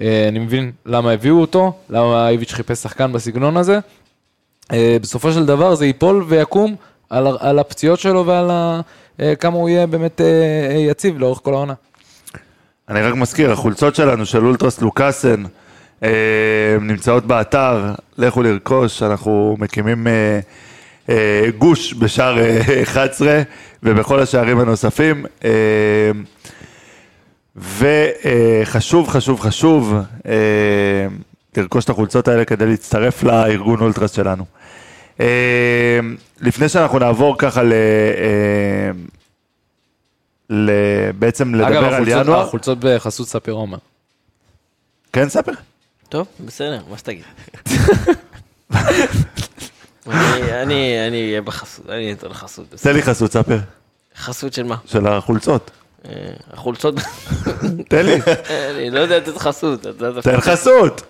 אה, 0.00 0.28
אני 0.28 0.38
מבין 0.38 0.72
למה 0.86 1.10
הביאו 1.10 1.40
אותו, 1.40 1.72
למה 1.90 2.28
איביץ' 2.28 2.52
חיפש 2.52 2.78
שחקן 2.78 3.12
בסגנון 3.12 3.56
הזה. 3.56 3.78
אה, 4.72 4.96
בסופו 5.02 5.32
של 5.32 5.46
דבר 5.46 5.74
זה 5.74 5.86
ייפול 5.86 6.24
ויקום 6.28 6.76
על, 7.10 7.26
על 7.40 7.58
הפציעות 7.58 8.00
שלו 8.00 8.26
ועל 8.26 8.50
ה, 8.50 8.80
כמה 9.40 9.56
הוא 9.56 9.68
יהיה 9.68 9.86
באמת 9.86 10.20
יציב 10.90 11.18
לאורך 11.18 11.38
כל 11.42 11.54
העונה. 11.54 11.74
אני 12.88 13.02
רק 13.02 13.14
מזכיר, 13.14 13.52
החולצות 13.52 13.94
שלנו 13.94 14.26
של 14.26 14.46
אולטרס 14.46 14.80
לוקאסן 14.80 15.42
נמצאות 16.80 17.26
באתר, 17.26 17.92
לכו 18.18 18.42
לרכוש, 18.42 19.02
אנחנו 19.02 19.56
מקימים 19.58 20.06
גוש 21.58 21.94
בשער 21.94 22.38
אה, 22.38 22.82
11 22.82 23.42
ובכל 23.82 24.20
השערים 24.20 24.58
הנוספים. 24.60 25.26
אה, 25.44 25.50
וחשוב, 27.56 29.08
חשוב, 29.08 29.40
חשוב 29.40 29.94
אה, 30.26 30.32
לרכוש 31.56 31.84
את 31.84 31.90
החולצות 31.90 32.28
האלה 32.28 32.44
כדי 32.44 32.66
להצטרף 32.66 33.22
לארגון 33.22 33.80
אולטרס 33.80 34.12
שלנו. 34.12 34.44
אה, 35.20 35.98
לפני 36.40 36.68
שאנחנו 36.68 36.98
נעבור 36.98 37.34
ככה 37.38 37.62
ל... 37.62 37.72
אה, 37.72 38.90
ל- 40.50 40.70
בעצם 41.18 41.54
לדבר 41.54 41.68
אגב, 41.68 41.84
על 41.84 41.94
החולצות, 41.94 42.20
ינואר. 42.26 42.40
החולצות 42.40 42.78
בחסות 42.80 43.28
ספיר 43.28 43.54
עומר. 43.54 43.78
כן, 45.12 45.28
ספר? 45.28 45.52
טוב, 46.08 46.26
בסדר, 46.46 46.80
מה 46.90 46.98
שתגיד. 46.98 47.24
אני- 50.06 50.96
אהיה 51.28 51.42
בחסות, 51.42 51.86
אני 51.90 52.12
אתן 52.12 52.32
חסות. 52.32 52.64
תן 52.82 52.94
לי 52.94 53.02
חסות, 53.02 53.32
ספר, 53.32 53.58
חסות 54.16 54.52
של 54.52 54.62
מה? 54.62 54.76
של 54.86 55.06
החולצות. 55.06 55.70
אה, 56.08 56.10
החולצות, 56.52 56.94
תן 57.88 58.06
לי, 58.06 58.14
אני 58.70 58.90
לא 58.90 59.00
יודע 59.00 59.16
לתת 59.18 59.36
חסות. 59.38 59.86
תן 60.22 60.40
חסות. 60.40 61.02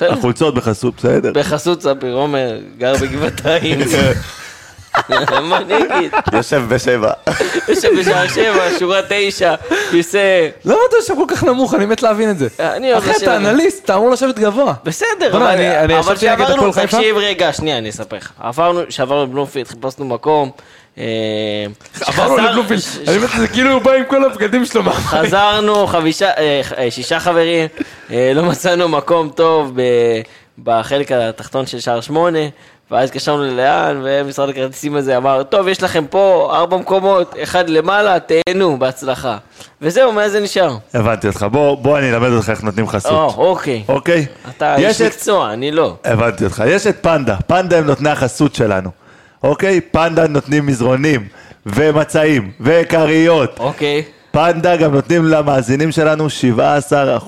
החולצות 0.00 0.54
בחסות, 0.54 0.94
בסדר. 0.96 1.32
בחסות 1.34 1.82
ספיר 1.82 2.14
עומר, 2.14 2.50
גר 2.78 2.92
בגבעתיים. 3.00 3.78
מה 5.42 5.56
אני 5.58 5.74
אגיד? 5.78 6.12
יושב 6.32 6.62
בשבע. 6.68 7.12
יושב 7.68 7.88
בשער 8.00 8.28
שבע, 8.28 8.64
שורה 8.78 9.00
תשע, 9.08 9.54
כיסא. 9.90 10.48
למה 10.64 10.78
אתה 10.88 10.96
יושב 10.96 11.14
כל 11.14 11.24
כך 11.28 11.44
נמוך? 11.44 11.74
אני 11.74 11.86
מת 11.86 12.02
להבין 12.02 12.30
את 12.30 12.38
זה. 12.38 12.48
אני 12.60 12.92
אוהב 12.92 13.02
אחי, 13.02 13.10
לשבת. 13.10 13.22
אתה 13.22 13.36
אנליסט, 13.36 13.84
אתה 13.84 13.94
אמור 13.94 14.10
לשבת 14.10 14.38
גבוה. 14.38 14.74
בסדר, 14.84 15.36
אבל 15.36 15.46
אני- 15.46 15.94
נגד 15.94 16.14
שעברנו, 16.16 16.54
הפועל 16.54 16.72
חיפה. 16.72 16.96
תקשיב 16.96 17.16
רגע, 17.16 17.52
שנייה, 17.52 17.78
אני 17.78 17.90
אספר 17.90 18.16
לך. 18.16 18.30
עברנו, 18.40 18.80
שעברנו 18.88 19.22
לבלומפילד, 19.24 19.66
חיפשנו 19.68 20.04
מקום. 20.04 20.50
אה, 20.98 21.04
עברנו 22.06 22.36
לבלומפילד, 22.36 22.80
אני 23.08 23.18
מת, 23.18 23.30
זה 23.38 23.48
כאילו 23.48 23.72
הוא 23.72 23.82
בא 23.82 23.92
עם 23.92 24.04
כל 24.04 24.24
הבגדים 24.24 24.64
שלו 24.64 24.82
מהבית. 24.82 25.04
חזרנו, 25.04 25.86
אה, 26.22 26.30
אה, 26.78 26.90
שישה 26.90 27.20
חברים, 27.20 27.66
לא 28.10 28.42
מצאנו 28.42 28.88
מקום 28.88 29.30
טוב 29.34 29.72
ב- 29.76 29.82
בחלק 30.64 31.12
התחתון 31.12 31.66
של 31.66 31.80
שער 31.80 32.00
שמונה, 32.00 32.38
ואז 32.90 33.08
התקשרנו 33.08 33.42
ללאן, 33.44 34.00
ומשרד 34.04 34.48
הכרטיסים 34.48 34.94
הזה 34.96 35.16
אמר, 35.16 35.42
טוב, 35.42 35.68
יש 35.68 35.82
לכם 35.82 36.04
פה 36.10 36.50
ארבע 36.54 36.76
מקומות, 36.76 37.34
אחד 37.42 37.68
למעלה, 37.68 38.16
תהנו, 38.20 38.78
בהצלחה. 38.78 39.38
וזהו, 39.82 40.12
מאז 40.12 40.32
זה 40.32 40.40
נשאר. 40.40 40.76
הבנתי 40.94 41.26
אותך, 41.28 41.46
בוא 41.50 41.76
בוא 41.76 41.98
אני 41.98 42.10
אלמד 42.10 42.28
אותך 42.32 42.50
איך 42.50 42.62
נותנים 42.62 42.88
חסות. 42.88 43.12
או, 43.36 43.46
אוקיי. 43.50 43.82
אוקיי? 43.88 44.26
אתה 44.56 44.74
יש 44.78 45.00
איש 45.00 45.00
את- 45.02 45.06
מקצוע, 45.14 45.52
אני 45.52 45.70
לא. 45.70 45.94
הבנתי 46.04 46.44
אותך. 46.44 46.62
יש 46.66 46.86
את 46.86 46.96
פנדה, 47.02 47.36
פנדה 47.46 47.78
הם 47.78 47.86
נותני 47.86 48.10
החסות 48.10 48.54
שלנו. 48.54 48.90
אוקיי? 49.42 49.80
פנדה 49.80 50.26
נותנים 50.26 50.66
מזרונים, 50.66 51.28
ומצעים, 51.66 52.50
וכריות. 52.60 53.56
אוקיי. 53.60 54.02
פנדה 54.30 54.76
גם 54.76 54.94
נותנים 54.94 55.24
למאזינים 55.24 55.92
שלנו 55.92 56.26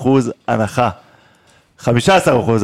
17% 0.03 0.07
הנחה. 0.47 0.89
15% 1.83 1.89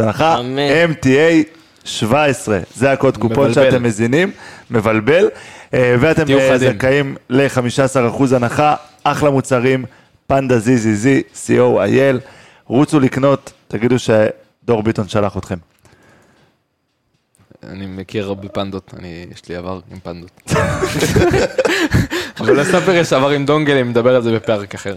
הנחה, 0.04 0.40
אמן. 0.40 0.62
MTA 0.92 1.57
17, 1.88 2.60
זה 2.76 2.92
הקוד 2.92 3.18
קופון 3.18 3.50
מבלבל. 3.50 3.54
שאתם 3.54 3.84
מזינים, 3.84 4.32
מבלבל, 4.72 5.30
אה, 5.74 5.96
ואתם 6.00 6.24
אה. 6.40 6.58
זכאים 6.58 7.16
ל-15% 7.30 8.36
הנחה, 8.36 8.76
אחלה 9.04 9.30
מוצרים, 9.30 9.86
פנדה 10.28 10.58
ZZZ, 10.58 11.08
co.il, 11.48 12.18
רוצו 12.66 13.00
לקנות, 13.00 13.54
תגידו 13.68 13.96
שדור 14.00 14.84
ביטון 14.84 15.08
שלח 15.08 15.38
אתכם. 15.38 15.58
אני 17.64 17.86
מכיר 17.86 18.26
הרבה 18.26 18.50
פנדות, 18.50 18.94
אני, 19.00 19.26
יש 19.32 19.50
לי 19.50 19.56
עבר 19.56 19.80
עם 19.92 20.00
פנדות. 20.00 20.42
אבל 22.40 22.60
לספר 22.60 22.92
יש 22.92 23.14
עבר 23.14 23.30
עם 23.30 23.46
דונגלים, 23.46 23.90
נדבר 23.90 24.16
על 24.16 24.22
זה 24.22 24.36
בפרק 24.36 24.76
אחר. 24.76 24.96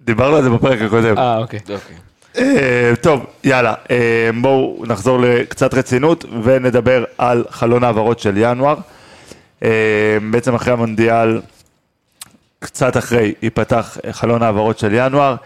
דיברנו 0.00 0.36
על 0.36 0.42
זה 0.42 0.50
בפרק 0.50 0.80
הקודם. 0.82 1.18
אה, 1.18 1.38
אוקיי. 1.38 1.60
אה, 2.40 2.92
טוב, 3.00 3.26
יאללה, 3.44 3.74
אה, 3.90 4.30
בואו 4.40 4.84
נחזור 4.86 5.18
לקצת 5.20 5.74
רצינות 5.74 6.24
ונדבר 6.42 7.04
על 7.18 7.44
חלון 7.50 7.84
העברות 7.84 8.18
של 8.18 8.36
ינואר. 8.36 8.76
אה, 9.64 9.68
בעצם 10.30 10.54
אחרי 10.54 10.72
המונדיאל, 10.72 11.40
קצת 12.58 12.96
אחרי, 12.96 13.34
ייפתח 13.42 13.98
חלון 14.10 14.42
העברות 14.42 14.78
של 14.78 14.90
ינואר. 14.94 15.36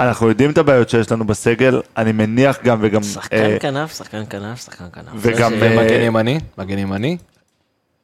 אנחנו 0.00 0.28
יודעים 0.28 0.50
את 0.50 0.58
הבעיות 0.58 0.88
שיש 0.90 1.12
לנו 1.12 1.24
בסגל, 1.24 1.80
אני 1.96 2.12
מניח 2.12 2.58
גם 2.64 2.78
וגם... 2.80 3.02
שחקן 3.02 3.58
כנף, 3.60 3.96
שחקן 3.96 4.22
כנף, 4.30 4.64
שחקן 4.64 4.84
כנף. 4.92 5.06
וגם, 5.16 5.52
מגן 5.54 6.00
ימני, 6.00 6.38
מגן 6.58 6.78
ימני, 6.78 7.16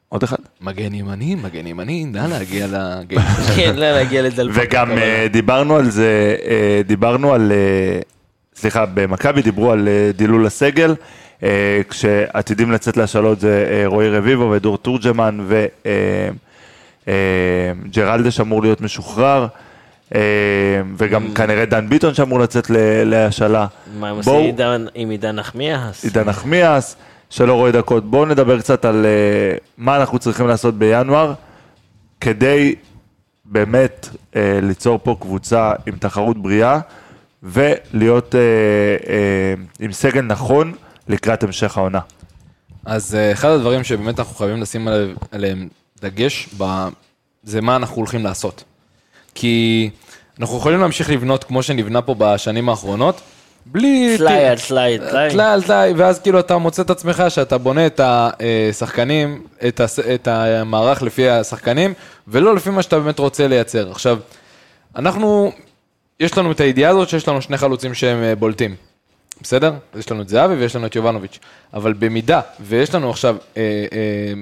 עוד 0.09 0.23
אחד. 0.23 0.37
מגן 0.61 0.93
ימני, 0.93 1.35
מגן 1.35 1.67
ימני, 1.67 2.05
נא 2.05 2.27
להגיע 2.29 2.67
לגן. 2.67 3.21
כן, 3.55 3.75
לא 3.75 3.91
להגיע 3.91 4.21
לדלפק. 4.21 4.61
וגם 4.63 4.97
אה, 4.97 5.27
דיברנו 5.31 5.75
על 5.75 5.89
זה, 5.89 6.35
אה, 6.45 6.81
דיברנו 6.85 7.33
על, 7.33 7.51
אה, 7.51 7.99
סליחה, 8.55 8.85
במכבי 8.93 9.41
דיברו 9.41 9.71
על 9.71 9.87
דילול 10.15 10.45
הסגל, 10.45 10.95
כשעתידים 11.89 12.71
לצאת 12.71 12.97
להשאלות 12.97 13.39
זה 13.39 13.83
רועי 13.85 14.09
רביבו 14.09 14.51
ודור 14.51 14.77
תורג'מן 14.77 15.37
וג'רלדש 17.07 18.39
אמור 18.39 18.61
להיות 18.61 18.81
משוחרר, 18.81 19.47
וגם 20.97 21.33
כנראה 21.33 21.65
דן 21.65 21.89
ביטון 21.89 22.13
שאמור 22.13 22.39
לצאת 22.39 22.67
להשאלה. 23.05 23.67
מה 23.99 24.09
הם 24.09 24.15
עושים 24.15 24.55
עם 24.95 25.09
עידן 25.09 25.35
נחמיאס? 25.35 26.03
עידן 26.03 26.23
נחמיאס, 26.23 26.95
שלא 27.29 27.53
רואה 27.53 27.71
דקות. 27.71 28.05
בואו 28.09 28.25
נדבר 28.25 28.59
קצת 28.59 28.85
על 28.85 29.05
אה, 29.05 29.57
מה 29.77 29.95
אנחנו 29.97 30.19
צריכים 30.19 30.47
לעשות 30.47 30.75
בינואר, 30.75 31.33
כדי 32.21 32.75
באמת 33.45 34.09
אה, 34.35 34.59
ליצור 34.61 34.99
פה 35.03 35.15
קבוצה 35.21 35.71
עם 35.85 35.95
תחרות 35.95 36.41
בריאה, 36.41 36.79
ולהיות 37.43 38.35
אה, 38.35 38.39
אה, 39.09 39.53
עם 39.79 39.91
סגל 39.91 40.21
נכון 40.21 40.73
לקראת 41.07 41.43
המשך 41.43 41.77
העונה. 41.77 41.99
אז 42.85 43.15
אה, 43.15 43.31
אחד 43.31 43.49
הדברים 43.49 43.83
שבאמת 43.83 44.19
אנחנו 44.19 44.35
חייבים 44.35 44.61
לשים 44.61 44.87
עליהם- 44.87 45.15
עליהם 45.31 45.67
דגש, 46.01 46.49
ב... 46.57 46.63
זה 47.43 47.61
מה 47.61 47.75
אנחנו 47.75 47.95
הולכים 47.95 48.23
לעשות. 48.23 48.63
כי 49.35 49.89
אנחנו 50.39 50.57
יכולים 50.57 50.79
להמשיך 50.79 51.09
לבנות 51.09 51.43
כמו 51.43 51.63
שנבנה 51.63 52.01
פה 52.01 52.15
בשנים 52.17 52.69
האחרונות, 52.69 53.21
בלי... 53.71 54.15
טלאי 54.17 54.47
על 54.47 54.57
טלאי, 54.67 54.97
טלאי. 55.09 55.31
טלאי 55.31 55.45
על 55.45 55.63
טלאי, 55.63 55.93
ואז 55.93 56.19
כאילו 56.19 56.39
אתה 56.39 56.57
מוצא 56.57 56.81
את 56.81 56.89
עצמך 56.89 57.23
שאתה 57.29 57.57
בונה 57.57 57.85
את 57.85 58.01
השחקנים, 58.03 59.43
את, 59.67 59.79
הס... 59.79 59.99
את 59.99 60.27
המערך 60.27 61.01
לפי 61.01 61.29
השחקנים, 61.29 61.93
ולא 62.27 62.55
לפי 62.55 62.69
מה 62.69 62.81
שאתה 62.81 62.99
באמת 62.99 63.19
רוצה 63.19 63.47
לייצר. 63.47 63.91
עכשיו, 63.91 64.19
אנחנו, 64.95 65.51
יש 66.19 66.37
לנו 66.37 66.51
את 66.51 66.59
הידיעה 66.59 66.91
הזאת 66.91 67.09
שיש 67.09 67.27
לנו 67.27 67.41
שני 67.41 67.57
חלוצים 67.57 67.93
שהם 67.93 68.23
אה, 68.23 68.35
בולטים. 68.35 68.75
בסדר? 69.41 69.73
יש 69.95 70.11
לנו 70.11 70.21
את 70.21 70.29
זהבי 70.29 70.53
ויש 70.53 70.75
לנו 70.75 70.85
את 70.85 70.95
יובנוביץ'. 70.95 71.39
אבל 71.73 71.93
במידה 71.93 72.41
ויש 72.59 72.95
לנו 72.95 73.09
עכשיו 73.09 73.35
אה, 73.57 73.61
אה, 73.93 74.33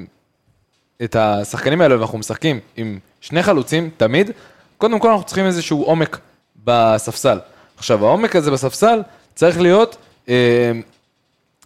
את 1.03 1.15
השחקנים 1.15 1.82
האלה 1.82 1.97
ואנחנו 1.97 2.17
משחקים 2.17 2.59
עם 2.78 2.99
שני 3.21 3.43
חלוצים 3.43 3.89
תמיד, 3.97 4.32
קודם 4.78 4.99
כל 4.99 5.09
אנחנו 5.09 5.25
צריכים 5.25 5.45
איזשהו 5.45 5.84
עומק 5.84 6.19
בספסל. 6.65 7.39
עכשיו 7.78 8.05
העומק 8.05 8.36
הזה 8.36 8.51
בספסל 8.51 9.01
צריך 9.38 9.59
להיות 9.61 9.97
אה, 10.29 10.71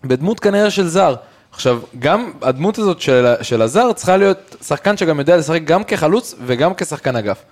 בדמות 0.03 0.39
כנראה 0.39 0.69
של 0.71 0.87
זר. 0.87 1.15
עכשיו, 1.51 1.79
גם 1.99 2.31
הדמות 2.41 2.77
הזאת 2.77 3.01
של, 3.01 3.33
של 3.41 3.61
הזר 3.61 3.91
צריכה 3.93 4.17
להיות 4.17 4.37
שחקן 4.67 4.97
שגם 4.97 5.19
יודע 5.19 5.37
לשחק 5.37 5.61
גם 5.63 5.83
כחלוץ 5.83 6.35
וגם 6.45 6.73
כשחקן 6.73 7.15
אגף. 7.15 7.43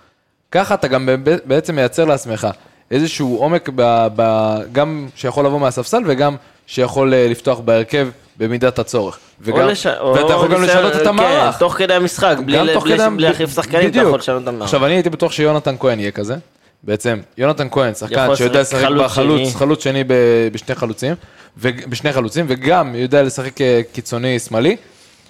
ככה 0.51 0.73
אתה 0.73 0.87
גם 0.87 1.09
בעצם 1.45 1.75
מייצר 1.75 2.05
לעצמך 2.05 2.47
איזשהו 2.91 3.37
עומק, 3.37 3.69
ב, 3.75 4.07
ב, 4.15 4.23
גם 4.71 5.07
שיכול 5.15 5.45
לבוא 5.45 5.59
מהספסל 5.59 6.01
וגם 6.05 6.35
שיכול 6.67 7.13
אה, 7.13 7.27
לפתוח 7.29 7.59
בהרכב 7.59 8.07
במידת 8.37 8.79
הצורך. 8.79 9.19
וגם, 9.41 9.67
לש- 9.67 9.85
ואתה 9.85 10.33
יכול 10.33 10.47
גם 10.53 10.63
לשנות 10.63 10.95
את 10.95 11.01
כן, 11.01 11.07
המערך. 11.07 11.57
תוך 11.57 11.73
כדי 11.73 11.93
המשחק, 11.93 12.35
בלי 12.45 12.57
בלי- 12.59 12.73
להחליף 13.17 13.53
שחקנים, 13.55 13.89
אתה. 13.89 13.97
יכול 13.99 14.19
לשנות 14.19 14.43
את 14.43 14.47
המערך. 14.47 14.63
עכשיו, 14.63 14.85
אני 14.85 14.93
הייתי 14.93 15.09
בטוח 15.09 15.31
שיונתן 15.31 15.75
כהן 15.79 15.99
יהיה 15.99 16.11
כזה. 16.11 16.35
בעצם, 16.83 17.19
יונתן 17.37 17.67
כהן, 17.71 17.93
שחקן 17.93 18.35
שיודע 18.35 18.61
לשחק 18.61 18.73
לשחק 18.73 18.87
חלוץ 18.87 19.05
בחלוץ, 19.05 19.41
שני. 19.41 19.59
חלוץ 19.59 19.83
שני 19.83 20.03
ב- 20.03 20.47
בשני 20.51 20.75
חלוצים, 20.75 21.13
ובשני 21.57 22.13
חלוצים, 22.13 22.45
וגם 22.49 22.95
יודע 22.95 23.23
לשחק 23.23 23.61
אה, 23.61 23.81
קיצוני 23.91 24.39
שמאלי. 24.39 24.75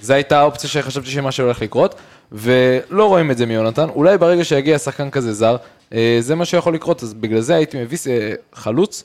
זו 0.01 0.13
הייתה 0.13 0.39
האופציה 0.39 0.69
שחשבתי 0.69 1.09
שמה 1.09 1.31
שהולך 1.31 1.61
לקרות, 1.61 1.95
ולא 2.31 3.05
רואים 3.05 3.31
את 3.31 3.37
זה 3.37 3.45
מיונתן. 3.45 3.89
אולי 3.89 4.17
ברגע 4.17 4.43
שיגיע 4.43 4.77
שחקן 4.77 5.09
כזה 5.09 5.33
זר, 5.33 5.55
אה, 5.93 6.17
זה 6.19 6.35
מה 6.35 6.45
שיכול 6.45 6.73
לקרות, 6.73 7.03
אז 7.03 7.13
בגלל 7.13 7.41
זה 7.41 7.55
הייתי 7.55 7.81
מביא 7.81 7.97
אה, 8.07 8.33
חלוץ 8.53 9.03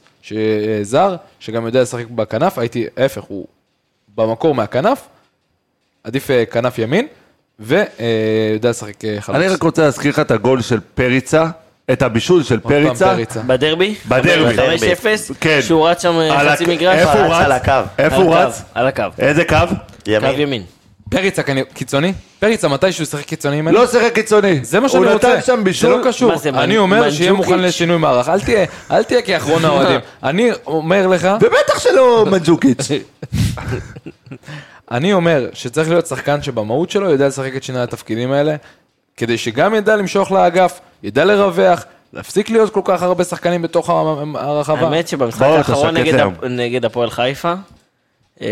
זר, 0.83 1.17
שגם 1.41 1.67
יודע 1.67 1.83
לשחק 1.83 2.07
בכנף, 2.07 2.59
הייתי, 2.59 2.87
ההפך, 2.97 3.23
הוא 3.23 3.47
במקור 4.15 4.55
מהכנף, 4.55 5.07
עדיף 6.05 6.31
כנף 6.51 6.79
ימין, 6.79 7.07
ויודע 7.61 8.71
לשחק 8.71 8.95
חלוץ. 9.21 9.39
אני 9.39 9.49
רק 9.49 9.63
רוצה 9.63 9.83
להזכיר 9.83 10.11
לך 10.11 10.19
את 10.19 10.31
הגול 10.31 10.63
של 10.63 10.81
פריצה, 10.95 11.47
את 11.93 12.03
הבישול 12.03 12.43
של 12.43 12.61
פריצה. 12.61 13.17
בדרבי? 13.47 13.95
בדרבי. 14.09 14.57
ב-5-0? 14.57 15.35
כן. 15.41 15.59
שהוא 15.63 15.89
רץ 15.89 16.03
שם 16.03 16.19
חצי 16.51 16.65
מגרש? 16.65 16.99
איפה 16.99 17.13
הוא 17.13 17.35
רץ? 17.35 17.45
על 17.45 17.53
הקו. 17.53 17.73
איפה 17.99 18.17
הוא 18.17 18.35
רץ? 18.35 18.63
על 18.75 18.87
הקו. 18.87 19.03
איזה 19.19 19.45
קו? 19.45 19.57
קו 19.69 20.11
ימין. 20.11 20.41
ימין. 20.41 20.63
פריצה 21.11 21.43
כנראה 21.43 21.67
קיצוני? 21.75 22.13
פריצה 22.41 22.69
מתישהו 22.69 23.03
ישחק 23.03 23.25
קיצוני 23.25 23.57
ימני? 23.57 23.75
לא 23.75 23.87
שיחק 23.87 24.15
קיצוני. 24.15 24.61
זה 24.63 24.81
מה 24.81 24.89
שאני 24.89 25.05
הוא 25.05 25.13
רוצה. 25.13 25.29
נתן 25.29 25.43
שם 25.43 25.57
זה 25.57 25.63
בישול. 25.63 25.91
לא 25.91 26.05
קשור. 26.05 26.37
זה, 26.37 26.49
אני 26.49 26.79
אומר 26.79 27.11
שיהיה 27.11 27.33
מוכן? 27.33 27.59
לשינוי 27.59 27.97
מערך. 27.99 28.29
אל 28.29 28.41
תהיה, 28.41 28.65
אל 28.91 29.03
תהיה 29.03 29.23
כאחרון 29.23 29.65
האוהדים. 29.65 30.01
אני 30.23 30.51
אומר 30.67 31.07
לך, 31.07 31.29
ובטח 31.41 31.79
שלא 31.79 32.27
מנג'וקיץ'. 32.31 32.89
אני 34.91 35.13
אומר 35.13 35.49
שצריך 35.53 35.89
להיות 35.89 36.07
שחקן 36.07 36.43
שבמהות 36.43 36.91
שלו 36.91 37.11
יודע 37.11 37.29
לשחק 37.29 37.57
את 37.57 37.63
שני 37.63 37.81
התפקידים 37.81 38.33
האלה, 38.33 38.57
כדי 39.17 39.39
שגם 39.39 39.75
ידע 39.75 39.97
למשוך 39.97 40.33
לאגף, 40.33 40.81
ידע 41.05 41.25
לרווח, 41.25 41.85
להפסיק 42.13 42.51
להיות 42.51 42.71
כל 42.71 42.81
כך 42.85 43.03
הרבה 43.03 43.25
שחקנים 43.25 43.63
בתוך 43.63 43.91
הרחבה. 44.35 44.81
האמת 44.87 45.09
שבמשחק 45.09 45.43
האחרון 45.43 45.95
נגד 46.51 46.85
הפועל 46.85 47.11
חיפה, 47.11 47.55
אה, 48.43 48.47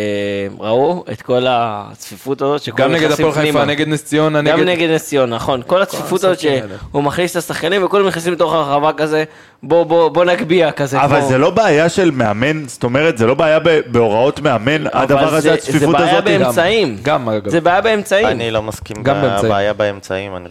ראו 0.58 1.04
את 1.12 1.22
כל 1.22 1.44
הצפיפות 1.48 2.42
הזאת 2.42 2.62
שכולם 2.62 2.84
גם 2.88 2.92
נגד 2.94 3.04
נכנסים 3.06 3.26
הפועל 3.26 3.44
חיפה, 3.44 3.52
פנימה. 3.58 3.64
נגד 3.72 3.88
נס 3.88 4.04
ציונה, 4.04 4.42
גם 4.42 4.60
נגד... 4.60 4.68
נגד 4.68 4.90
נס 4.90 5.04
ציונה, 5.06 5.36
נכון. 5.36 5.62
כל 5.66 5.82
הצפיפות 5.82 6.24
הזאת. 6.24 6.38
שהוא 6.40 7.02
מכניס 7.02 7.32
את 7.32 7.36
השחקנים 7.36 7.84
וכולם 7.84 8.06
נכנסים 8.06 8.32
לתוך 8.32 8.52
הרחבה 8.52 8.92
כזה, 8.92 9.24
בוא 9.62 9.84
בוא 9.84 10.08
בוא 10.08 10.24
נגביה 10.24 10.72
כזה. 10.72 11.00
אבל 11.04 11.18
כמו- 11.20 11.28
זה 11.28 11.38
לא 11.38 11.50
בעיה 11.50 11.88
של 11.88 12.10
מאמן, 12.10 12.68
זאת 12.68 12.84
אומרת, 12.84 13.18
זה 13.18 13.26
לא 13.26 13.34
בעיה 13.34 13.58
ב- 13.58 13.80
בהוראות 13.86 14.40
מאמן, 14.40 14.84
הדבר 14.92 15.30
זה- 15.30 15.36
הזה, 15.36 15.52
הצפיפות 15.54 15.80
זה 15.80 15.86
בעיה 15.92 16.12
הזאת. 16.12 16.24
באמצעים. 16.24 16.96
גם, 17.02 17.28
אגב. 17.28 17.48
זה 17.50 17.60
בעיה 17.60 17.80
באמצעים. 17.80 18.26
אני 18.26 18.50
לא 18.50 18.62
מסכים 18.62 18.96
גם 19.02 19.22
באמצעים. 19.22 19.44
בבעיה 19.52 19.72
באמצעים, 19.72 20.36
אני... 20.36 20.48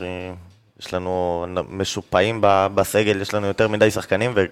יש 0.82 0.94
לנו 0.94 1.46
משופעים 1.70 2.40
בסגל, 2.76 3.22
יש 3.22 3.34
לנו 3.34 3.48
יותר 3.48 3.68
מדי 3.68 3.92
שחקנים 3.92 4.34
ו- 4.36 4.46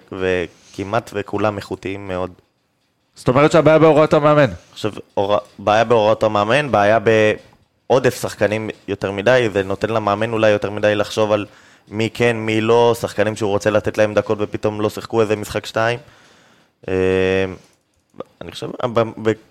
וכמעט 0.72 1.10
וכולם 1.14 1.56
איכותיים 1.56 2.08
מאוד. 2.08 2.30
זאת 3.14 3.28
אומרת 3.28 3.52
שהבעיה 3.52 3.78
בהוראות 3.78 4.12
המאמן. 4.12 4.50
עכשיו, 4.72 4.92
הור... 5.14 5.38
בעיה 5.58 5.84
בהוראות 5.84 6.22
המאמן, 6.22 6.72
בעיה 6.72 6.98
בעודף 6.98 8.20
שחקנים 8.20 8.70
יותר 8.88 9.12
מדי, 9.12 9.48
זה 9.52 9.62
נותן 9.62 9.90
למאמן 9.90 10.32
אולי 10.32 10.50
יותר 10.50 10.70
מדי 10.70 10.94
לחשוב 10.94 11.32
על 11.32 11.46
מי 11.88 12.10
כן, 12.14 12.36
מי 12.36 12.60
לא, 12.60 12.94
שחקנים 13.00 13.36
שהוא 13.36 13.50
רוצה 13.50 13.70
לתת 13.70 13.98
להם 13.98 14.14
דקות 14.14 14.38
ופתאום 14.40 14.80
לא 14.80 14.90
שיחקו 14.90 15.20
איזה 15.20 15.36
משחק 15.36 15.66
שתיים. 15.66 15.98
אה, 16.88 16.94
אני 18.40 18.52
חושב, 18.52 18.68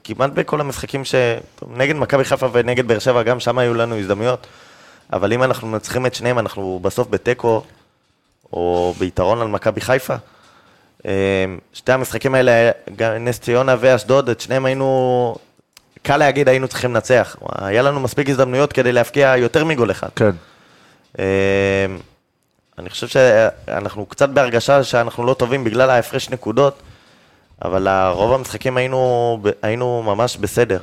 כמעט 0.04 0.32
בכל 0.34 0.62
המשחקים 0.62 1.06
ש... 1.06 1.16
נגד 1.68 1.96
מכבי 1.96 2.24
חיפה 2.24 2.48
ונגד 2.52 2.88
באר 2.88 3.00
שבע, 3.00 3.24
גם 3.24 3.40
שם 3.40 3.58
היו 3.58 3.74
לנו 3.74 3.98
הזדמנויות, 3.98 4.48
אבל 5.14 5.34
אם 5.34 5.44
אנחנו 5.44 5.68
מנצחים 5.68 6.06
את 6.06 6.14
שניהם, 6.14 6.40
אנחנו 6.40 6.80
בסוף 6.82 7.08
בתיקו, 7.08 7.64
או 8.54 8.94
ביתרון 9.00 9.42
על 9.42 9.48
מכבי 9.48 9.82
חיפה. 9.82 10.16
אה, 11.06 11.12
שתי 11.74 11.92
המשחקים 11.92 12.36
האלה, 12.36 12.72
נס 13.20 13.40
ציונה 13.40 13.76
ואשדוד, 13.80 14.30
את 14.30 14.42
שניהם 14.42 14.66
היינו, 14.66 15.36
קל 16.04 16.18
להגיד 16.18 16.50
היינו 16.50 16.68
צריכים 16.68 16.94
לנצח. 16.94 17.36
היה 17.56 17.82
לנו 17.82 18.00
מספיק 18.00 18.30
הזדמנויות 18.30 18.74
כדי 18.74 18.92
להבקיע 18.92 19.38
יותר 19.38 19.66
מגול 19.66 19.92
אחד. 19.92 20.10
כן. 20.16 20.32
אה, 21.20 21.26
אני 22.78 22.90
חושב 22.90 23.08
שאנחנו 23.08 24.06
קצת 24.06 24.30
בהרגשה 24.30 24.84
שאנחנו 24.84 25.26
לא 25.26 25.34
טובים 25.34 25.64
בגלל 25.64 25.90
ההפרש 25.90 26.30
נקודות, 26.30 26.82
אבל 27.66 27.88
רוב 28.12 28.34
המשחקים 28.34 28.78
היינו, 28.78 29.40
היינו 29.62 30.04
ממש 30.04 30.38
בסדר. 30.38 30.80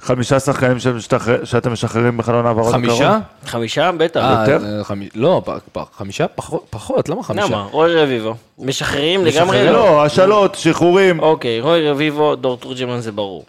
חמישה 0.00 0.40
שחקנים 0.40 0.78
שמשתחרר- 0.78 1.44
שאתם 1.44 1.72
משחררים 1.72 2.16
בחלון 2.16 2.46
העברות 2.46 2.74
הקרוב. 2.74 2.86
חמישה? 2.86 3.18
חמישה? 3.46 3.90
בטח. 3.92 4.20
אה, 4.20 4.40
יותר? 4.40 4.66
אה, 4.78 4.84
חמי- 4.84 5.08
לא, 5.14 5.42
פ- 5.44 5.50
פ- 5.72 5.84
חמישה? 5.96 6.28
פחות, 6.28 6.64
פחות, 6.70 7.08
למה 7.08 7.22
חמישה? 7.22 7.46
למה? 7.46 7.62
רוי 7.70 7.94
רביבו. 8.02 8.34
משחררים 8.58 9.24
לגמרי? 9.24 9.66
לא. 9.66 9.72
לא, 9.72 10.04
השאלות, 10.04 10.54
שחרורים. 10.54 11.20
אוקיי, 11.20 11.60
רוי 11.60 11.90
רביבו, 11.90 12.36
דור 12.36 12.56
תורג'מן 12.56 13.00
זה 13.00 13.12
ברור. 13.12 13.44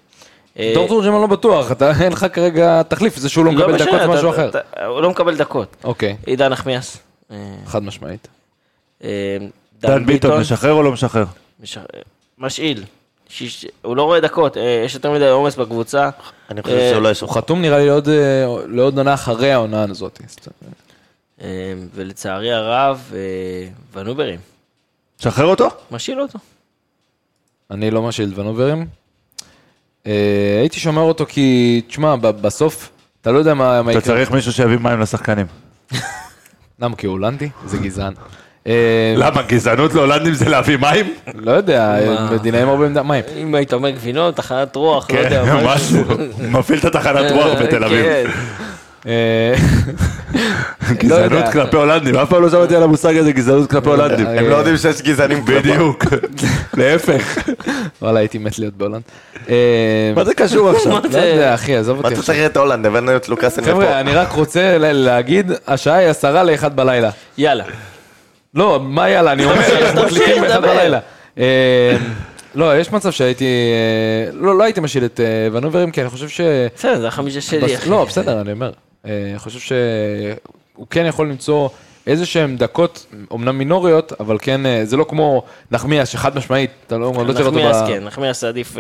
אה, 0.59 0.71
דור 0.75 0.87
תורג'מן 0.87 1.21
לא 1.21 1.27
בטוח, 1.27 1.71
אתה- 1.71 1.91
אין 2.03 2.11
לך 2.11 2.25
כרגע 2.33 2.81
תחליף, 2.83 3.15
זה 3.17 3.29
שהוא 3.29 3.45
לא 3.45 3.51
מקבל 3.51 3.73
משנה, 3.75 3.85
דקות 3.87 4.01
זה 4.01 4.07
משהו 4.07 4.29
אתה- 4.29 4.35
אחר. 4.35 4.49
אתה- 4.49 4.85
הוא 4.85 5.01
לא 5.01 5.09
מקבל 5.09 5.35
דקות. 5.37 5.75
אוקיי, 5.83 6.15
עידן 6.25 6.49
נחמיאס. 6.49 6.97
חד 7.65 7.83
משמעית. 7.83 8.27
דן 9.81 10.05
ביטון 10.05 10.39
משחרר 10.41 10.71
או 10.73 10.83
לא 10.83 10.91
משחרר? 10.91 11.25
מש- 11.63 11.77
משאיל. 12.37 12.83
שיש- 13.29 13.65
הוא 13.81 13.95
לא 13.95 14.03
רואה 14.03 14.19
דקות, 14.19 14.57
אה, 14.57 14.81
יש 14.85 14.95
יותר 14.95 15.11
מדי 15.11 15.27
עומס 15.27 15.55
בקבוצה. 15.55 16.09
אני 16.49 16.61
חושב 16.61 16.75
אה, 16.75 16.89
שהוא 16.91 17.01
לא 17.01 17.09
הוא. 17.21 17.29
חתום 17.35 17.61
נראה 17.61 17.77
לי 17.79 17.85
לעוד, 17.87 18.09
אה, 18.09 18.45
לעוד 18.67 18.97
עונה 18.97 19.13
אחרי 19.13 19.51
העונה 19.51 19.83
הזאת. 19.89 20.19
אה, 21.41 21.47
ולצערי 21.95 22.53
הרב, 22.53 23.11
אה, 23.13 23.19
ונוברים. 23.93 24.39
שחרר 25.19 25.45
אותו? 25.45 25.67
משאיל 25.91 26.21
אותו. 26.21 26.39
אני 27.71 27.91
לא 27.91 28.01
משאיל 28.01 28.33
ונוברים. 28.35 28.85
אה, 30.07 30.57
הייתי 30.59 30.79
שומר 30.79 31.01
אותו 31.01 31.25
כי, 31.25 31.81
תשמע, 31.87 32.15
ב- 32.15 32.27
בסוף, 32.27 32.89
אתה 33.21 33.31
לא 33.31 33.37
יודע 33.39 33.53
מה 33.53 33.81
מה 33.81 33.91
אתה 33.91 33.99
יקרה. 33.99 34.15
צריך 34.15 34.31
מישהו 34.31 34.53
שיביא 34.53 34.77
מים 34.77 34.99
לשחקנים. 34.99 35.45
למה? 36.79 36.95
כי 36.95 37.07
הוא 37.07 37.11
הולנדי? 37.13 37.49
זה 37.65 37.77
גזען. 37.77 38.13
אה, 38.67 39.13
למה, 39.17 39.41
גזענות 39.41 39.93
להולנדים 39.93 40.33
זה 40.33 40.49
להביא 40.49 40.77
מים? 40.77 41.13
לא 41.35 41.51
יודע, 41.51 41.95
מה? 42.07 42.31
מדינאים 42.31 42.69
הרבה 42.69 43.03
מים. 43.03 43.23
אם 43.37 43.55
היית 43.55 43.73
אומר 43.73 43.89
גבינות, 43.89 44.35
תחנת 44.35 44.75
רוח, 44.75 45.11
לא 45.11 45.15
כן, 45.15 45.23
יודע, 45.23 45.55
משהו. 45.75 46.01
מפעיל 46.51 46.79
את 46.79 46.85
התחנת 46.85 47.31
רוח 47.31 47.61
בתל 47.61 47.83
אביב. 47.83 48.05
כן. 48.05 48.25
אה, 49.07 49.53
לא 50.81 50.93
גזענות 50.93 51.31
יודע. 51.31 51.51
כלפי 51.51 51.77
הולנדים, 51.77 52.15
אף 52.15 52.29
פעם 52.29 52.41
לא 52.41 52.49
שמעתי 52.49 52.75
על 52.75 52.83
המושג 52.83 53.17
הזה 53.17 53.31
גזענות 53.31 53.69
כלפי 53.71 53.89
הולנדים. 53.89 54.27
אה, 54.27 54.39
הם 54.39 54.49
לא 54.49 54.55
יודעים 54.55 54.77
שיש 54.77 55.01
גזענים 55.01 55.45
בדיוק, 55.45 56.05
להפך. 56.77 57.37
וואלה, 58.01 58.19
הייתי 58.19 58.37
מת 58.37 58.59
להיות 58.59 58.73
בהולנד. 58.73 59.01
מה 60.15 60.25
זה 60.25 60.33
קשור 60.33 60.69
עכשיו? 60.69 60.91
לא 61.11 61.17
יודע, 61.17 61.53
אחי, 61.53 61.75
עזוב 61.75 61.95
מה 61.95 62.03
אותי 62.03 62.13
אתה 62.13 62.19
עכשיו. 62.19 62.35
צריך 62.35 62.51
את 62.51 62.57
הולנד? 62.57 62.85
הבאנו 62.85 63.15
את 63.15 63.29
לוקאסן 63.29 63.61
לפה. 63.61 63.71
חבר'ה, 63.71 63.99
אני 63.99 64.13
רק 64.13 64.31
רוצה 64.31 64.77
להגיד, 64.77 65.51
השעה 65.67 65.95
היא 65.95 66.07
עשרה 66.07 66.43
לאחד 66.43 66.75
בלילה. 66.75 67.09
יאללה. 67.37 67.63
לא, 68.53 68.79
מה 68.79 69.09
יאללה, 69.09 69.31
אני 69.31 69.45
אומר, 69.45 69.55
אנחנו 69.81 70.03
מקליטים 70.03 70.41
באחד. 70.41 70.61
בלילה. 70.61 70.99
אה, 71.37 71.97
לא, 72.55 72.79
יש 72.79 72.91
מצב 72.91 73.11
שהייתי, 73.11 73.45
אה, 73.45 74.31
לא, 74.33 74.57
לא 74.57 74.63
הייתי 74.63 74.79
משאיל 74.79 75.05
את 75.05 75.19
אה, 75.19 75.47
ונוברים, 75.51 75.91
כי 75.91 76.01
אני 76.01 76.09
חושב 76.09 76.29
ש... 76.29 76.41
בסדר, 76.75 76.99
זה 76.99 77.07
החמישה 77.07 77.41
שלי, 77.41 77.75
אחי. 77.75 77.89
לא, 77.89 78.05
בסדר, 78.05 78.41
אני 78.41 78.51
אומר. 78.51 78.71
אה, 79.05 79.27
אני 79.31 79.39
חושב 79.39 79.59
שהוא 79.59 80.87
כן 80.89 81.05
יכול 81.05 81.29
למצוא 81.29 81.69
איזה 82.07 82.25
שהן 82.25 82.57
דקות, 82.57 83.05
אמנם 83.33 83.57
מינוריות, 83.57 84.13
אבל 84.19 84.37
כן, 84.41 84.61
זה 84.83 84.97
לא 84.97 85.05
כמו 85.09 85.43
נחמיאס, 85.71 86.09
שחד 86.09 86.37
משמעית, 86.37 86.71
אתה 86.87 86.97
לא 86.97 87.13
לא 87.27 87.33
תראה 87.33 87.45
אותו 87.45 87.57
נחמיאס, 87.57 87.81
ב... 87.81 87.87
כן, 87.87 88.03
נחמיאס 88.03 88.43
עדיף 88.43 88.75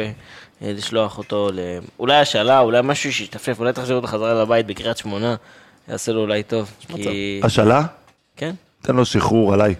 לשלוח 0.61 1.17
אותו 1.17 1.49
ל... 1.53 1.59
אולי 1.99 2.15
השאלה, 2.15 2.59
אולי 2.59 2.79
משהו 2.83 3.13
שישתפשף, 3.13 3.59
אולי 3.59 3.73
תחזיר 3.73 3.95
אותו 3.95 4.07
חזרה 4.07 4.41
לבית 4.41 4.67
בקריית 4.67 4.97
שמונה, 4.97 5.35
יעשה 5.87 6.11
לו 6.11 6.21
אולי 6.21 6.43
טוב. 6.43 6.71
כי... 6.95 7.41
השאלה? 7.43 7.83
כן. 8.37 8.51
תן 8.81 8.95
לו 8.95 9.05
שחרור 9.05 9.53
עליי. 9.53 9.75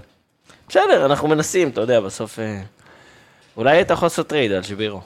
בסדר, 0.70 1.06
אנחנו 1.06 1.28
מנסים, 1.28 1.70
אתה 1.70 1.82
יודע, 1.82 2.00
בסוף... 2.00 2.40
אה, 2.40 2.62
אולי 3.58 3.82
אתה 3.82 3.94
יכול 3.94 4.06
לעשות 4.06 4.28
trade 4.28 4.52
על 4.52 4.64
שבירו. 4.64 5.02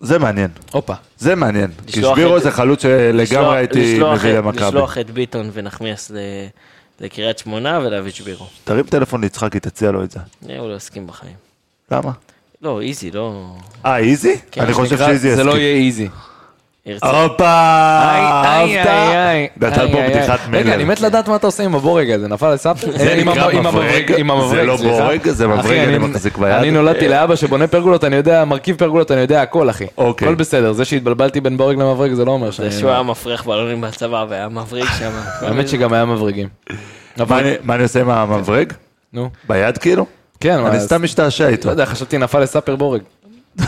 זה 0.00 0.18
מעניין. 0.18 0.50
הופה. 0.72 0.94
זה 1.18 1.34
מעניין. 1.34 1.70
כי 1.86 1.92
שבירו 2.02 2.36
את- 2.36 2.42
זה 2.42 2.50
חלוץ 2.50 2.82
שלגמרי 2.82 3.12
לשלוח- 3.24 3.52
הייתי 3.54 4.00
מביא 4.14 4.32
למכבי. 4.32 4.66
לשלוח 4.66 4.98
את 4.98 5.10
ביטון 5.10 5.50
ונחמיאס 5.52 6.10
ל- 6.10 6.16
לקריית 7.00 7.38
שמונה 7.38 7.78
ולהביא 7.82 8.10
את 8.10 8.14
שבירו. 8.16 8.46
תרים 8.64 8.84
טלפון 8.86 9.20
ליצחקי, 9.20 9.60
תציע 9.60 9.90
לו 9.90 10.04
את 10.04 10.10
זה. 10.10 10.18
אה, 10.50 10.58
הוא 10.58 10.70
לא 10.70 10.76
יסכים 10.76 11.06
בחיים. 11.06 11.34
למה? 11.90 12.10
לא, 12.62 12.80
איזי, 12.82 13.10
לא... 13.10 13.54
אה, 13.86 13.98
איזי? 13.98 14.36
כן, 14.50 14.60
אני 14.62 14.72
חושב 14.72 14.98
שאיזי 14.98 15.18
זה 15.18 15.28
יסכים. 15.28 15.46
לא 15.46 15.58
יהיה 15.58 15.76
איזי. 15.76 16.08
הופה! 16.86 17.44
אהבת? 17.44 18.88
נתן 19.56 19.86
פה 19.92 19.98
בדיחת 20.08 20.38
מלר. 20.48 20.58
רגע, 20.58 20.74
אני 20.74 20.84
מת 20.84 21.00
לדעת 21.00 21.28
מה 21.28 21.36
אתה 21.36 21.46
עושה 21.46 21.64
עם 21.64 21.74
הבורג 21.74 22.10
הזה, 22.10 22.28
נפל 22.28 22.54
לסף? 22.54 22.84
זה 22.96 23.12
עם 23.14 23.28
נקרא 23.28 23.60
מברג? 23.60 24.12
זה 24.50 24.62
לא. 24.62 24.76
בורג, 24.76 25.28
זה 25.30 25.48
מברג, 25.48 25.78
אני 25.78 25.98
מחזיק 25.98 26.38
ביד. 26.38 26.52
אני 26.52 26.70
נולדתי 26.70 27.08
לאבא 27.08 27.36
שבונה 27.36 27.66
פרגולות, 27.66 28.04
אני 28.04 28.16
יודע, 28.16 28.44
מרכיב 28.44 28.76
פרגולות, 28.76 29.10
אני 29.10 29.20
יודע 29.20 29.42
הכל, 29.42 29.70
אחי. 29.70 29.86
אוקיי. 29.98 30.28
הכל 30.28 30.34
בסדר, 30.34 30.72
זה 30.72 30.84
שהתבלבלתי 30.84 31.40
בין 31.40 31.56
בורג 31.56 31.76
למברג 31.78 32.12
זה 32.12 32.24
לא 32.24 32.30
אומר 32.30 32.50
שאני... 32.50 32.70
זה 32.70 32.78
שהוא 32.80 32.90
היה 32.90 33.02
מפריח 33.02 33.44
בלונים 33.44 33.80
בצבא 33.80 34.24
והיה 34.28 34.48
מבריק 34.48 34.88
שם. 34.98 35.10
האמת 35.46 35.68
שגם 35.68 35.92
היה 35.92 36.04
מברגים. 36.04 36.48
מה 37.16 37.40
אני- 37.74 37.82
עושה 37.82 38.00
עם 38.00 38.10
המברג? 38.10 38.72
נו, 39.12 39.30
ביד 39.48 39.78
כאילו? 39.78 40.06
כן, 40.40 40.58
אני 40.66 40.80
סתם 40.80 41.02
משתעשע 41.02 41.48
איתו. 41.48 41.68
לא 41.68 41.72
יודע, 41.72 41.86
חשבתי 41.86 42.18
נפל 42.18 42.40
לספר 42.40 42.76
בורג. 42.76 43.00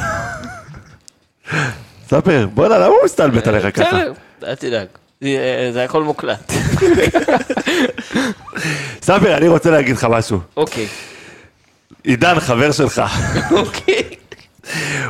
ספר, 2.08 2.46
בוא'נה, 2.54 2.78
למה 2.78 2.86
הוא 2.86 2.96
מסתלבט 3.04 3.46
עליך 3.46 3.76
ככה? 3.76 3.84
בסדר, 3.86 4.12
אל 4.44 4.54
תדאג. 4.54 4.86
זה 5.72 5.84
הכל 5.84 6.02
מוקלט. 6.02 6.52
ספר, 9.02 9.36
אני 9.36 9.48
רוצה 9.48 9.70
להגיד 9.70 9.96
לך 9.96 10.06
משהו. 10.10 10.38
אוקיי. 10.56 10.86
עידן, 12.04 12.40
חבר 12.40 12.72
שלך, 12.72 13.02
אוקיי. 13.50 14.02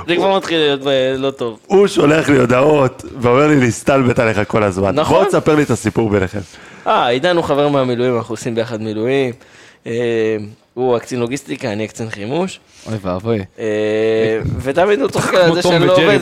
זה 0.09 0.17
כבר 0.17 0.37
מתחיל 0.37 0.59
להיות 0.59 0.87
אה, 0.87 1.15
לא 1.19 1.31
טוב. 1.31 1.59
הוא 1.67 1.87
שולח 1.87 2.29
לי 2.29 2.39
הודעות 2.39 3.05
ואומר 3.21 3.47
לי 3.47 3.61
להסתלבט 3.61 4.19
עליך 4.19 4.41
כל 4.47 4.63
הזמן. 4.63 4.95
נכון. 4.95 5.17
בוא 5.17 5.25
תספר 5.25 5.55
לי 5.55 5.63
את 5.63 5.71
הסיפור 5.71 6.11
ביניכם. 6.11 6.39
אה, 6.87 7.09
עידן 7.09 7.37
הוא 7.37 7.45
חבר 7.45 7.69
מהמילואים, 7.69 8.17
אנחנו 8.17 8.33
עושים 8.33 8.55
ביחד 8.55 8.83
מילואים. 8.83 9.33
הוא 10.75 10.97
הקצין 10.97 11.21
לוגיסטיקה, 11.21 11.73
אני 11.73 11.85
הקצין 11.85 12.11
חימוש. 12.11 12.61
אוי 12.87 12.95
ואבוי. 13.03 13.39
אה, 13.59 13.65
ותמיד 14.63 15.01
הוא 15.01 15.09
צוחק 15.09 15.35
על 15.35 15.55
זה 15.55 15.63
שאני 15.63 15.87
לא 15.87 15.93
עובד, 15.93 16.19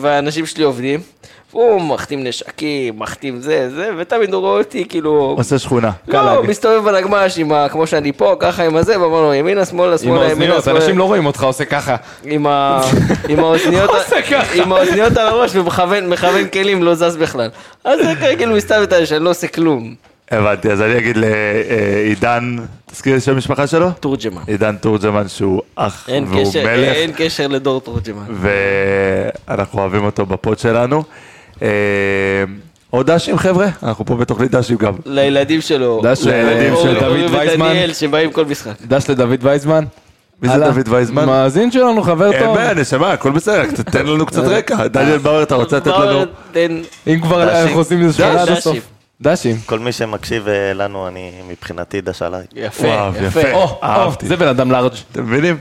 והאנשים- 0.00 0.46
שלי 0.46 0.64
עובדים. 0.64 1.00
והוא 1.52 1.80
מחתים 1.82 2.24
נשקים, 2.24 2.98
מחתים 2.98 3.40
זה, 3.40 3.70
זה, 3.70 3.90
ותמיד 3.98 4.34
הוא 4.34 4.40
רואה 4.40 4.58
אותי 4.58 4.84
כאילו... 4.88 5.34
עושה 5.38 5.58
שכונה. 5.58 5.90
לא, 6.08 6.24
להגיד. 6.24 6.50
מסתובב 6.50 6.86
על 6.86 6.94
הגמש 6.94 7.38
עם 7.38 7.52
ה... 7.52 7.68
כמו 7.68 7.86
שאני 7.86 8.12
פה, 8.12 8.36
ככה 8.38 8.62
עם 8.64 8.76
הזה, 8.76 9.00
ואמר 9.00 9.20
לו 9.22 9.34
ימינה, 9.34 9.64
שמאלה, 9.64 9.98
שמאלה, 9.98 10.30
ימינה, 10.30 10.62
שמאלה. 10.62 10.78
אנשים 10.80 10.98
לא 10.98 11.04
רואים 11.04 11.26
אותך 11.26 11.42
עושה 11.42 11.64
ככה. 11.64 11.96
עם 12.24 12.46
האוזניות 13.38 13.90
עושה 13.90 14.22
ככה. 14.22 14.62
עם 14.62 14.72
האוזניות 14.72 15.16
על 15.16 15.26
הראש 15.26 15.50
ומכוון 15.54 16.08
מכוון 16.08 16.48
כלים, 16.48 16.82
לא 16.82 16.94
זז 16.94 17.16
בכלל. 17.16 17.50
אז 17.84 17.98
זה 18.20 18.36
כאילו 18.36 18.54
מסתובב 18.56 18.80
איתה 18.80 19.06
שאני 19.06 19.24
לא 19.24 19.30
עושה 19.30 19.46
כלום. 19.48 19.94
הבנתי, 20.30 20.70
אז 20.70 20.80
אני 20.80 20.98
אגיד 20.98 21.16
לעידן, 21.16 22.56
תזכיר 22.86 23.16
את 23.16 23.22
שם 23.22 23.32
המשפחה 23.32 23.66
שלו? 23.66 23.90
תורג'מן. 24.00 24.42
עידן 24.46 24.76
תורג'מן 24.76 25.28
שהוא 25.28 25.62
אח 25.76 26.04
אין 26.08 26.24
והוא 26.24 26.50
קשר, 26.50 26.64
מלך, 26.64 26.94
אין 26.94 27.10
קשר 27.16 27.46
לדור 27.46 27.80
תורג'מן. 27.80 28.24
ואנחנו 29.48 29.80
אוהבים 29.80 30.04
אותו 30.04 30.26
בפוד 30.26 30.58
שלנו. 30.58 31.02
אה, 31.62 31.68
עוד 32.90 33.10
דשים 33.10 33.38
חבר'ה? 33.38 33.66
אנחנו 33.82 34.06
פה 34.06 34.16
בתוכנית 34.16 34.50
דשים 34.50 34.76
גם. 34.76 34.94
לילדים 35.06 35.60
שלו. 35.60 36.00
דש 36.02 36.24
לילדים 36.24 36.74
של 36.82 37.00
דוד 37.00 37.34
וייזמן. 37.34 37.66
ודניאל 37.66 37.92
שבאים 37.92 38.32
כל 38.32 38.44
משחק. 38.44 38.74
דש 38.86 39.10
לדוד 39.10 39.38
וייזמן. 39.44 39.84
מי 40.42 40.48
זה. 40.48 40.58
דוד 40.58 40.88
וייזמן? 40.88 41.24
מאזין 41.24 41.70
שלנו, 41.70 42.02
חבר 42.02 42.32
אין 42.32 42.44
טוב. 42.44 42.56
בעיה, 42.56 42.74
נשמה, 42.74 43.12
הכל 43.12 43.30
בסדר, 43.30 43.60
רק 43.60 43.68
תן 43.70 44.06
לנו 44.06 44.26
קצת 44.26 44.42
רקע. 44.44 44.86
דניאל 44.86 45.18
באואר, 45.18 45.42
אתה 45.42 45.54
רוצה 45.54 45.76
לתת 45.76 45.86
לנו? 45.86 46.24
אם 47.06 47.20
כבר. 47.22 47.42
אנחנו 47.42 47.78
עושים 47.78 48.02
איזה 48.02 48.12
שכונה 48.12 48.42
עד. 48.42 48.48
הסוף. 48.48 48.78
דשים. 49.22 49.56
כל 49.66 49.78
מי 49.78 49.92
שמקשיב 49.92 50.48
אה, 50.48 50.72
לנו, 50.72 51.08
אני 51.08 51.30
מבחינתי 51.50 52.00
דש 52.00 52.22
עליי. 52.22 52.42
יפה, 52.56 52.86
וואו, 52.86 53.12
יפה. 53.26 53.40
יפה. 53.40 53.52
או. 53.52 54.12
זה 54.22 54.36
בן 54.36 54.46
אדם 54.48 54.70
לארג'. 54.72 54.92
אתם 55.12 55.22
מבינים? 55.22 55.58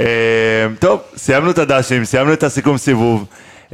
אה, 0.00 0.04
טוב, 0.78 1.00
סיימנו 1.16 1.50
את 1.50 1.58
הדשים, 1.58 2.04
סיימנו 2.04 2.32
את 2.32 2.42
הסיכום 2.42 2.78
סיבוב. 2.78 3.24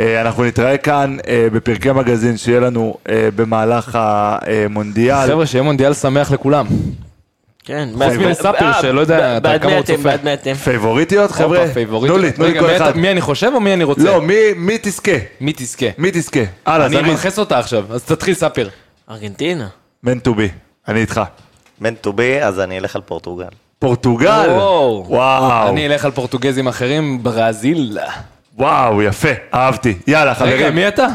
אה, 0.01 0.21
אנחנו 0.21 0.45
נתראה 0.45 0.77
כאן 0.77 1.17
אה, 1.29 1.47
בפרקי 1.53 1.93
מגזין 1.93 2.37
שיהיה 2.37 2.61
לנו 2.61 2.95
אה, 3.09 3.29
במהלך 3.37 3.99
המונדיאל. 4.01 5.27
חבר'ה, 5.27 5.47
שיהיה 5.47 5.63
מונדיאל 5.63 5.95
שמח 5.95 6.31
לכולם. 6.31 6.67
כן. 7.65 7.89
חוץ 7.93 8.03
מלספיר, 8.03 8.51
אה, 8.67 8.83
שלא 8.83 9.01
יודע 9.01 9.59
כמה 9.59 9.73
הוא 9.73 9.83
צופה. 9.83 10.03
בעד 10.03 10.25
מי 10.25 10.35
אתם? 10.35 10.55
פייבוריטיות, 10.55 11.31
חבר'ה? 11.31 11.65
תנו 12.07 12.19
לי, 12.19 12.33
תנו 12.33 12.45
לי 12.47 12.59
כל 12.61 12.77
אחד. 12.77 12.97
מי 12.97 13.11
אני 13.11 13.21
חושב 13.21 13.51
או 13.55 13.61
מי 13.61 13.75
אני 13.75 13.85
רוצה? 13.85 14.03
לא, 14.05 14.21
מי- 14.57 14.79
תזכה? 14.83 15.13
מי 15.41 15.53
תזכה? 15.57 15.87
מי 15.99 16.11
תזכה? 16.13 16.41
הלאה, 16.67 16.87
אני. 16.87 17.03
מנכס 17.03 17.39
אותה 17.39 17.59
עכשיו, 17.59 17.85
אז 17.95 18.03
תתחיל 18.03 18.35
ספיר. 18.35 18.71
ארגנטינה. 19.13 19.69
meant 20.03 20.19
to 20.19 20.35
be, 20.35 20.49
אני 20.89 21.01
איתך. 21.01 21.21
meant 21.81 21.95
to 21.95 22.13
be, 22.13 22.43
אז 22.43 22.61
אני 22.61 22.79
אלך 22.79 22.97
על 22.97 23.03
פורטוגל. 23.03 23.47
פורטוגל? 23.79 24.47
וואו. 24.51 25.05
וואו, 25.09 25.69
אני 25.69 25.87
אלך 25.87 26.05
על 26.05 26.11
פורטוגזים 26.11 26.67
אחרים, 26.69 27.23
ברזיל. 27.23 27.99
וואו, 28.59 29.03
יפה, 29.03 29.29
אהבתי. 29.55 29.95
יאללה, 30.07 30.33
רגע, 30.33 30.57
חברים. 30.57 30.75
מי 30.75 30.89
אתה? 30.89 31.07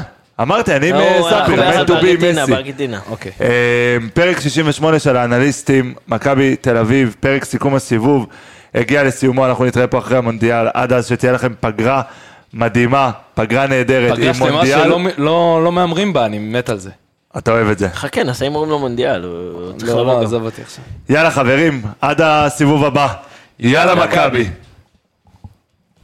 אמרתי, 0.41 0.75
אני 0.75 0.89
עם 0.89 0.95
אנחנו 0.95 1.29
ספיר, 1.29 1.55
ביחד 1.55 1.79
meant 1.79 1.85
to 1.85 1.95
be 1.95 2.01
בארגנטינה, 2.01 2.43
מסי. 2.43 2.51
בארגנטינה. 2.51 2.99
אוקיי. 3.09 3.31
אה, 3.41 3.47
פרק 4.13 4.39
68 4.39 4.99
של 4.99 5.17
האנליסטים, 5.17 5.93
מכבי 6.07 6.55
תל 6.55 6.77
אביב, 6.77 7.15
פרק 7.19 7.45
סיכום 7.45 7.75
הסיבוב, 7.75 8.27
הגיע 8.75 9.03
לסיומו, 9.03 9.45
אנחנו 9.45 9.65
נתראה 9.65 9.87
פה 9.87 9.97
אחרי 9.97 10.17
המונדיאל, 10.17 10.67
עד 10.73 10.93
אז 10.93 11.07
שתהיה 11.07 11.31
לכם 11.33 11.53
פגרה 11.59 12.01
מדהימה, 12.53 13.11
פגרה 13.33 13.67
נהדרת, 13.67 14.13
פגרה 14.13 14.27
עם 14.27 14.33
שלמה 14.33 14.51
מונדיאל, 14.51 14.83
שלא 14.83 14.99
לא- 15.17 15.61
לא 15.63 15.71
מהמרים 15.71 16.13
בה, 16.13 16.25
אני 16.25 16.39
מת 16.39 16.69
על 16.69 16.77
זה. 16.79 16.89
אתה 17.37 17.51
אוהב 17.51 17.67
את 17.67 17.79
זה. 17.79 17.89
חכה, 17.89 18.23
נעשה 18.23 18.45
הימורים 18.45 18.71
למונדיאל. 18.71 19.23
הוא 19.23 19.73
צריך 19.77 19.91
לא, 19.95 20.05
לא. 20.05 20.21
עזוב 20.21 20.45
אותי 20.45 20.61
עכשיו. 20.61 20.83
יאללה 21.09 21.31
חברים, 21.31 21.81
עד 22.01 22.21
הסיבוב 22.21 22.85
הבא, 22.85 23.07
יאללה 23.59 23.95
מכבי. 23.95 24.49